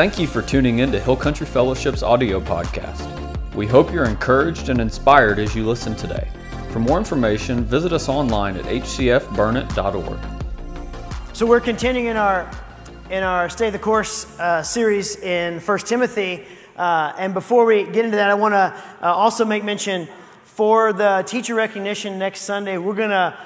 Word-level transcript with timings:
Thank 0.00 0.18
you 0.18 0.26
for 0.26 0.40
tuning 0.40 0.78
in 0.78 0.90
to 0.92 0.98
Hill 0.98 1.14
Country 1.14 1.44
Fellowship's 1.44 2.02
audio 2.02 2.40
podcast. 2.40 3.54
We 3.54 3.66
hope 3.66 3.92
you're 3.92 4.06
encouraged 4.06 4.70
and 4.70 4.80
inspired 4.80 5.38
as 5.38 5.54
you 5.54 5.66
listen 5.66 5.94
today. 5.94 6.26
For 6.70 6.78
more 6.78 6.96
information, 6.96 7.64
visit 7.64 7.92
us 7.92 8.08
online 8.08 8.56
at 8.56 8.64
hcfburnet.org. 8.64 10.18
So 11.34 11.44
we're 11.44 11.60
continuing 11.60 12.06
in 12.06 12.16
our 12.16 12.50
in 13.10 13.22
our 13.22 13.50
Stay 13.50 13.68
the 13.68 13.78
Course 13.78 14.40
uh, 14.40 14.62
series 14.62 15.16
in 15.16 15.60
1 15.60 15.78
Timothy. 15.80 16.46
Uh, 16.78 17.12
and 17.18 17.34
before 17.34 17.66
we 17.66 17.84
get 17.84 18.02
into 18.06 18.16
that, 18.16 18.30
I 18.30 18.34
want 18.34 18.54
to 18.54 18.74
uh, 19.02 19.12
also 19.12 19.44
make 19.44 19.64
mention 19.64 20.08
for 20.44 20.94
the 20.94 21.24
teacher 21.26 21.54
recognition 21.54 22.18
next 22.18 22.40
Sunday. 22.44 22.78
We're 22.78 22.94
to 23.10 23.36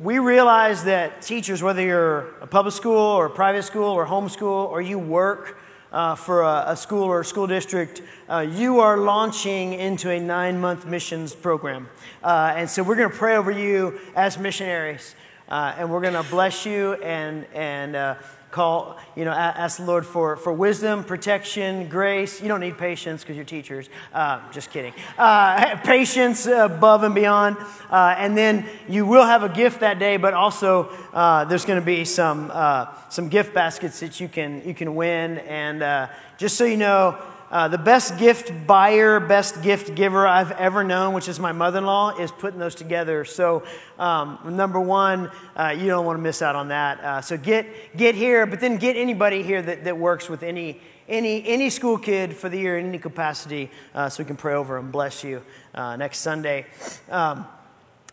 we 0.00 0.18
realize 0.18 0.84
that 0.84 1.20
teachers, 1.20 1.62
whether 1.62 1.82
you're 1.82 2.38
a 2.40 2.46
public 2.46 2.74
school 2.74 2.96
or 2.96 3.26
a 3.26 3.30
private 3.30 3.64
school 3.64 3.90
or 3.90 4.06
homeschool 4.06 4.70
or 4.70 4.80
you 4.80 4.98
work 4.98 5.58
uh, 5.94 6.16
for 6.16 6.42
a, 6.42 6.64
a, 6.66 6.76
school 6.76 7.04
or 7.04 7.22
school 7.22 7.46
district, 7.46 8.02
uh, 8.28 8.40
you 8.40 8.80
are 8.80 8.96
launching 8.98 9.74
into 9.74 10.10
a 10.10 10.18
nine 10.18 10.60
month 10.60 10.84
missions 10.86 11.34
program. 11.36 11.88
Uh, 12.22 12.52
and 12.56 12.68
so 12.68 12.82
we're 12.82 12.96
going 12.96 13.10
to 13.10 13.16
pray 13.16 13.36
over 13.36 13.52
you 13.52 14.00
as 14.16 14.36
missionaries. 14.36 15.14
Uh, 15.48 15.72
and 15.78 15.88
we're 15.88 16.00
going 16.00 16.20
to 16.20 16.28
bless 16.30 16.66
you 16.66 16.94
and, 16.94 17.46
and 17.54 17.94
uh, 17.94 18.16
call, 18.54 18.96
you 19.16 19.24
know, 19.24 19.32
ask 19.32 19.78
the 19.78 19.84
Lord 19.84 20.06
for, 20.06 20.36
for 20.36 20.52
wisdom, 20.52 21.02
protection, 21.02 21.88
grace. 21.88 22.40
You 22.40 22.46
don't 22.46 22.60
need 22.60 22.78
patience 22.78 23.22
because 23.22 23.34
you're 23.34 23.44
teachers. 23.44 23.88
Uh, 24.12 24.40
just 24.52 24.70
kidding. 24.70 24.94
Uh, 25.18 25.76
patience 25.84 26.46
above 26.46 27.02
and 27.02 27.16
beyond. 27.16 27.56
Uh, 27.90 28.14
and 28.16 28.38
then 28.38 28.64
you 28.88 29.06
will 29.06 29.24
have 29.24 29.42
a 29.42 29.48
gift 29.48 29.80
that 29.80 29.98
day, 29.98 30.18
but 30.18 30.34
also 30.34 30.84
uh, 31.12 31.44
there's 31.46 31.64
going 31.64 31.80
to 31.80 31.84
be 31.84 32.04
some, 32.04 32.48
uh, 32.54 32.86
some 33.08 33.28
gift 33.28 33.52
baskets 33.54 33.98
that 33.98 34.20
you 34.20 34.28
can, 34.28 34.62
you 34.64 34.72
can 34.72 34.94
win. 34.94 35.38
And 35.38 35.82
uh, 35.82 36.06
just 36.38 36.56
so 36.56 36.64
you 36.64 36.76
know, 36.76 37.18
uh, 37.54 37.68
the 37.68 37.78
best 37.78 38.18
gift 38.18 38.66
buyer, 38.66 39.20
best 39.20 39.62
gift 39.62 39.94
giver 39.94 40.26
I've 40.26 40.50
ever 40.50 40.82
known, 40.82 41.14
which 41.14 41.28
is 41.28 41.38
my 41.38 41.52
mother 41.52 41.78
in 41.78 41.86
law, 41.86 42.10
is 42.18 42.32
putting 42.32 42.58
those 42.58 42.74
together. 42.74 43.24
So, 43.24 43.62
um, 43.96 44.40
number 44.44 44.80
one, 44.80 45.30
uh, 45.54 45.68
you 45.68 45.86
don't 45.86 46.04
want 46.04 46.18
to 46.18 46.20
miss 46.20 46.42
out 46.42 46.56
on 46.56 46.66
that. 46.68 46.98
Uh, 46.98 47.20
so, 47.20 47.36
get, 47.36 47.96
get 47.96 48.16
here, 48.16 48.44
but 48.44 48.58
then 48.58 48.76
get 48.76 48.96
anybody 48.96 49.44
here 49.44 49.62
that, 49.62 49.84
that 49.84 49.96
works 49.96 50.28
with 50.28 50.42
any, 50.42 50.80
any, 51.08 51.46
any 51.46 51.70
school 51.70 51.96
kid 51.96 52.34
for 52.34 52.48
the 52.48 52.58
year 52.58 52.76
in 52.76 52.86
any 52.86 52.98
capacity 52.98 53.70
uh, 53.94 54.08
so 54.08 54.24
we 54.24 54.26
can 54.26 54.36
pray 54.36 54.54
over 54.54 54.76
and 54.76 54.90
bless 54.90 55.22
you 55.22 55.40
uh, 55.76 55.94
next 55.94 56.18
Sunday. 56.18 56.66
Um, 57.08 57.46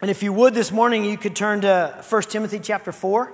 and 0.04 0.12
if 0.12 0.22
you 0.22 0.34
would 0.34 0.54
this 0.54 0.72
morning, 0.72 1.04
you 1.04 1.18
could 1.18 1.36
turn 1.36 1.62
to 1.62 2.04
1 2.08 2.22
Timothy 2.24 2.60
chapter 2.60 2.92
4. 2.92 3.34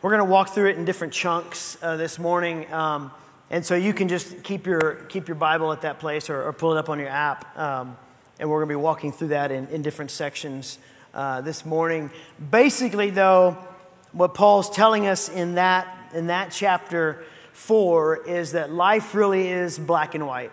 We're 0.00 0.10
going 0.10 0.26
to 0.26 0.32
walk 0.32 0.54
through 0.54 0.70
it 0.70 0.78
in 0.78 0.86
different 0.86 1.12
chunks 1.12 1.76
uh, 1.82 1.96
this 1.96 2.18
morning. 2.18 2.72
Um, 2.72 3.10
and 3.52 3.64
so 3.64 3.74
you 3.74 3.92
can 3.92 4.08
just 4.08 4.42
keep 4.42 4.66
your, 4.66 4.94
keep 5.10 5.28
your 5.28 5.34
Bible 5.34 5.72
at 5.72 5.82
that 5.82 5.98
place 6.00 6.30
or, 6.30 6.42
or 6.42 6.54
pull 6.54 6.72
it 6.72 6.78
up 6.78 6.88
on 6.88 6.98
your 6.98 7.10
app. 7.10 7.56
Um, 7.56 7.98
and 8.40 8.48
we're 8.48 8.56
going 8.56 8.70
to 8.70 8.72
be 8.72 8.76
walking 8.76 9.12
through 9.12 9.28
that 9.28 9.50
in, 9.50 9.68
in 9.68 9.82
different 9.82 10.10
sections 10.10 10.78
uh, 11.12 11.42
this 11.42 11.66
morning. 11.66 12.10
Basically, 12.50 13.10
though, 13.10 13.58
what 14.12 14.32
Paul's 14.32 14.70
telling 14.70 15.06
us 15.06 15.28
in 15.28 15.56
that, 15.56 15.86
in 16.14 16.28
that 16.28 16.50
chapter 16.50 17.24
4 17.52 18.26
is 18.26 18.52
that 18.52 18.72
life 18.72 19.14
really 19.14 19.48
is 19.48 19.78
black 19.78 20.14
and 20.14 20.26
white. 20.26 20.50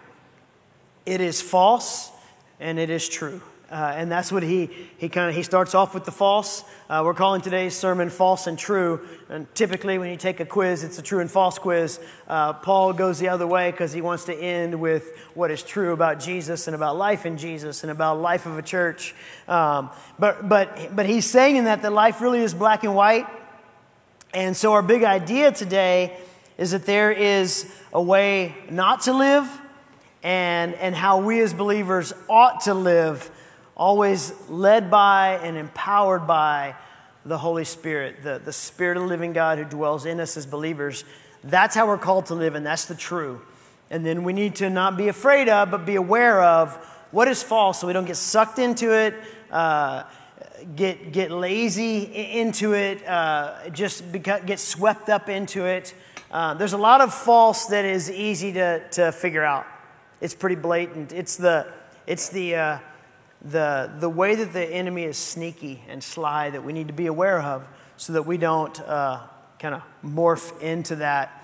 It 1.06 1.22
is 1.22 1.42
false 1.42 2.12
and 2.60 2.78
it 2.78 2.90
is 2.90 3.08
true. 3.08 3.42
Uh, 3.72 3.94
and 3.96 4.12
that's 4.12 4.32
what 4.32 4.42
he, 4.42 4.68
he 4.98 5.10
kind 5.10 5.30
of 5.30 5.36
he 5.36 5.44
starts 5.44 5.76
off 5.76 5.94
with 5.94 6.04
the 6.04 6.12
false. 6.12 6.64
Uh, 6.90 7.04
we're 7.06 7.14
calling 7.14 7.40
today's 7.40 7.76
sermon 7.76 8.10
false 8.10 8.48
and 8.48 8.58
true. 8.58 9.08
And 9.30 9.54
typically 9.54 10.00
when 10.00 10.10
you 10.10 10.18
take 10.18 10.40
a 10.40 10.46
quiz 10.46 10.84
it's 10.84 10.98
a 10.98 11.04
true 11.04 11.20
and 11.20 11.30
false 11.30 11.60
quiz. 11.60 12.00
Uh, 12.28 12.54
paul 12.54 12.94
goes 12.94 13.20
the 13.20 13.30
other 13.30 13.46
way 13.46 13.70
because 13.70 13.94
he 13.94 14.02
wants 14.02 14.26
to 14.26 14.34
end 14.34 14.80
with 14.80 15.16
what 15.36 15.52
is 15.52 15.62
true 15.62 15.94
about 15.94 16.20
jesus 16.20 16.68
and 16.68 16.76
about 16.76 16.98
life 16.98 17.28
in 17.28 17.38
jesus 17.38 17.84
and 17.84 17.92
about 17.92 18.20
life 18.20 18.48
of 18.48 18.58
a 18.58 18.64
church. 18.64 19.14
Um, 19.48 19.92
but, 20.18 20.50
but, 20.50 20.96
but 20.96 21.06
he's 21.06 21.28
saying 21.28 21.58
in 21.58 21.66
that 21.66 21.84
that 21.84 21.94
life 21.94 22.22
really 22.22 22.40
is 22.40 22.56
black 22.56 22.84
and 22.84 22.96
white. 22.96 23.28
And 24.34 24.58
so 24.58 24.74
our 24.74 24.82
big 24.82 25.04
idea 25.04 25.52
today 25.52 26.18
is 26.58 26.72
that 26.72 26.86
there 26.86 27.12
is 27.12 27.72
a 27.94 28.02
way 28.02 28.56
not 28.72 29.02
to 29.02 29.14
live 29.14 29.48
and, 30.24 30.74
and 30.76 30.96
how 30.96 31.20
we 31.20 31.40
as 31.42 31.54
believers 31.54 32.14
ought 32.28 32.62
to 32.62 32.74
live 32.74 33.30
always 33.80 34.34
led 34.50 34.92
by 34.92 35.40
and 35.42 35.58
empowered 35.58 36.28
by 36.28 36.76
the 37.26 37.38
Holy 37.38 37.64
Spirit, 37.64 38.22
the, 38.22 38.42
the 38.44 38.52
Spirit 38.52 38.98
of 38.98 39.04
the 39.04 39.10
living 39.10 39.32
God 39.32 39.58
who 39.58 39.64
dwells 39.64 40.06
in 40.06 40.20
us 40.20 40.36
as 40.36 40.46
believers. 40.46 41.06
That's 41.46 41.76
how 41.76 41.88
we're 41.88 41.98
called 41.98 42.26
to 42.26 42.36
live, 42.36 42.56
and 42.56 42.66
that's 42.66 42.86
the 42.86 42.96
true. 42.96 43.42
And 43.90 44.06
then 44.06 44.26
we 44.26 44.34
need 44.34 44.56
to 44.56 44.70
not 44.70 44.98
be 44.98 45.08
afraid 45.08 45.48
of, 45.48 45.72
but 45.72 45.86
be 45.86 45.96
aware 45.96 46.44
of 46.44 46.76
what 47.12 47.30
is 47.30 47.42
false 47.42 47.80
so 47.80 47.88
we 47.88 47.94
don't 47.94 48.06
get 48.06 48.18
sucked 48.18 48.60
into 48.60 48.92
it, 48.94 49.16
uh, 49.50 50.04
get, 50.76 51.14
get 51.14 51.32
lazy 51.32 52.04
into 52.04 52.74
it, 52.74 53.08
uh, 53.08 53.70
just 53.70 54.12
beca- 54.12 54.46
get 54.46 54.60
swept 54.60 55.08
up 55.08 55.30
into 55.30 55.66
it. 55.66 55.96
Uh, 56.30 56.54
there's 56.54 56.74
a 56.74 56.78
lot 56.78 57.00
of 57.00 57.14
false 57.14 57.68
that 57.68 57.86
is 57.86 58.12
easy 58.12 58.52
to, 58.54 58.88
to 58.90 59.14
figure 59.14 59.44
out. 59.44 59.66
It's 60.20 60.36
pretty 60.36 60.58
blatant. 60.58 61.14
It's 61.14 61.38
the, 61.38 61.72
it's 62.06 62.28
the, 62.28 62.56
uh, 62.56 62.80
the, 63.42 63.92
the 64.00 64.10
way 64.10 64.36
that 64.36 64.54
the 64.54 64.64
enemy 64.64 65.04
is 65.04 65.18
sneaky 65.18 65.84
and 65.88 66.04
sly 66.04 66.50
that 66.50 66.64
we 66.64 66.74
need 66.74 66.88
to 66.88 66.94
be 66.94 67.08
aware 67.08 67.42
of 67.42 67.68
so 67.98 68.14
that 68.14 68.24
we 68.24 68.38
don't 68.38 68.80
uh, 68.82 69.22
kind 69.60 69.76
of 69.76 69.84
morph 70.04 70.60
into 70.62 70.98
that. 70.98 71.36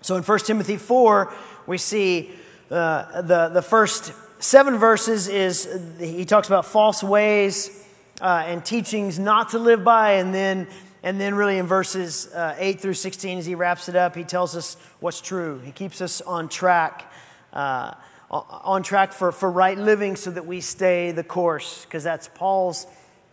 So 0.00 0.16
in 0.16 0.22
1 0.22 0.38
Timothy 0.40 0.76
4, 0.76 1.32
we 1.66 1.78
see 1.78 2.30
uh, 2.70 3.22
the, 3.22 3.48
the 3.48 3.62
first 3.62 4.12
seven 4.42 4.78
verses 4.78 5.28
is 5.28 5.68
he 6.00 6.24
talks 6.24 6.48
about 6.48 6.66
false 6.66 7.02
ways 7.02 7.86
uh, 8.20 8.44
and 8.46 8.64
teachings 8.64 9.18
not 9.18 9.50
to 9.50 9.58
live 9.58 9.84
by, 9.84 10.12
and 10.14 10.34
then 10.34 10.66
and 11.04 11.20
then 11.20 11.34
really 11.34 11.58
in 11.58 11.66
verses 11.66 12.32
uh, 12.32 12.54
8 12.58 12.80
through 12.80 12.94
16 12.94 13.38
as 13.38 13.46
he 13.46 13.56
wraps 13.56 13.88
it 13.88 13.96
up 13.96 14.14
he 14.14 14.22
tells 14.22 14.54
us 14.54 14.76
what's 15.00 15.20
true 15.20 15.58
he 15.64 15.72
keeps 15.72 16.00
us 16.00 16.20
on 16.20 16.48
track 16.48 17.12
uh, 17.52 17.94
on 18.32 18.82
track 18.82 19.12
for, 19.12 19.30
for 19.30 19.50
right 19.50 19.76
living 19.76 20.16
so 20.16 20.30
that 20.30 20.46
we 20.46 20.60
stay 20.60 21.12
the 21.12 21.24
course, 21.24 21.84
because 21.84 22.02
that's 22.02 22.28
Paul's 22.28 22.86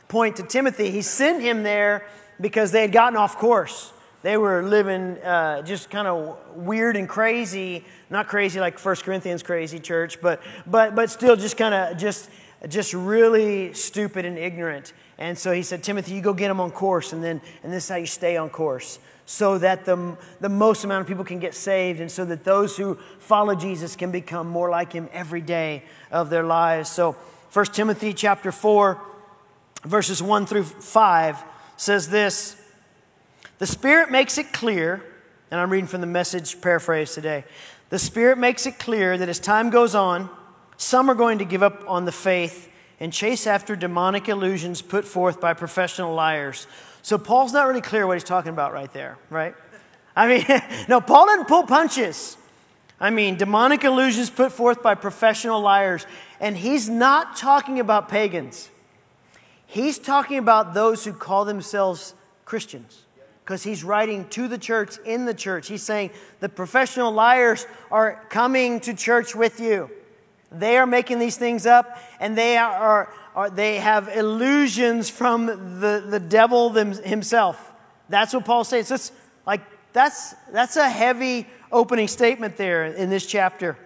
point 0.09 0.35
to 0.37 0.43
Timothy. 0.43 0.91
He 0.91 1.01
sent 1.01 1.41
him 1.41 1.63
there 1.63 2.05
because 2.41 2.71
they 2.71 2.81
had 2.81 2.91
gotten 2.91 3.17
off 3.17 3.37
course. 3.37 3.93
They 4.21 4.35
were 4.35 4.61
living 4.63 5.17
uh, 5.19 5.61
just 5.61 5.89
kind 5.89 6.07
of 6.07 6.37
weird 6.55 6.97
and 6.97 7.07
crazy, 7.07 7.85
not 8.09 8.27
crazy 8.27 8.59
like 8.59 8.77
1 8.77 8.95
Corinthians 8.97 9.43
crazy 9.43 9.79
church, 9.79 10.19
but, 10.21 10.41
but, 10.67 10.93
but 10.95 11.09
still 11.09 11.37
just 11.37 11.55
kind 11.55 11.73
of 11.73 11.97
just, 11.97 12.29
just 12.67 12.93
really 12.93 13.73
stupid 13.73 14.25
and 14.25 14.37
ignorant. 14.37 14.93
And 15.17 15.37
so 15.37 15.51
he 15.51 15.63
said, 15.63 15.83
Timothy, 15.83 16.13
you 16.13 16.21
go 16.21 16.33
get 16.33 16.47
them 16.49 16.59
on 16.59 16.71
course, 16.71 17.13
and 17.13 17.23
then 17.23 17.41
and 17.63 17.71
this 17.71 17.85
is 17.85 17.89
how 17.89 17.95
you 17.95 18.05
stay 18.05 18.37
on 18.37 18.49
course 18.49 18.99
so 19.25 19.59
that 19.59 19.85
the, 19.85 20.17
the 20.39 20.49
most 20.49 20.83
amount 20.83 21.01
of 21.01 21.07
people 21.07 21.23
can 21.23 21.37
get 21.37 21.53
saved 21.53 21.99
and 21.99 22.11
so 22.11 22.25
that 22.25 22.43
those 22.43 22.75
who 22.75 22.95
follow 23.19 23.53
Jesus 23.53 23.95
can 23.95 24.09
become 24.09 24.47
more 24.47 24.71
like 24.71 24.91
him 24.91 25.07
every 25.13 25.39
day 25.39 25.83
of 26.09 26.31
their 26.31 26.41
lives. 26.41 26.89
So 26.89 27.11
1 27.53 27.65
Timothy 27.67 28.11
chapter 28.11 28.51
4 28.51 28.99
verses 29.83 30.23
1 30.23 30.47
through 30.47 30.63
5 30.63 31.43
says 31.77 32.09
this, 32.09 32.59
the 33.59 33.67
Spirit 33.67 34.09
makes 34.09 34.37
it 34.37 34.51
clear, 34.51 35.03
and 35.51 35.59
I'm 35.59 35.69
reading 35.69 35.87
from 35.87 36.01
the 36.01 36.07
message 36.07 36.59
paraphrase 36.59 37.13
today. 37.13 37.43
The 37.89 37.99
Spirit 37.99 38.37
makes 38.37 38.65
it 38.65 38.79
clear 38.79 39.17
that 39.17 39.29
as 39.29 39.37
time 39.37 39.69
goes 39.69 39.93
on, 39.93 40.29
some 40.79 41.11
are 41.11 41.15
going 41.15 41.37
to 41.37 41.45
give 41.45 41.61
up 41.61 41.83
on 41.87 42.05
the 42.05 42.11
faith 42.11 42.69
and 42.99 43.13
chase 43.13 43.45
after 43.45 43.75
demonic 43.75 44.27
illusions 44.27 44.81
put 44.81 45.05
forth 45.05 45.39
by 45.39 45.53
professional 45.53 46.15
liars 46.15 46.65
so 47.01 47.17
Paul's 47.17 47.53
not 47.53 47.67
really 47.67 47.81
clear 47.81 48.05
what 48.05 48.13
he's 48.13 48.23
talking 48.23 48.51
about 48.51 48.73
right 48.73 48.91
there, 48.93 49.17
right? 49.29 49.55
I 50.15 50.27
mean, 50.27 50.45
no, 50.89 51.01
Paul 51.01 51.27
didn't 51.27 51.47
pull 51.47 51.63
punches. 51.63 52.37
I 52.99 53.09
mean, 53.09 53.37
demonic 53.37 53.83
illusions 53.83 54.29
put 54.29 54.51
forth 54.51 54.83
by 54.83 54.95
professional 54.95 55.61
liars. 55.61 56.05
And 56.39 56.57
he's 56.57 56.89
not 56.89 57.37
talking 57.37 57.79
about 57.79 58.09
pagans. 58.09 58.69
He's 59.65 59.97
talking 59.97 60.37
about 60.37 60.73
those 60.73 61.05
who 61.05 61.13
call 61.13 61.45
themselves 61.45 62.13
Christians 62.43 63.05
because 63.45 63.63
he's 63.63 63.83
writing 63.83 64.27
to 64.29 64.47
the 64.47 64.57
church 64.57 64.97
in 65.05 65.25
the 65.25 65.33
church. 65.33 65.67
He's 65.67 65.83
saying 65.83 66.11
the 66.39 66.49
professional 66.49 67.11
liars 67.11 67.65
are 67.89 68.23
coming 68.29 68.79
to 68.81 68.93
church 68.93 69.35
with 69.35 69.59
you. 69.59 69.89
They 70.51 70.77
are 70.77 70.87
making 70.87 71.19
these 71.19 71.37
things 71.37 71.65
up 71.65 71.99
and 72.19 72.37
they 72.37 72.57
are, 72.57 73.13
are, 73.35 73.49
they 73.49 73.77
have 73.77 74.07
illusions 74.09 75.09
from 75.09 75.45
the, 75.79 76.03
the 76.07 76.19
devil 76.19 76.69
them, 76.69 76.93
himself. 76.93 77.71
That's 78.09 78.33
what 78.33 78.45
Paul 78.45 78.63
says. 78.63 78.89
That's 78.89 79.11
like 79.45 79.61
that's 79.93 80.35
that's 80.51 80.75
a 80.75 80.89
heavy 80.89 81.47
opening 81.71 82.07
statement 82.07 82.57
there 82.57 82.85
in 82.85 83.09
this 83.09 83.25
chapter. 83.25 83.77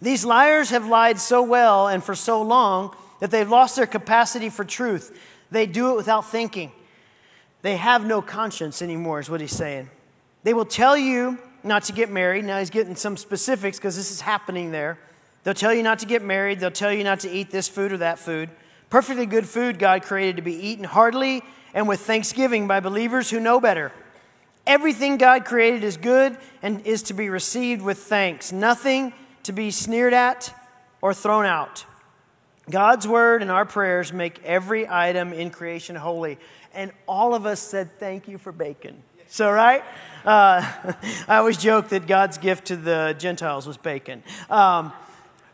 These 0.00 0.24
liars 0.24 0.70
have 0.70 0.86
lied 0.86 1.18
so 1.18 1.42
well 1.42 1.88
and 1.88 2.02
for 2.02 2.14
so 2.14 2.40
long 2.40 2.96
that 3.20 3.30
they've 3.30 3.48
lost 3.48 3.76
their 3.76 3.86
capacity 3.86 4.48
for 4.48 4.64
truth. 4.64 5.18
They 5.50 5.66
do 5.66 5.92
it 5.92 5.96
without 5.96 6.30
thinking. 6.30 6.72
They 7.62 7.76
have 7.76 8.06
no 8.06 8.22
conscience 8.22 8.80
anymore, 8.80 9.20
is 9.20 9.28
what 9.28 9.42
he's 9.42 9.52
saying. 9.52 9.90
They 10.42 10.54
will 10.54 10.64
tell 10.64 10.96
you 10.96 11.38
not 11.62 11.84
to 11.84 11.92
get 11.92 12.10
married. 12.10 12.46
Now 12.46 12.58
he's 12.58 12.70
getting 12.70 12.96
some 12.96 13.18
specifics 13.18 13.78
because 13.78 13.96
this 13.96 14.10
is 14.10 14.22
happening 14.22 14.70
there. 14.70 14.98
They'll 15.42 15.54
tell 15.54 15.72
you 15.72 15.82
not 15.82 15.98
to 16.00 16.06
get 16.06 16.22
married. 16.22 16.60
They'll 16.60 16.70
tell 16.70 16.92
you 16.92 17.04
not 17.04 17.20
to 17.20 17.30
eat 17.30 17.50
this 17.50 17.68
food 17.68 17.92
or 17.92 17.98
that 17.98 18.18
food. 18.18 18.50
Perfectly 18.90 19.26
good 19.26 19.46
food 19.46 19.78
God 19.78 20.02
created 20.02 20.36
to 20.36 20.42
be 20.42 20.54
eaten 20.54 20.84
heartily 20.84 21.42
and 21.72 21.88
with 21.88 22.00
thanksgiving 22.00 22.66
by 22.66 22.80
believers 22.80 23.30
who 23.30 23.40
know 23.40 23.60
better. 23.60 23.92
Everything 24.66 25.16
God 25.16 25.44
created 25.44 25.84
is 25.84 25.96
good 25.96 26.36
and 26.62 26.86
is 26.86 27.04
to 27.04 27.14
be 27.14 27.30
received 27.30 27.82
with 27.82 27.98
thanks. 27.98 28.52
Nothing 28.52 29.12
to 29.44 29.52
be 29.52 29.70
sneered 29.70 30.12
at 30.12 30.54
or 31.00 31.14
thrown 31.14 31.46
out. 31.46 31.84
God's 32.68 33.08
word 33.08 33.42
and 33.42 33.50
our 33.50 33.64
prayers 33.64 34.12
make 34.12 34.40
every 34.44 34.88
item 34.88 35.32
in 35.32 35.50
creation 35.50 35.96
holy. 35.96 36.38
And 36.72 36.92
all 37.08 37.34
of 37.34 37.46
us 37.46 37.60
said, 37.60 37.98
Thank 37.98 38.28
you 38.28 38.38
for 38.38 38.52
bacon. 38.52 39.02
So, 39.26 39.50
right? 39.50 39.82
Uh, 40.24 40.62
I 41.28 41.36
always 41.36 41.56
joke 41.56 41.88
that 41.88 42.06
God's 42.06 42.38
gift 42.38 42.66
to 42.66 42.76
the 42.76 43.16
Gentiles 43.18 43.66
was 43.66 43.76
bacon. 43.76 44.22
Um, 44.48 44.92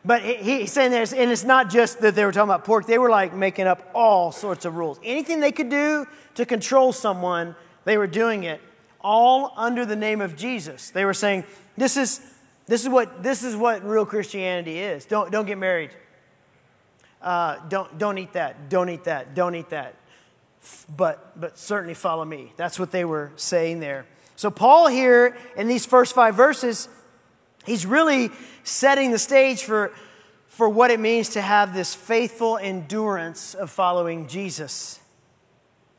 but 0.07 0.23
he's 0.23 0.71
saying 0.71 0.93
this, 0.93 1.13
and 1.13 1.33
it's 1.33 1.43
not 1.43 1.69
just 1.69 2.01
that 2.01 2.15
they 2.15 2.25
were 2.25 2.31
talking 2.31 2.49
about 2.49 2.65
pork, 2.65 2.87
they 2.87 2.99
were 2.99 3.11
like 3.11 3.35
making 3.35 3.67
up 3.67 3.91
all 3.93 4.31
sorts 4.31 4.65
of 4.65 4.77
rules. 4.77 5.01
Anything 5.03 5.41
they 5.41 5.51
could 5.51 5.69
do 5.69 6.07
to 6.37 6.47
control 6.47 6.93
someone, 6.93 7.57
they 7.85 7.99
were 7.99 8.07
doing 8.07 8.45
it, 8.45 8.61
all 9.01 9.53
under 9.57 9.85
the 9.85 9.97
name 9.97 10.21
of 10.21 10.37
Jesus. 10.37 10.91
They 10.91 11.05
were 11.05 11.15
saying, 11.15 11.43
This 11.77 11.97
is, 11.97 12.21
this 12.67 12.83
is, 12.83 12.89
what, 12.89 13.25
this 13.25 13.43
is 13.43 13.57
what 13.57 13.85
real 13.85 14.07
Christianity 14.07 14.79
is. 14.79 15.07
Don't, 15.07 15.33
don't 15.33 15.47
get 15.47 15.59
married. 15.59 15.91
Uh, 17.21 17.59
don't, 17.69 17.99
don't 17.99 18.19
eat 18.19 18.35
that. 18.35 18.69
Don't 18.69 18.89
eat 18.89 19.05
that. 19.05 19.35
Don't 19.35 19.57
eat 19.57 19.71
that. 19.71 19.97
But, 20.97 21.41
but 21.41 21.59
certainly 21.59 21.95
follow 21.95 22.25
me. 22.25 22.53
That's 22.57 22.79
what 22.79 22.93
they 22.93 23.05
were 23.05 23.33
saying 23.35 23.81
there. 23.81 24.07
So, 24.37 24.51
Paul 24.51 24.87
here 24.87 25.37
in 25.57 25.67
these 25.67 25.85
first 25.85 26.15
five 26.15 26.37
verses, 26.37 26.89
he's 27.67 27.85
really 27.85 28.31
setting 28.65 29.11
the 29.11 29.19
stage 29.19 29.65
for, 29.65 29.93
for 30.47 30.69
what 30.69 30.91
it 30.91 31.01
means 31.01 31.31
to 31.31 31.43
have 31.43 31.75
this 31.75 31.95
faithful 31.95 32.57
endurance 32.57 33.55
of 33.55 33.71
following 33.71 34.29
Jesus. 34.29 35.01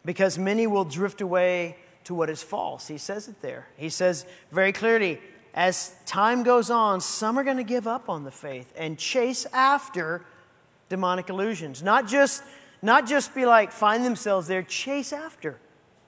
Because 0.06 0.38
many 0.40 0.66
will 0.66 0.86
drift 0.86 1.22
away 1.22 1.76
to 2.06 2.16
what 2.16 2.30
is 2.30 2.42
false. 2.42 2.88
He 2.88 2.98
says 2.98 3.28
it 3.28 3.42
there. 3.42 3.68
He 3.76 3.90
says 3.90 4.26
very 4.52 4.72
clearly, 4.72 5.20
as 5.54 5.94
time 6.06 6.44
goes 6.44 6.70
on, 6.70 7.02
some 7.02 7.38
are 7.38 7.44
going 7.44 7.58
to 7.58 7.64
give 7.64 7.88
up 7.88 8.10
on 8.10 8.24
the 8.24 8.32
faith 8.32 8.72
and 8.78 8.98
chase 8.98 9.46
after 9.52 10.24
demonic 10.88 11.30
illusions. 11.30 11.84
Not 11.84 12.08
just, 12.08 12.44
not 12.82 13.08
just 13.08 13.36
be 13.36 13.46
like, 13.46 13.72
find 13.72 14.06
themselves 14.06 14.48
there, 14.48 14.64
chase 14.64 15.12
after. 15.12 15.60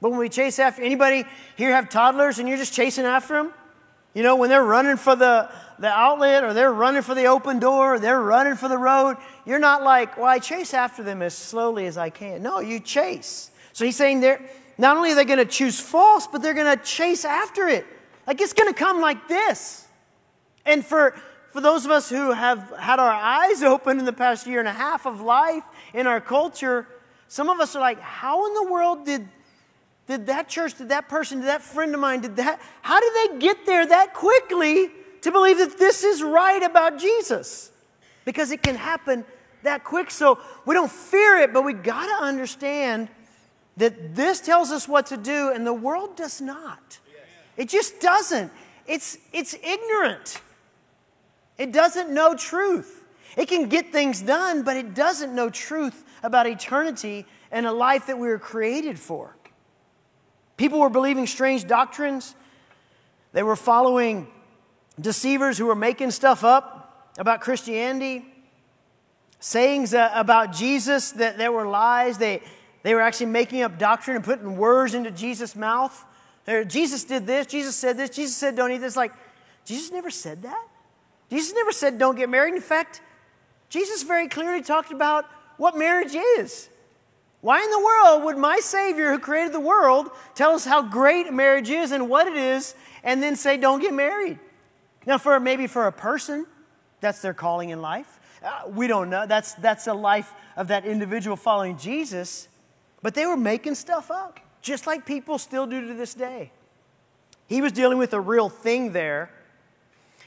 But 0.01 0.11
when 0.11 0.19
we 0.19 0.29
chase 0.29 0.59
after, 0.59 0.81
anybody 0.81 1.25
here 1.57 1.71
have 1.71 1.89
toddlers 1.89 2.39
and 2.39 2.47
you're 2.47 2.57
just 2.57 2.73
chasing 2.73 3.05
after 3.05 3.33
them? 3.33 3.53
You 4.13 4.23
know, 4.23 4.35
when 4.35 4.49
they're 4.49 4.63
running 4.63 4.97
for 4.97 5.15
the, 5.15 5.49
the 5.77 5.87
outlet 5.87 6.43
or 6.43 6.53
they're 6.53 6.73
running 6.73 7.01
for 7.01 7.13
the 7.13 7.25
open 7.25 7.59
door 7.59 7.95
or 7.95 7.99
they're 7.99 8.21
running 8.21 8.55
for 8.55 8.67
the 8.67 8.77
road, 8.77 9.17
you're 9.45 9.59
not 9.59 9.83
like, 9.83 10.17
well, 10.17 10.25
I 10.25 10.39
chase 10.39 10.73
after 10.73 11.03
them 11.03 11.21
as 11.21 11.35
slowly 11.35 11.85
as 11.85 11.97
I 11.97 12.09
can. 12.09 12.41
No, 12.41 12.59
you 12.59 12.79
chase. 12.79 13.51
So 13.73 13.85
he's 13.85 13.95
saying 13.95 14.21
they're, 14.21 14.41
not 14.77 14.97
only 14.97 15.11
are 15.11 15.15
they 15.15 15.25
going 15.25 15.39
to 15.39 15.45
choose 15.45 15.79
false, 15.79 16.25
but 16.25 16.41
they're 16.41 16.53
going 16.53 16.77
to 16.77 16.83
chase 16.83 17.23
after 17.23 17.67
it. 17.67 17.85
Like 18.25 18.41
it's 18.41 18.53
going 18.53 18.71
to 18.71 18.77
come 18.77 18.99
like 18.99 19.27
this. 19.27 19.85
And 20.65 20.85
for, 20.85 21.15
for 21.51 21.61
those 21.61 21.85
of 21.85 21.91
us 21.91 22.09
who 22.09 22.31
have 22.31 22.73
had 22.79 22.99
our 22.99 23.11
eyes 23.11 23.61
open 23.63 23.99
in 23.99 24.05
the 24.05 24.13
past 24.13 24.47
year 24.47 24.59
and 24.59 24.67
a 24.67 24.73
half 24.73 25.05
of 25.05 25.21
life 25.21 25.63
in 25.93 26.07
our 26.07 26.19
culture, 26.21 26.87
some 27.27 27.49
of 27.49 27.59
us 27.59 27.75
are 27.75 27.79
like, 27.79 27.99
how 27.99 28.47
in 28.47 28.53
the 28.55 28.71
world 28.71 29.05
did 29.05 29.27
did 30.09 30.25
that 30.25 30.49
church, 30.49 30.75
did 30.75 30.89
that 30.89 31.07
person, 31.07 31.37
did 31.37 31.47
that 31.47 31.61
friend 31.61 31.93
of 31.93 32.01
mine, 32.01 32.21
did 32.21 32.35
that, 32.37 32.59
how 32.81 32.99
did 32.99 33.13
they 33.13 33.39
get 33.39 33.67
there 33.67 33.85
that 33.85 34.15
quickly 34.15 34.89
to 35.21 35.31
believe 35.31 35.59
that 35.59 35.77
this 35.77 36.03
is 36.03 36.23
right 36.23 36.63
about 36.63 36.97
Jesus? 36.97 37.71
Because 38.25 38.49
it 38.49 38.63
can 38.63 38.75
happen 38.75 39.23
that 39.61 39.83
quick. 39.83 40.09
So 40.09 40.39
we 40.65 40.73
don't 40.73 40.91
fear 40.91 41.37
it, 41.37 41.53
but 41.53 41.63
we 41.63 41.73
got 41.73 42.07
to 42.07 42.25
understand 42.25 43.07
that 43.77 44.15
this 44.15 44.41
tells 44.41 44.71
us 44.71 44.87
what 44.87 45.05
to 45.07 45.17
do 45.17 45.51
and 45.53 45.65
the 45.65 45.73
world 45.73 46.15
does 46.15 46.41
not. 46.41 46.97
It 47.55 47.69
just 47.69 47.99
doesn't. 47.99 48.51
It's, 48.87 49.19
it's 49.31 49.53
ignorant. 49.63 50.41
It 51.59 51.71
doesn't 51.71 52.09
know 52.09 52.33
truth. 52.33 53.05
It 53.37 53.47
can 53.47 53.69
get 53.69 53.91
things 53.91 54.23
done, 54.23 54.63
but 54.63 54.75
it 54.75 54.95
doesn't 54.95 55.35
know 55.35 55.51
truth 55.51 56.03
about 56.23 56.47
eternity 56.47 57.27
and 57.51 57.67
a 57.67 57.71
life 57.71 58.07
that 58.07 58.17
we 58.17 58.27
were 58.27 58.39
created 58.39 58.97
for. 58.97 59.35
People 60.59 60.79
were 60.81 60.89
believing 60.89 61.25
strange 61.25 61.65
doctrines. 61.65 62.35
They 63.31 63.43
were 63.43 63.55
following 63.55 64.27
deceivers 64.99 65.57
who 65.57 65.67
were 65.67 65.73
making 65.73 66.11
stuff 66.11 66.43
up 66.43 67.13
about 67.17 67.39
Christianity, 67.39 68.25
sayings 69.39 69.93
uh, 69.93 70.11
about 70.13 70.51
Jesus 70.51 71.11
that, 71.11 71.37
there 71.37 71.53
were 71.53 71.65
lies. 71.65 72.17
They, 72.17 72.41
they 72.83 72.93
were 72.93 72.99
actually 72.99 73.27
making 73.27 73.61
up 73.61 73.79
doctrine 73.79 74.17
and 74.17 74.25
putting 74.25 74.57
words 74.57 74.93
into 74.95 75.11
Jesus' 75.11 75.55
mouth. 75.55 76.05
Jesus 76.67 77.05
did 77.05 77.25
this, 77.25 77.47
Jesus 77.47 77.77
said 77.77 77.95
this, 77.95 78.09
Jesus 78.09 78.35
said 78.35 78.57
don't 78.57 78.73
eat 78.73 78.79
this. 78.79 78.97
Like, 78.97 79.13
Jesus 79.63 79.93
never 79.93 80.09
said 80.09 80.41
that. 80.41 80.67
Jesus 81.29 81.53
never 81.53 81.71
said 81.71 81.97
don't 81.97 82.17
get 82.17 82.27
married. 82.27 82.53
In 82.53 82.59
fact, 82.59 83.01
Jesus 83.69 84.03
very 84.03 84.27
clearly 84.27 84.61
talked 84.61 84.91
about 84.91 85.25
what 85.55 85.77
marriage 85.77 86.15
is. 86.15 86.67
Why 87.41 87.63
in 87.63 87.71
the 87.71 87.79
world 87.79 88.23
would 88.25 88.37
my 88.37 88.59
Savior 88.59 89.11
who 89.11 89.19
created 89.19 89.53
the 89.53 89.59
world 89.59 90.09
tell 90.35 90.51
us 90.51 90.65
how 90.65 90.81
great 90.81 91.31
marriage 91.31 91.69
is 91.69 91.91
and 91.91 92.09
what 92.09 92.27
it 92.27 92.35
is 92.35 92.75
and 93.03 93.23
then 93.23 93.35
say, 93.35 93.57
don't 93.57 93.79
get 93.79 93.93
married? 93.93 94.39
Now, 95.05 95.17
for 95.17 95.39
maybe 95.39 95.65
for 95.67 95.87
a 95.87 95.91
person, 95.91 96.45
that's 96.99 97.21
their 97.21 97.33
calling 97.33 97.69
in 97.69 97.81
life. 97.81 98.19
Uh, 98.43 98.63
we 98.69 98.87
don't 98.87 99.09
know. 99.09 99.25
That's, 99.25 99.53
that's 99.53 99.87
a 99.87 99.93
life 99.93 100.33
of 100.57 100.67
that 100.67 100.85
individual 100.85 101.37
following 101.37 101.77
Jesus. 101.77 102.49
But 103.01 103.13
they 103.13 103.25
were 103.25 103.37
making 103.37 103.75
stuff 103.75 104.11
up, 104.11 104.39
just 104.61 104.85
like 104.85 105.05
people 105.05 105.37
still 105.37 105.65
do 105.65 105.87
to 105.87 105.93
this 105.93 106.13
day. 106.13 106.51
He 107.47 107.61
was 107.61 107.71
dealing 107.71 107.97
with 107.97 108.13
a 108.13 108.19
real 108.19 108.49
thing 108.49 108.91
there, 108.91 109.31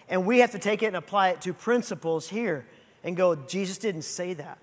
and 0.09 0.27
we 0.27 0.39
have 0.39 0.53
to 0.53 0.59
take 0.59 0.83
it 0.83 0.87
and 0.87 0.97
apply 0.97 1.31
it 1.31 1.43
to 1.43 1.53
principles 1.53 2.29
here 2.29 2.67
and 3.05 3.17
go, 3.17 3.37
Jesus 3.37 3.79
didn't 3.79 4.03
say 4.03 4.35
that. 4.35 4.59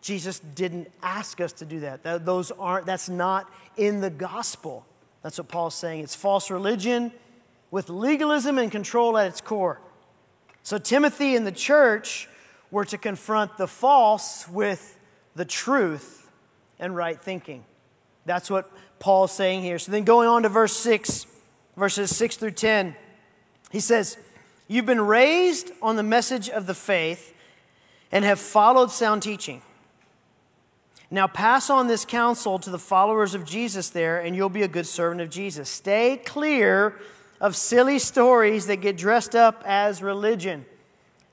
Jesus 0.00 0.38
didn't 0.38 0.90
ask 1.02 1.40
us 1.40 1.52
to 1.54 1.64
do 1.64 1.80
that. 1.80 2.24
Those 2.24 2.50
aren't, 2.52 2.86
that's 2.86 3.08
not 3.08 3.50
in 3.76 4.00
the 4.00 4.10
gospel. 4.10 4.86
That's 5.22 5.38
what 5.38 5.48
Paul's 5.48 5.74
saying. 5.74 6.02
It's 6.04 6.14
false 6.14 6.50
religion 6.50 7.12
with 7.70 7.90
legalism 7.90 8.58
and 8.58 8.72
control 8.72 9.18
at 9.18 9.26
its 9.28 9.40
core. 9.40 9.80
So 10.62 10.78
Timothy 10.78 11.36
and 11.36 11.46
the 11.46 11.52
church 11.52 12.28
were 12.70 12.84
to 12.86 12.98
confront 12.98 13.56
the 13.56 13.66
false 13.66 14.48
with 14.48 14.98
the 15.34 15.44
truth 15.44 16.28
and 16.78 16.96
right 16.96 17.20
thinking. 17.20 17.64
That's 18.24 18.50
what 18.50 18.70
Paul's 18.98 19.32
saying 19.32 19.62
here. 19.62 19.78
So 19.78 19.92
then 19.92 20.04
going 20.04 20.28
on 20.28 20.42
to 20.42 20.48
verse 20.48 20.76
6, 20.76 21.26
verses 21.76 22.14
6 22.16 22.36
through 22.36 22.52
10, 22.52 22.94
he 23.70 23.80
says, 23.80 24.16
You've 24.68 24.86
been 24.86 25.00
raised 25.00 25.72
on 25.82 25.96
the 25.96 26.02
message 26.02 26.48
of 26.48 26.66
the 26.66 26.74
faith 26.74 27.34
and 28.12 28.24
have 28.24 28.38
followed 28.38 28.90
sound 28.90 29.22
teaching. 29.22 29.62
Now 31.10 31.26
pass 31.26 31.70
on 31.70 31.88
this 31.88 32.04
counsel 32.04 32.58
to 32.60 32.70
the 32.70 32.78
followers 32.78 33.34
of 33.34 33.44
Jesus 33.44 33.90
there, 33.90 34.20
and 34.20 34.36
you'll 34.36 34.48
be 34.48 34.62
a 34.62 34.68
good 34.68 34.86
servant 34.86 35.20
of 35.20 35.28
Jesus. 35.28 35.68
Stay 35.68 36.20
clear 36.24 37.00
of 37.40 37.56
silly 37.56 37.98
stories 37.98 38.66
that 38.66 38.76
get 38.76 38.96
dressed 38.96 39.34
up 39.34 39.62
as 39.66 40.02
religion. 40.02 40.64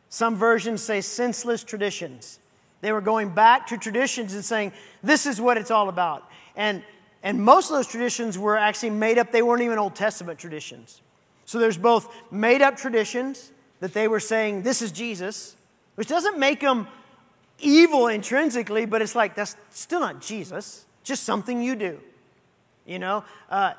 Some 0.09 0.35
versions 0.35 0.81
say 0.81 1.01
senseless 1.01 1.63
traditions. 1.63 2.39
They 2.81 2.91
were 2.91 3.01
going 3.01 3.29
back 3.29 3.67
to 3.67 3.77
traditions 3.77 4.33
and 4.33 4.43
saying, 4.43 4.71
this 5.03 5.25
is 5.25 5.41
what 5.41 5.57
it's 5.57 5.69
all 5.69 5.89
about. 5.89 6.27
And, 6.55 6.83
and 7.21 7.43
most 7.43 7.69
of 7.69 7.75
those 7.75 7.87
traditions 7.87 8.37
were 8.37 8.57
actually 8.57 8.91
made 8.91 9.17
up, 9.17 9.31
they 9.31 9.41
weren't 9.41 9.61
even 9.61 9.77
Old 9.77 9.95
Testament 9.95 10.39
traditions. 10.39 11.01
So 11.45 11.59
there's 11.59 11.77
both 11.77 12.13
made 12.31 12.61
up 12.61 12.77
traditions 12.77 13.51
that 13.79 13.93
they 13.93 14.07
were 14.07 14.19
saying, 14.19 14.63
this 14.63 14.81
is 14.81 14.91
Jesus, 14.91 15.55
which 15.95 16.07
doesn't 16.07 16.39
make 16.39 16.61
them 16.61 16.87
evil 17.59 18.07
intrinsically, 18.07 18.85
but 18.85 19.01
it's 19.01 19.15
like 19.15 19.35
that's 19.35 19.55
still 19.69 19.99
not 19.99 20.21
Jesus, 20.21 20.85
just 21.03 21.23
something 21.23 21.61
you 21.61 21.75
do. 21.75 21.99
You 22.85 22.99
know, 22.99 23.23
uh, 23.49 23.73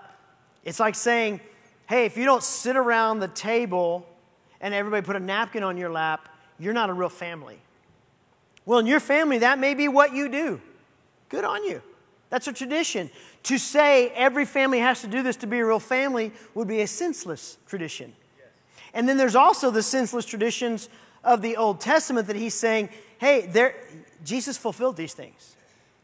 it's 0.64 0.80
like 0.80 0.94
saying, 0.94 1.40
hey, 1.88 2.04
if 2.04 2.16
you 2.16 2.24
don't 2.24 2.42
sit 2.42 2.76
around 2.76 3.20
the 3.20 3.28
table 3.28 4.06
and 4.60 4.74
everybody 4.74 5.04
put 5.04 5.16
a 5.16 5.20
napkin 5.20 5.62
on 5.62 5.76
your 5.76 5.90
lap, 5.90 6.28
you're 6.58 6.74
not 6.74 6.90
a 6.90 6.92
real 6.92 7.08
family. 7.08 7.58
Well, 8.66 8.80
in 8.80 8.86
your 8.86 9.00
family, 9.00 9.38
that 9.38 9.58
may 9.58 9.74
be 9.74 9.88
what 9.88 10.12
you 10.12 10.28
do. 10.28 10.60
Good 11.30 11.44
on 11.44 11.64
you. 11.64 11.82
That's 12.30 12.48
a 12.48 12.52
tradition. 12.52 13.10
To 13.44 13.58
say 13.58 14.10
every 14.10 14.44
family 14.44 14.80
has 14.80 15.00
to 15.00 15.06
do 15.06 15.22
this 15.22 15.36
to 15.36 15.46
be 15.46 15.58
a 15.60 15.64
real 15.64 15.80
family 15.80 16.32
would 16.54 16.68
be 16.68 16.82
a 16.82 16.86
senseless 16.86 17.56
tradition. 17.66 18.12
And 18.92 19.08
then 19.08 19.16
there's 19.16 19.36
also 19.36 19.70
the 19.70 19.82
senseless 19.82 20.24
traditions 20.24 20.88
of 21.24 21.42
the 21.42 21.56
Old 21.56 21.80
Testament 21.80 22.26
that 22.26 22.36
he's 22.36 22.54
saying 22.54 22.90
hey, 23.18 23.72
Jesus 24.24 24.56
fulfilled 24.56 24.96
these 24.96 25.14
things. 25.14 25.56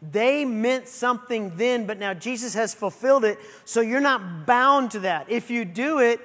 They 0.03 0.45
meant 0.45 0.87
something 0.87 1.57
then, 1.57 1.87
but 1.87 1.99
now 1.99 2.13
Jesus 2.13 2.55
has 2.55 2.75
fulfilled 2.75 3.25
it, 3.25 3.39
so 3.65 3.81
you're 3.81 4.01
not 4.01 4.47
bound 4.47 4.91
to 4.91 5.01
that. 5.01 5.31
If 5.31 5.51
you 5.51 5.65
do 5.65 5.99
it, 6.01 6.21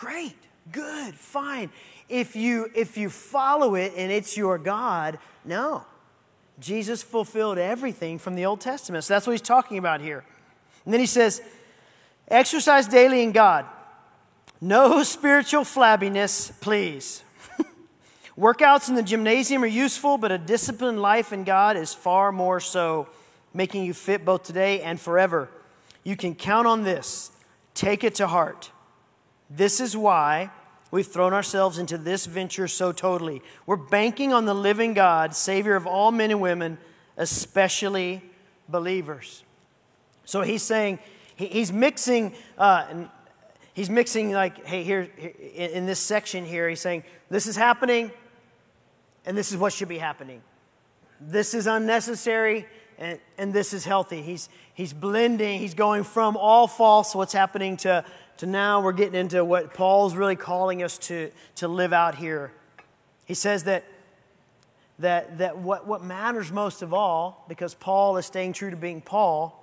Great, 0.00 0.36
good, 0.72 1.14
fine. 1.14 1.68
If 2.08 2.34
you 2.34 2.70
if 2.74 2.96
you 2.96 3.10
follow 3.10 3.74
it 3.74 3.92
and 3.98 4.10
it's 4.10 4.34
your 4.34 4.56
God, 4.56 5.18
no. 5.44 5.84
Jesus 6.58 7.02
fulfilled 7.02 7.58
everything 7.58 8.18
from 8.18 8.34
the 8.34 8.46
Old 8.46 8.62
Testament. 8.62 9.04
So 9.04 9.12
that's 9.12 9.26
what 9.26 9.32
he's 9.32 9.42
talking 9.42 9.76
about 9.76 10.00
here. 10.00 10.24
And 10.86 10.94
then 10.94 11.00
he 11.00 11.06
says, 11.06 11.42
exercise 12.28 12.88
daily 12.88 13.22
in 13.22 13.32
God. 13.32 13.66
No 14.58 15.02
spiritual 15.02 15.64
flabbiness, 15.64 16.58
please. 16.62 17.22
Workouts 18.38 18.88
in 18.88 18.94
the 18.94 19.02
gymnasium 19.02 19.62
are 19.62 19.66
useful, 19.66 20.18
but 20.18 20.32
a 20.32 20.38
disciplined 20.38 21.02
life 21.02 21.32
in 21.32 21.44
God 21.44 21.76
is 21.76 21.92
far 21.92 22.32
more 22.32 22.60
so, 22.60 23.08
making 23.52 23.84
you 23.84 23.92
fit 23.92 24.24
both 24.24 24.44
today 24.44 24.80
and 24.80 25.00
forever. 25.00 25.48
You 26.04 26.16
can 26.16 26.34
count 26.34 26.66
on 26.66 26.84
this. 26.84 27.32
Take 27.74 28.04
it 28.04 28.14
to 28.16 28.26
heart. 28.26 28.70
This 29.48 29.80
is 29.80 29.96
why 29.96 30.50
we've 30.90 31.06
thrown 31.06 31.32
ourselves 31.32 31.78
into 31.78 31.98
this 31.98 32.26
venture 32.26 32.68
so 32.68 32.92
totally. 32.92 33.42
We're 33.66 33.76
banking 33.76 34.32
on 34.32 34.44
the 34.44 34.54
living 34.54 34.94
God, 34.94 35.34
Savior 35.34 35.74
of 35.74 35.86
all 35.86 36.12
men 36.12 36.30
and 36.30 36.40
women, 36.40 36.78
especially 37.16 38.22
believers. 38.68 39.44
So 40.24 40.42
he's 40.42 40.62
saying, 40.62 41.00
he's 41.36 41.72
mixing, 41.72 42.34
uh, 42.56 43.06
he's 43.74 43.90
mixing 43.90 44.32
like, 44.32 44.64
hey, 44.66 44.82
here, 44.82 45.08
in 45.54 45.86
this 45.86 46.00
section 46.00 46.44
here, 46.44 46.68
he's 46.68 46.80
saying, 46.80 47.04
this 47.28 47.46
is 47.46 47.56
happening, 47.56 48.10
and 49.24 49.36
this 49.36 49.52
is 49.52 49.58
what 49.58 49.72
should 49.72 49.88
be 49.88 49.98
happening. 49.98 50.42
This 51.20 51.54
is 51.54 51.66
unnecessary, 51.66 52.66
and, 52.98 53.18
and 53.38 53.52
this 53.52 53.72
is 53.72 53.84
healthy. 53.84 54.22
He's, 54.22 54.48
he's 54.74 54.92
blending, 54.92 55.60
he's 55.60 55.74
going 55.74 56.04
from 56.04 56.36
all 56.36 56.66
false, 56.66 57.14
what's 57.14 57.32
happening, 57.32 57.76
to, 57.78 58.04
to 58.38 58.46
now 58.46 58.80
we're 58.80 58.92
getting 58.92 59.18
into 59.18 59.44
what 59.44 59.74
Paul's 59.74 60.14
really 60.14 60.36
calling 60.36 60.82
us 60.82 60.98
to, 60.98 61.30
to 61.56 61.68
live 61.68 61.92
out 61.92 62.14
here. 62.14 62.52
He 63.26 63.34
says 63.34 63.64
that, 63.64 63.84
that, 64.98 65.38
that 65.38 65.58
what, 65.58 65.86
what 65.86 66.02
matters 66.02 66.50
most 66.50 66.82
of 66.82 66.92
all, 66.92 67.44
because 67.48 67.74
Paul 67.74 68.16
is 68.16 68.26
staying 68.26 68.54
true 68.54 68.70
to 68.70 68.76
being 68.76 69.00
Paul, 69.00 69.56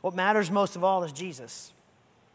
what 0.00 0.14
matters 0.14 0.50
most 0.50 0.76
of 0.76 0.84
all 0.84 1.02
is 1.04 1.12
Jesus. 1.12 1.72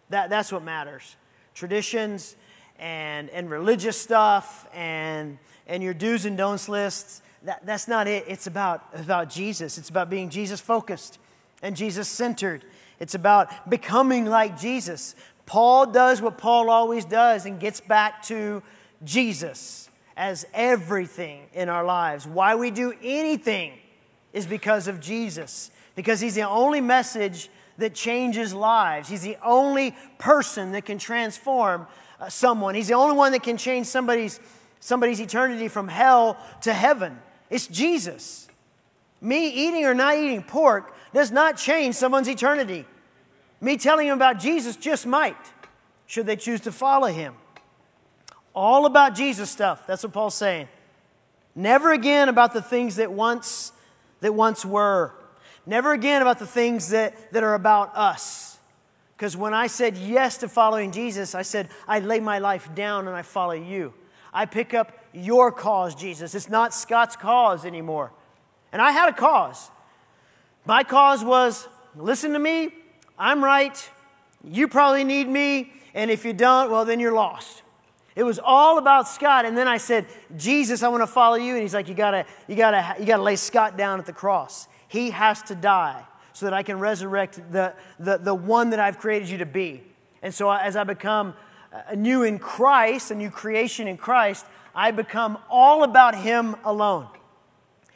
That, 0.10 0.30
that's 0.30 0.52
what 0.52 0.64
matters. 0.64 1.16
Traditions 1.54 2.36
and, 2.80 3.30
and 3.30 3.50
religious 3.50 4.00
stuff 4.00 4.68
and, 4.74 5.38
and 5.68 5.82
your 5.84 5.94
do's 5.94 6.26
and 6.26 6.38
don'ts 6.38 6.68
lists, 6.70 7.22
that, 7.44 7.66
that's 7.66 7.88
not 7.88 8.08
it. 8.08 8.26
It's 8.28 8.48
about, 8.48 8.86
about 8.94 9.30
Jesus. 9.30 9.78
It's 9.78 9.90
about 9.90 10.10
being 10.10 10.30
Jesus 10.30 10.60
focused 10.60 11.20
and 11.62 11.76
Jesus 11.76 12.08
centered. 12.08 12.64
It's 13.00 13.16
about 13.16 13.70
becoming 13.70 14.26
like 14.26 14.60
Jesus. 14.60 15.16
Paul 15.46 15.88
does 15.88 16.22
what 16.22 16.38
Paul 16.38 16.70
always 16.70 17.06
does 17.06 17.46
and 17.46 17.60
gets 17.60 17.82
back 17.82 18.24
to 18.24 18.64
Jesus 19.04 19.90
as 20.16 20.46
everything 20.54 21.48
in 21.54 21.70
our 21.70 21.84
lives. 21.84 22.26
Why 22.28 22.56
we 22.56 22.72
do 22.72 22.94
anything 23.02 23.74
is 24.32 24.46
because 24.46 24.88
of 24.88 25.00
Jesus, 25.00 25.72
because 25.96 26.20
He's 26.20 26.36
the 26.36 26.48
only 26.48 26.82
message 26.82 27.50
that 27.78 27.94
changes 27.94 28.54
lives. 28.54 29.10
He's 29.10 29.22
the 29.22 29.38
only 29.44 29.96
person 30.18 30.72
that 30.74 30.86
can 30.86 30.98
transform 30.98 31.88
uh, 32.20 32.30
someone. 32.30 32.76
He's 32.76 32.88
the 32.88 32.94
only 32.94 33.16
one 33.16 33.32
that 33.32 33.44
can 33.44 33.58
change 33.58 33.88
somebody's, 33.88 34.40
somebody's 34.80 35.20
eternity 35.20 35.68
from 35.68 35.88
hell 35.88 36.38
to 36.62 36.74
heaven. 36.74 37.20
It's 37.50 37.68
Jesus. 37.68 38.48
Me 39.22 39.50
eating 39.50 39.86
or 39.86 39.94
not 39.94 40.18
eating 40.18 40.44
pork 40.44 40.94
does 41.14 41.32
not 41.32 41.58
change 41.58 41.96
someone's 41.96 42.28
eternity. 42.28 42.86
Me 43.62 43.78
telling 43.78 44.08
them 44.08 44.18
about 44.18 44.40
Jesus 44.40 44.76
just 44.76 45.06
might, 45.06 45.38
should 46.06 46.26
they 46.26 46.36
choose 46.36 46.62
to 46.62 46.72
follow 46.72 47.08
him. 47.08 47.34
All 48.54 48.86
about 48.86 49.16
Jesus 49.16 49.50
stuff. 49.50 49.88
That's 49.88 50.04
what 50.04 50.14
Paul's 50.14 50.36
saying. 50.36 50.68
Never 51.56 51.92
again 51.92 52.30
about 52.30 52.54
the 52.54 52.62
things 52.62 52.98
that 52.98 53.12
once 53.12 53.72
that 54.24 54.34
once 54.34 54.66
were. 54.66 55.14
Never 55.66 55.94
again 55.94 56.22
about 56.22 56.40
the 56.40 56.48
things 56.48 56.90
that, 56.90 57.32
that 57.32 57.44
are 57.44 57.54
about 57.54 57.96
us. 57.96 58.58
Because 59.16 59.38
when 59.38 59.54
I 59.54 59.68
said 59.68 59.98
yes 59.98 60.38
to 60.40 60.50
following 60.50 60.92
Jesus, 60.92 61.36
I 61.36 61.44
said, 61.44 61.70
I 61.88 62.00
lay 62.00 62.20
my 62.20 62.40
life 62.40 62.74
down 62.76 63.08
and 63.08 63.16
I 63.16 63.22
follow 63.22 63.54
you. 63.54 63.94
I 64.34 64.46
pick 64.46 64.74
up 64.74 64.98
your 65.14 65.52
cause, 65.52 65.96
Jesus. 65.96 66.36
It's 66.36 66.50
not 66.50 66.74
Scott's 66.74 67.16
cause 67.16 67.66
anymore. 67.66 68.12
And 68.72 68.82
I 68.82 68.92
had 68.92 69.10
a 69.10 69.14
cause. 69.14 69.70
My 70.66 70.84
cause 70.84 71.24
was 71.24 71.68
listen 71.96 72.34
to 72.34 72.40
me, 72.40 72.74
I'm 73.18 73.44
right, 73.44 73.90
you 74.44 74.68
probably 74.68 75.04
need 75.04 75.30
me, 75.30 75.72
and 75.94 76.10
if 76.10 76.26
you 76.26 76.34
don't, 76.34 76.72
well, 76.72 76.84
then 76.84 77.00
you're 77.00 77.14
lost. 77.14 77.62
It 78.16 78.24
was 78.24 78.40
all 78.44 78.78
about 78.78 79.08
Scott. 79.08 79.46
And 79.46 79.58
then 79.58 79.68
I 79.68 79.78
said, 79.78 80.06
Jesus, 80.38 80.84
I 80.84 80.88
want 80.90 81.02
to 81.02 81.08
follow 81.08 81.36
you. 81.36 81.54
And 81.54 81.62
he's 81.62 81.74
like, 81.74 81.88
you 81.88 81.96
gotta, 81.96 82.26
you 82.48 82.56
gotta, 82.56 82.96
you 83.00 83.06
gotta 83.06 83.24
lay 83.24 83.36
Scott 83.36 83.76
down 83.76 84.00
at 84.00 84.06
the 84.06 84.14
cross. 84.14 84.68
He 84.94 85.10
has 85.10 85.42
to 85.44 85.56
die 85.56 86.06
so 86.34 86.46
that 86.46 86.54
I 86.54 86.62
can 86.62 86.78
resurrect 86.78 87.42
the, 87.52 87.74
the, 87.98 88.20
the 88.20 88.36
one 88.36 88.70
that 88.70 88.80
I've 88.80 89.00
created 89.00 89.28
you 89.28 89.40
to 89.40 89.46
be. 89.48 89.82
And 90.22 90.32
so 90.32 90.52
as 90.52 90.76
I 90.76 90.84
become 90.84 91.34
a 91.88 91.96
new 91.96 92.22
in 92.22 92.38
Christ, 92.38 93.10
a 93.10 93.16
new 93.16 93.32
creation 93.32 93.88
in 93.88 93.98
Christ, 93.98 94.46
I 94.76 94.92
become 94.92 95.40
all 95.50 95.84
about 95.84 96.14
Him 96.14 96.56
alone. 96.64 97.08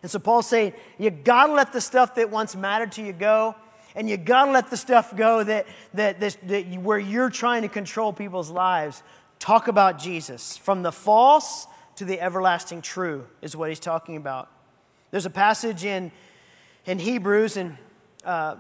And 0.02 0.10
so 0.10 0.18
Paul's 0.18 0.48
saying, 0.48 0.74
you 0.98 1.12
gotta 1.12 1.54
let 1.54 1.72
the 1.72 1.82
stuff 1.82 2.16
that 2.16 2.32
once 2.32 2.56
mattered 2.56 2.94
to 2.94 3.04
you 3.04 3.14
go, 3.14 3.54
and 3.96 4.10
you 4.10 4.18
gotta 4.18 4.50
let 4.50 4.72
the 4.72 4.78
stuff 4.78 5.16
go 5.16 5.44
that, 5.44 5.68
that, 5.94 6.20
that, 6.20 6.48
that 6.48 6.66
where 6.82 6.98
you're 6.98 7.30
trying 7.30 7.62
to 7.62 7.70
control 7.70 8.12
people's 8.12 8.50
lives. 8.50 9.04
Talk 9.38 9.68
about 9.68 10.00
Jesus. 10.00 10.58
From 10.58 10.82
the 10.82 10.92
false 10.92 11.68
to 11.98 12.06
the 12.06 12.20
everlasting 12.20 12.82
true 12.82 13.28
is 13.44 13.56
what 13.56 13.70
he's 13.70 13.80
talking 13.80 14.18
about. 14.18 14.50
There's 15.12 15.28
a 15.28 15.30
passage 15.30 15.86
in 15.86 16.12
in 16.88 17.00
Hebrews, 17.00 17.58
and 17.58 17.78
uh, 18.24 18.56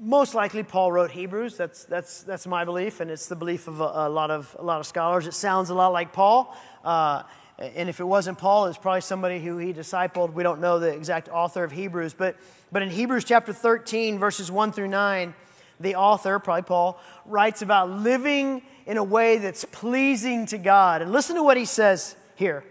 most 0.00 0.34
likely 0.34 0.64
Paul 0.64 0.90
wrote 0.90 1.12
Hebrews. 1.12 1.56
That's, 1.56 1.84
that's, 1.84 2.24
that's 2.24 2.48
my 2.48 2.64
belief, 2.64 2.98
and 2.98 3.10
it's 3.10 3.28
the 3.28 3.36
belief 3.36 3.68
of 3.68 3.80
a, 3.80 3.84
a 3.84 4.08
lot, 4.08 4.32
of, 4.32 4.54
a 4.58 4.62
lot 4.62 4.80
of 4.80 4.86
scholars. 4.86 5.28
It 5.28 5.34
sounds 5.34 5.70
a 5.70 5.74
lot 5.74 5.92
like 5.92 6.12
Paul. 6.12 6.54
Uh, 6.84 7.22
and 7.56 7.88
if 7.88 8.00
it 8.00 8.04
wasn't 8.04 8.38
Paul, 8.38 8.66
it's 8.66 8.76
probably 8.76 9.02
somebody 9.02 9.38
who 9.38 9.56
he 9.58 9.72
discipled. 9.72 10.32
We 10.32 10.42
don't 10.42 10.60
know 10.60 10.80
the 10.80 10.88
exact 10.88 11.28
author 11.28 11.62
of 11.62 11.70
Hebrews. 11.70 12.12
But, 12.12 12.36
but 12.72 12.82
in 12.82 12.90
Hebrews 12.90 13.22
chapter 13.22 13.52
13, 13.52 14.18
verses 14.18 14.50
1 14.50 14.72
through 14.72 14.88
9, 14.88 15.32
the 15.78 15.94
author, 15.94 16.40
probably 16.40 16.62
Paul, 16.62 16.98
writes 17.24 17.62
about 17.62 17.88
living 17.88 18.62
in 18.84 18.96
a 18.96 19.04
way 19.04 19.38
that's 19.38 19.64
pleasing 19.64 20.46
to 20.46 20.58
God. 20.58 21.02
And 21.02 21.12
listen 21.12 21.36
to 21.36 21.42
what 21.44 21.56
he 21.56 21.64
says 21.64 22.16
here 22.34 22.64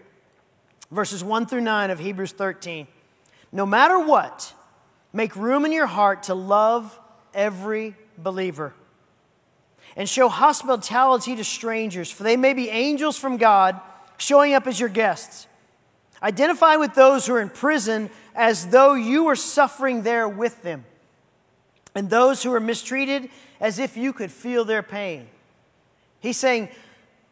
verses 0.90 1.24
1 1.24 1.46
through 1.46 1.62
9 1.62 1.90
of 1.90 1.98
Hebrews 1.98 2.32
13. 2.32 2.86
No 3.50 3.64
matter 3.64 3.98
what, 3.98 4.52
Make 5.14 5.36
room 5.36 5.64
in 5.64 5.70
your 5.70 5.86
heart 5.86 6.24
to 6.24 6.34
love 6.34 6.98
every 7.32 7.94
believer 8.18 8.74
and 9.96 10.08
show 10.08 10.28
hospitality 10.28 11.36
to 11.36 11.44
strangers, 11.44 12.10
for 12.10 12.24
they 12.24 12.36
may 12.36 12.52
be 12.52 12.68
angels 12.68 13.16
from 13.16 13.36
God 13.36 13.80
showing 14.16 14.54
up 14.54 14.66
as 14.66 14.80
your 14.80 14.88
guests. 14.88 15.46
Identify 16.20 16.76
with 16.76 16.94
those 16.94 17.26
who 17.26 17.34
are 17.34 17.40
in 17.40 17.48
prison 17.48 18.10
as 18.34 18.66
though 18.66 18.94
you 18.94 19.22
were 19.22 19.36
suffering 19.36 20.02
there 20.02 20.28
with 20.28 20.60
them, 20.62 20.84
and 21.94 22.10
those 22.10 22.42
who 22.42 22.52
are 22.52 22.58
mistreated 22.60 23.30
as 23.60 23.78
if 23.78 23.96
you 23.96 24.12
could 24.12 24.32
feel 24.32 24.64
their 24.64 24.82
pain. 24.82 25.28
He's 26.18 26.38
saying, 26.38 26.70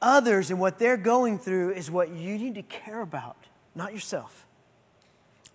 others 0.00 0.50
and 0.50 0.60
what 0.60 0.78
they're 0.78 0.96
going 0.96 1.40
through 1.40 1.72
is 1.72 1.90
what 1.90 2.10
you 2.10 2.38
need 2.38 2.54
to 2.54 2.62
care 2.62 3.00
about, 3.00 3.36
not 3.74 3.92
yourself. 3.92 4.46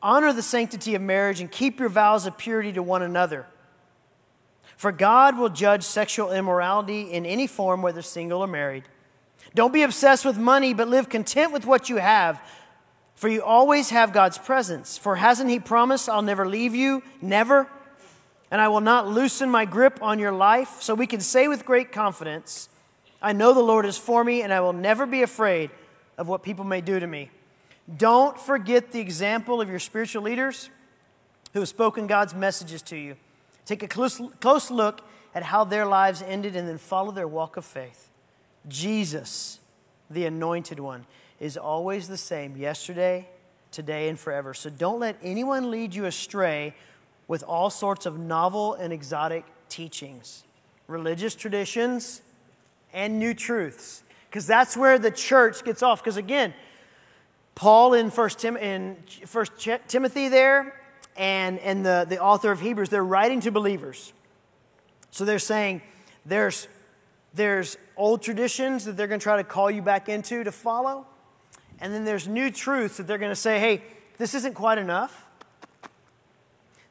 Honor 0.01 0.31
the 0.33 0.43
sanctity 0.43 0.95
of 0.95 1.01
marriage 1.01 1.41
and 1.41 1.51
keep 1.51 1.79
your 1.79 1.89
vows 1.89 2.25
of 2.25 2.37
purity 2.37 2.71
to 2.73 2.83
one 2.83 3.01
another. 3.01 3.45
For 4.77 4.91
God 4.91 5.37
will 5.37 5.49
judge 5.49 5.83
sexual 5.83 6.31
immorality 6.31 7.11
in 7.11 7.25
any 7.25 7.47
form, 7.47 7.81
whether 7.81 8.03
single 8.03 8.41
or 8.41 8.47
married. 8.47 8.83
Don't 9.55 9.73
be 9.73 9.81
obsessed 9.81 10.23
with 10.23 10.37
money, 10.37 10.73
but 10.73 10.87
live 10.87 11.09
content 11.09 11.51
with 11.51 11.65
what 11.65 11.89
you 11.89 11.97
have, 11.97 12.39
for 13.15 13.27
you 13.27 13.41
always 13.41 13.89
have 13.89 14.13
God's 14.13 14.37
presence. 14.37 14.97
For 14.97 15.15
hasn't 15.15 15.49
He 15.49 15.59
promised, 15.59 16.07
I'll 16.07 16.21
never 16.21 16.47
leave 16.47 16.75
you? 16.75 17.01
Never. 17.21 17.67
And 18.51 18.61
I 18.61 18.67
will 18.67 18.81
not 18.81 19.07
loosen 19.07 19.49
my 19.49 19.65
grip 19.65 19.97
on 20.01 20.19
your 20.19 20.31
life. 20.31 20.81
So 20.81 20.93
we 20.93 21.07
can 21.07 21.21
say 21.21 21.47
with 21.47 21.65
great 21.65 21.91
confidence, 21.91 22.69
I 23.19 23.33
know 23.33 23.55
the 23.55 23.61
Lord 23.61 23.87
is 23.87 23.97
for 23.97 24.23
me, 24.23 24.43
and 24.43 24.53
I 24.53 24.59
will 24.59 24.73
never 24.73 25.07
be 25.07 25.23
afraid 25.23 25.71
of 26.19 26.27
what 26.27 26.43
people 26.43 26.63
may 26.63 26.81
do 26.81 26.99
to 26.99 27.07
me. 27.07 27.31
Don't 27.95 28.37
forget 28.37 28.91
the 28.91 28.99
example 28.99 29.61
of 29.61 29.69
your 29.69 29.79
spiritual 29.79 30.23
leaders 30.23 30.69
who 31.53 31.59
have 31.59 31.69
spoken 31.69 32.07
God's 32.07 32.35
messages 32.35 32.81
to 32.83 32.97
you. 32.97 33.15
Take 33.65 33.83
a 33.83 33.87
close, 33.87 34.21
close 34.41 34.69
look 34.69 35.01
at 35.33 35.43
how 35.43 35.63
their 35.63 35.85
lives 35.85 36.21
ended 36.21 36.55
and 36.55 36.67
then 36.67 36.77
follow 36.77 37.11
their 37.11 37.27
walk 37.27 37.57
of 37.57 37.65
faith. 37.65 38.09
Jesus, 38.67 39.59
the 40.09 40.25
anointed 40.25 40.79
one, 40.79 41.05
is 41.39 41.55
always 41.55 42.07
the 42.07 42.17
same 42.17 42.57
yesterday, 42.57 43.27
today, 43.71 44.09
and 44.09 44.19
forever. 44.19 44.53
So 44.53 44.69
don't 44.69 44.99
let 44.99 45.17
anyone 45.23 45.71
lead 45.71 45.93
you 45.93 46.05
astray 46.05 46.73
with 47.27 47.43
all 47.43 47.69
sorts 47.69 48.05
of 48.05 48.17
novel 48.17 48.73
and 48.73 48.91
exotic 48.91 49.45
teachings, 49.69 50.43
religious 50.87 51.35
traditions, 51.35 52.21
and 52.93 53.19
new 53.19 53.33
truths. 53.33 54.03
Because 54.29 54.47
that's 54.47 54.75
where 54.75 54.97
the 54.97 55.11
church 55.11 55.63
gets 55.63 55.83
off. 55.83 56.01
Because 56.03 56.17
again, 56.17 56.53
Paul 57.57 57.95
in 57.95 58.11
First, 58.11 58.37
Tim, 58.37 58.55
in 58.55 58.97
First 59.25 59.51
Timothy 59.87 60.29
there, 60.29 60.79
and, 61.15 61.57
and 61.57 61.83
the, 61.83 62.05
the 62.07 62.21
author 62.21 62.51
of 62.51 62.61
Hebrews, 62.61 62.89
they're 62.89 63.03
writing 63.03 63.39
to 63.41 63.51
believers. 63.51 64.13
So 65.09 65.25
they're 65.25 65.39
saying 65.39 65.81
there's, 66.23 66.67
there's 67.33 67.75
old 67.95 68.21
traditions 68.21 68.85
that 68.85 68.95
they're 68.95 69.07
going 69.07 69.19
to 69.19 69.23
try 69.23 69.37
to 69.37 69.43
call 69.43 69.71
you 69.71 69.81
back 69.81 70.07
into 70.07 70.43
to 70.43 70.51
follow. 70.51 71.07
And 71.79 71.91
then 71.91 72.05
there's 72.05 72.27
new 72.27 72.51
truths 72.51 72.97
that 72.97 73.07
they're 73.07 73.17
going 73.17 73.31
to 73.31 73.35
say, 73.35 73.59
hey, 73.59 73.81
this 74.19 74.35
isn't 74.35 74.53
quite 74.53 74.77
enough. 74.77 75.25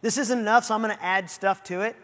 This 0.01 0.19
isn't 0.19 0.37
enough, 0.37 0.65
so 0.65 0.75
I'm 0.75 0.83
going 0.83 0.97
to 0.97 1.05
add 1.05 1.31
stuff 1.31 1.63
to 1.65 1.83
it. 1.83 1.95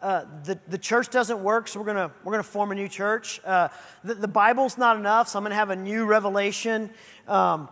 Uh, 0.00 0.26
the, 0.44 0.60
the 0.68 0.78
church 0.78 1.10
doesn't 1.10 1.42
work, 1.42 1.66
so 1.66 1.80
we're 1.80 1.86
going 1.86 2.08
to 2.08 2.14
we're 2.22 2.32
gonna 2.32 2.44
form 2.44 2.70
a 2.70 2.74
new 2.76 2.88
church. 2.88 3.40
Uh, 3.44 3.68
the, 4.04 4.14
the, 4.14 4.28
Bible's 4.28 4.78
not 4.78 4.96
enough, 4.96 5.28
so 5.28 5.40
I'm 5.40 5.42
going 5.42 5.50
to 5.50 5.56
have 5.56 5.70
a 5.70 5.76
new 5.76 6.06
revelation. 6.06 6.90
Um, 7.26 7.68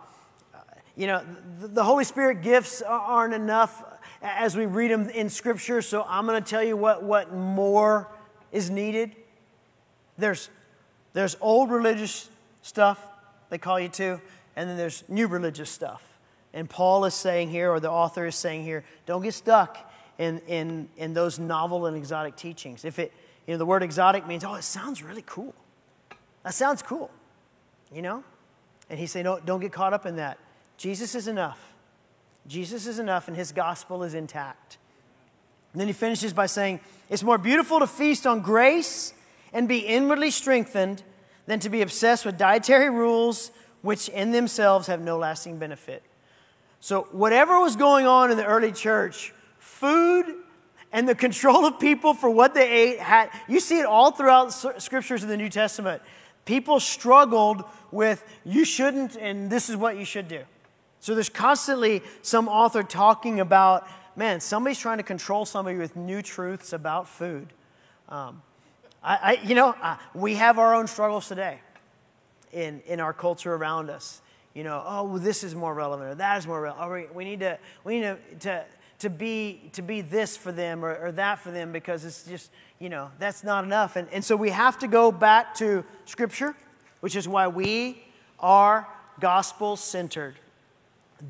you 0.95 1.07
know, 1.07 1.23
the, 1.59 1.83
Holy 1.83 2.03
Spirit 2.03 2.41
gifts 2.41 2.81
aren't 2.81 3.33
enough 3.33 3.83
as 4.21 4.55
we 4.55 4.65
read 4.65 4.91
them 4.91 5.09
in 5.09 5.29
Scripture, 5.29 5.81
so 5.81 6.05
I'm 6.07 6.25
going 6.25 6.41
to 6.41 6.49
tell 6.49 6.63
you 6.63 6.77
what, 6.77 7.03
what 7.03 7.33
more 7.33 8.07
is 8.51 8.69
needed. 8.69 9.15
There's, 10.17 10.49
there's 11.13 11.35
old 11.41 11.71
religious 11.71 12.29
stuff 12.61 13.03
they 13.49 13.57
call 13.57 13.79
you 13.79 13.89
to, 13.89 14.21
and 14.55 14.69
then 14.69 14.77
there's 14.77 15.03
new 15.07 15.27
religious 15.27 15.69
stuff. 15.69 16.03
And 16.53 16.69
Paul 16.69 17.05
is 17.05 17.13
saying 17.13 17.49
here, 17.49 17.71
or 17.71 17.79
the 17.79 17.89
author 17.89 18.25
is 18.25 18.35
saying 18.35 18.63
here, 18.63 18.83
don't 19.05 19.23
get 19.23 19.33
stuck 19.33 19.91
in, 20.17 20.39
in, 20.47 20.89
in 20.97 21.13
those 21.13 21.39
novel 21.39 21.85
and 21.85 21.95
exotic 21.95 22.35
teachings. 22.35 22.85
If 22.85 22.99
it, 22.99 23.11
you 23.47 23.53
know, 23.53 23.57
the 23.57 23.65
word 23.65 23.83
exotic 23.83 24.27
means, 24.27 24.43
oh, 24.43 24.55
it 24.55 24.63
sounds 24.63 25.01
really 25.01 25.23
cool. 25.25 25.55
That 26.43 26.53
sounds 26.53 26.81
cool, 26.81 27.09
you 27.93 28.01
know? 28.01 28.23
And 28.89 28.99
he's 28.99 29.11
saying, 29.11 29.23
no, 29.23 29.39
don't 29.39 29.61
get 29.61 29.71
caught 29.71 29.93
up 29.93 30.05
in 30.05 30.17
that. 30.17 30.37
Jesus 30.81 31.13
is 31.13 31.27
enough. 31.27 31.75
Jesus 32.47 32.87
is 32.87 32.97
enough, 32.97 33.27
and 33.27 33.37
his 33.37 33.51
gospel 33.51 34.01
is 34.01 34.15
intact. 34.15 34.79
And 35.73 35.79
then 35.79 35.85
he 35.85 35.93
finishes 35.93 36.33
by 36.33 36.47
saying, 36.47 36.79
It's 37.07 37.21
more 37.21 37.37
beautiful 37.37 37.77
to 37.77 37.85
feast 37.85 38.25
on 38.25 38.41
grace 38.41 39.13
and 39.53 39.67
be 39.67 39.77
inwardly 39.77 40.31
strengthened 40.31 41.03
than 41.45 41.59
to 41.59 41.69
be 41.69 41.83
obsessed 41.83 42.25
with 42.25 42.35
dietary 42.39 42.89
rules 42.89 43.51
which 43.83 44.09
in 44.09 44.31
themselves 44.31 44.87
have 44.87 45.01
no 45.01 45.19
lasting 45.19 45.59
benefit. 45.59 46.01
So, 46.79 47.03
whatever 47.11 47.59
was 47.59 47.75
going 47.75 48.07
on 48.07 48.31
in 48.31 48.37
the 48.37 48.45
early 48.45 48.71
church, 48.71 49.35
food 49.59 50.25
and 50.91 51.07
the 51.07 51.13
control 51.13 51.63
of 51.63 51.79
people 51.79 52.15
for 52.15 52.31
what 52.31 52.55
they 52.55 52.67
ate 52.67 52.99
had, 52.99 53.29
you 53.47 53.59
see 53.59 53.77
it 53.77 53.85
all 53.85 54.09
throughout 54.09 54.47
scriptures 54.81 55.21
in 55.21 55.29
the 55.29 55.37
New 55.37 55.49
Testament. 55.49 56.01
People 56.45 56.79
struggled 56.79 57.65
with, 57.91 58.23
you 58.43 58.65
shouldn't, 58.65 59.15
and 59.15 59.47
this 59.47 59.69
is 59.69 59.77
what 59.77 59.95
you 59.95 60.05
should 60.05 60.27
do. 60.27 60.41
So, 61.01 61.13
there's 61.13 61.29
constantly 61.29 62.01
some 62.21 62.47
author 62.47 62.83
talking 62.83 63.41
about, 63.41 63.87
man, 64.15 64.39
somebody's 64.39 64.79
trying 64.79 64.97
to 64.97 65.03
control 65.03 65.45
somebody 65.45 65.77
with 65.77 65.95
new 65.97 66.21
truths 66.21 66.71
about 66.71 67.09
food. 67.09 67.51
Um, 68.07 68.41
I, 69.03 69.17
I, 69.17 69.39
you 69.43 69.55
know, 69.55 69.75
we 70.13 70.35
have 70.35 70.57
our 70.57 70.73
own 70.73 70.87
struggles 70.87 71.27
today 71.27 71.59
in, 72.53 72.81
in 72.85 72.99
our 72.99 73.13
culture 73.13 73.53
around 73.53 73.89
us 73.89 74.21
you 74.53 74.63
know, 74.63 74.83
oh, 74.85 75.03
well, 75.03 75.19
this 75.19 75.43
is 75.43 75.55
more 75.55 75.73
relevant 75.73 76.09
or 76.09 76.15
that 76.15 76.37
is 76.37 76.47
more 76.47 76.61
relevant. 76.61 76.85
Oh, 76.85 76.93
we, 76.93 77.05
we 77.13 77.23
need 77.23 77.39
to, 77.39 77.57
we 77.83 77.99
need 77.99 78.01
to, 78.01 78.17
to, 78.39 78.65
to, 78.99 79.09
be, 79.09 79.69
to 79.73 79.81
be 79.81 80.01
this 80.01 80.35
for 80.35 80.51
them 80.51 80.83
or, 80.83 80.95
or 80.97 81.11
that 81.13 81.39
for 81.39 81.51
them 81.51 81.71
because 81.71 82.03
it's 82.03 82.23
just, 82.23 82.51
you 82.79 82.89
know, 82.89 83.11
that's 83.17 83.43
not 83.43 83.63
enough. 83.63 83.95
And, 83.95 84.09
and 84.11 84.23
so 84.23 84.35
we 84.35 84.49
have 84.49 84.77
to 84.79 84.87
go 84.87 85.11
back 85.11 85.55
to 85.55 85.85
Scripture, 86.05 86.55
which 86.99 87.15
is 87.15 87.27
why 87.27 87.47
we 87.47 88.03
are 88.39 88.87
gospel 89.19 89.77
centered. 89.77 90.35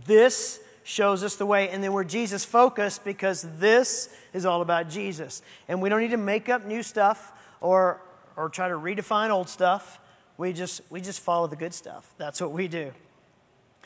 This 0.06 0.60
shows 0.84 1.24
us 1.24 1.36
the 1.36 1.46
way. 1.46 1.70
And 1.70 1.84
then 1.84 1.94
we're 1.94 2.04
Jesus 2.04 2.44
focused 2.44 3.04
because 3.04 3.46
this 3.58 4.10
is 4.34 4.46
all 4.46 4.62
about 4.62 4.90
Jesus. 4.90 5.42
And 5.68 5.82
we 5.82 5.90
don't 5.90 6.02
need 6.02 6.12
to 6.12 6.18
make 6.18 6.50
up 6.50 6.66
new 6.66 6.84
stuff 6.84 7.32
or, 7.60 8.02
or 8.36 8.50
try 8.50 8.68
to 8.68 8.76
redefine 8.76 9.30
old 9.30 9.50
stuff. 9.50 10.00
We 10.38 10.54
just, 10.54 10.82
we 10.90 11.02
just 11.02 11.20
follow 11.20 11.48
the 11.48 11.56
good 11.56 11.74
stuff. 11.74 12.14
That's 12.18 12.42
what 12.42 12.52
we 12.52 12.68
do. 12.68 12.92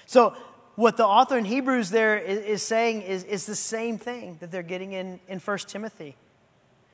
So, 0.06 0.36
what 0.76 0.98
the 0.98 1.06
author 1.06 1.38
in 1.38 1.46
Hebrews 1.46 1.90
there 1.90 2.18
is, 2.18 2.40
is 2.40 2.64
saying 2.64 3.04
is, 3.04 3.24
is 3.24 3.46
the 3.46 3.56
same 3.56 3.98
thing 3.98 4.38
that 4.42 4.52
they're 4.52 4.62
getting 4.62 4.92
in, 4.92 5.22
in 5.30 5.40
1 5.40 5.58
Timothy. 5.60 6.18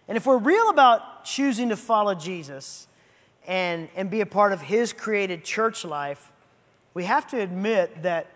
And 0.08 0.17
if 0.17 0.26
we're 0.26 0.38
real 0.38 0.69
about 0.69 1.26
choosing 1.26 1.69
to 1.69 1.78
follow 1.78 2.13
Jesus 2.13 2.88
and, 3.47 3.89
and 3.95 4.10
be 4.10 4.21
a 4.21 4.26
part 4.26 4.54
of 4.54 4.62
his 4.62 4.93
created 4.93 5.43
church 5.43 5.84
life, 5.84 6.32
we 6.93 7.06
have 7.06 7.26
to 7.28 7.39
admit 7.39 8.04
that, 8.04 8.28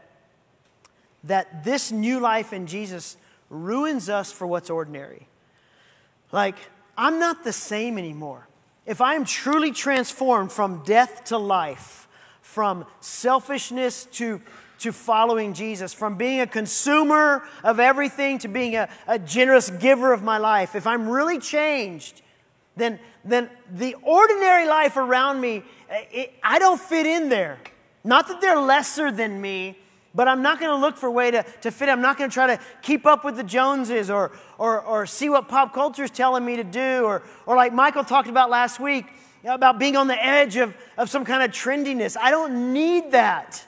that 1.25 1.63
this 1.63 1.91
new 1.91 2.19
life 2.19 2.53
in 2.53 2.67
Jesus 2.67 3.17
ruins 3.49 4.09
us 4.09 4.31
for 4.31 4.47
what's 4.47 4.69
ordinary. 4.69 5.27
Like, 6.31 6.57
I'm 6.97 7.19
not 7.19 7.43
the 7.43 7.53
same 7.53 7.97
anymore. 7.97 8.47
If 8.85 9.01
I 9.01 9.15
am 9.15 9.25
truly 9.25 9.71
transformed 9.71 10.51
from 10.51 10.83
death 10.83 11.25
to 11.25 11.37
life, 11.37 12.07
from 12.41 12.85
selfishness 12.99 14.05
to 14.13 14.41
to 14.79 14.91
following 14.91 15.53
Jesus, 15.53 15.93
from 15.93 16.17
being 16.17 16.41
a 16.41 16.47
consumer 16.47 17.43
of 17.63 17.79
everything 17.79 18.37
to 18.39 18.47
being 18.47 18.75
a, 18.75 18.89
a 19.07 19.17
generous 19.17 19.69
giver 19.69 20.13
of 20.13 20.21
my 20.21 20.37
life, 20.37 20.75
if 20.75 20.85
I'm 20.85 21.07
really 21.07 21.39
changed, 21.39 22.21
then, 22.75 22.99
then 23.23 23.49
the 23.71 23.95
ordinary 24.01 24.67
life 24.67 24.97
around 24.97 25.39
me, 25.39 25.63
eh, 25.89 26.03
it, 26.11 26.33
I 26.43 26.59
don't 26.59 26.79
fit 26.79 27.05
in 27.05 27.29
there. 27.29 27.57
Not 28.03 28.27
that 28.27 28.41
they're 28.41 28.59
lesser 28.59 29.11
than 29.11 29.41
me, 29.41 29.77
but 30.15 30.29
I'm 30.29 30.41
not 30.41 30.59
going 30.59 30.71
to 30.71 30.77
look 30.77 30.95
for 30.95 31.07
a 31.07 31.11
way 31.11 31.29
to, 31.29 31.43
to 31.61 31.71
fit. 31.71 31.89
I'm 31.89 32.01
not 32.01 32.17
going 32.17 32.29
to 32.29 32.33
try 32.33 32.47
to 32.47 32.59
keep 32.81 33.05
up 33.05 33.25
with 33.25 33.35
the 33.35 33.43
Joneses 33.43 34.09
or, 34.09 34.31
or, 34.57 34.81
or 34.81 35.05
see 35.05 35.29
what 35.29 35.49
pop 35.49 35.73
culture 35.73 36.05
is 36.05 36.11
telling 36.11 36.45
me 36.45 36.55
to 36.55 36.63
do, 36.63 37.03
or, 37.03 37.21
or 37.45 37.55
like 37.55 37.73
Michael 37.73 38.05
talked 38.05 38.29
about 38.29 38.49
last 38.49 38.79
week, 38.79 39.05
about 39.43 39.77
being 39.77 39.97
on 39.97 40.07
the 40.07 40.25
edge 40.25 40.55
of, 40.55 40.75
of 40.97 41.09
some 41.09 41.25
kind 41.25 41.43
of 41.43 41.51
trendiness. 41.51 42.15
I 42.19 42.31
don't 42.31 42.73
need 42.73 43.11
that 43.11 43.65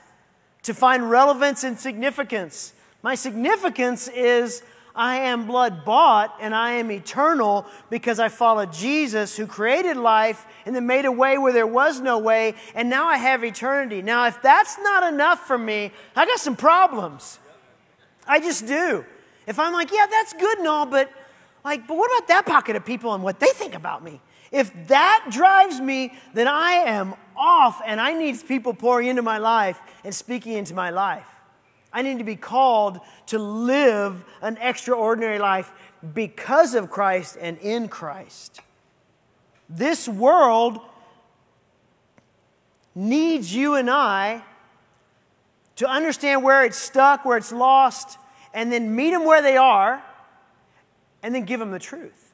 to 0.62 0.74
find 0.74 1.08
relevance 1.08 1.64
and 1.64 1.78
significance. 1.78 2.72
My 3.02 3.14
significance 3.14 4.08
is 4.08 4.62
I 4.98 5.16
am 5.16 5.46
blood 5.46 5.84
bought 5.84 6.36
and 6.40 6.52
I 6.52 6.72
am 6.72 6.90
eternal 6.90 7.66
because 7.88 8.18
I 8.18 8.28
followed 8.28 8.72
Jesus 8.72 9.36
who 9.36 9.46
created 9.46 9.96
life 9.96 10.44
and 10.66 10.74
then 10.74 10.88
made 10.88 11.04
a 11.04 11.12
way 11.12 11.38
where 11.38 11.52
there 11.52 11.68
was 11.68 12.00
no 12.00 12.18
way, 12.18 12.56
and 12.74 12.90
now 12.90 13.06
I 13.06 13.16
have 13.16 13.44
eternity. 13.44 14.02
Now, 14.02 14.26
if 14.26 14.42
that's 14.42 14.76
not 14.80 15.10
enough 15.10 15.46
for 15.46 15.56
me, 15.56 15.92
I 16.16 16.26
got 16.26 16.40
some 16.40 16.56
problems. 16.56 17.38
I 18.26 18.40
just 18.40 18.66
do. 18.66 19.04
If 19.46 19.60
I'm 19.60 19.72
like, 19.72 19.92
yeah, 19.92 20.06
that's 20.10 20.32
good 20.32 20.58
and 20.58 20.66
all, 20.66 20.84
but 20.84 21.10
like, 21.64 21.86
but 21.86 21.96
what 21.96 22.10
about 22.18 22.28
that 22.28 22.44
pocket 22.44 22.74
of 22.74 22.84
people 22.84 23.14
and 23.14 23.22
what 23.22 23.38
they 23.38 23.50
think 23.54 23.74
about 23.74 24.02
me? 24.02 24.20
If 24.50 24.88
that 24.88 25.28
drives 25.30 25.80
me, 25.80 26.12
then 26.34 26.48
I 26.48 26.72
am 26.72 27.14
off 27.36 27.80
and 27.86 28.00
I 28.00 28.14
need 28.14 28.36
people 28.48 28.74
pouring 28.74 29.06
into 29.06 29.22
my 29.22 29.38
life 29.38 29.80
and 30.02 30.12
speaking 30.12 30.54
into 30.54 30.74
my 30.74 30.90
life. 30.90 31.26
I 31.98 32.02
need 32.02 32.18
to 32.18 32.24
be 32.24 32.36
called 32.36 33.00
to 33.26 33.40
live 33.40 34.24
an 34.40 34.56
extraordinary 34.60 35.40
life 35.40 35.72
because 36.14 36.76
of 36.76 36.92
Christ 36.92 37.36
and 37.40 37.58
in 37.58 37.88
Christ. 37.88 38.60
This 39.68 40.08
world 40.08 40.78
needs 42.94 43.52
you 43.52 43.74
and 43.74 43.90
I 43.90 44.44
to 45.74 45.88
understand 45.88 46.44
where 46.44 46.64
it's 46.64 46.78
stuck, 46.78 47.24
where 47.24 47.36
it's 47.36 47.50
lost, 47.50 48.16
and 48.54 48.70
then 48.70 48.94
meet 48.94 49.10
them 49.10 49.24
where 49.24 49.42
they 49.42 49.56
are, 49.56 50.00
and 51.24 51.34
then 51.34 51.42
give 51.42 51.58
them 51.58 51.72
the 51.72 51.80
truth. 51.80 52.32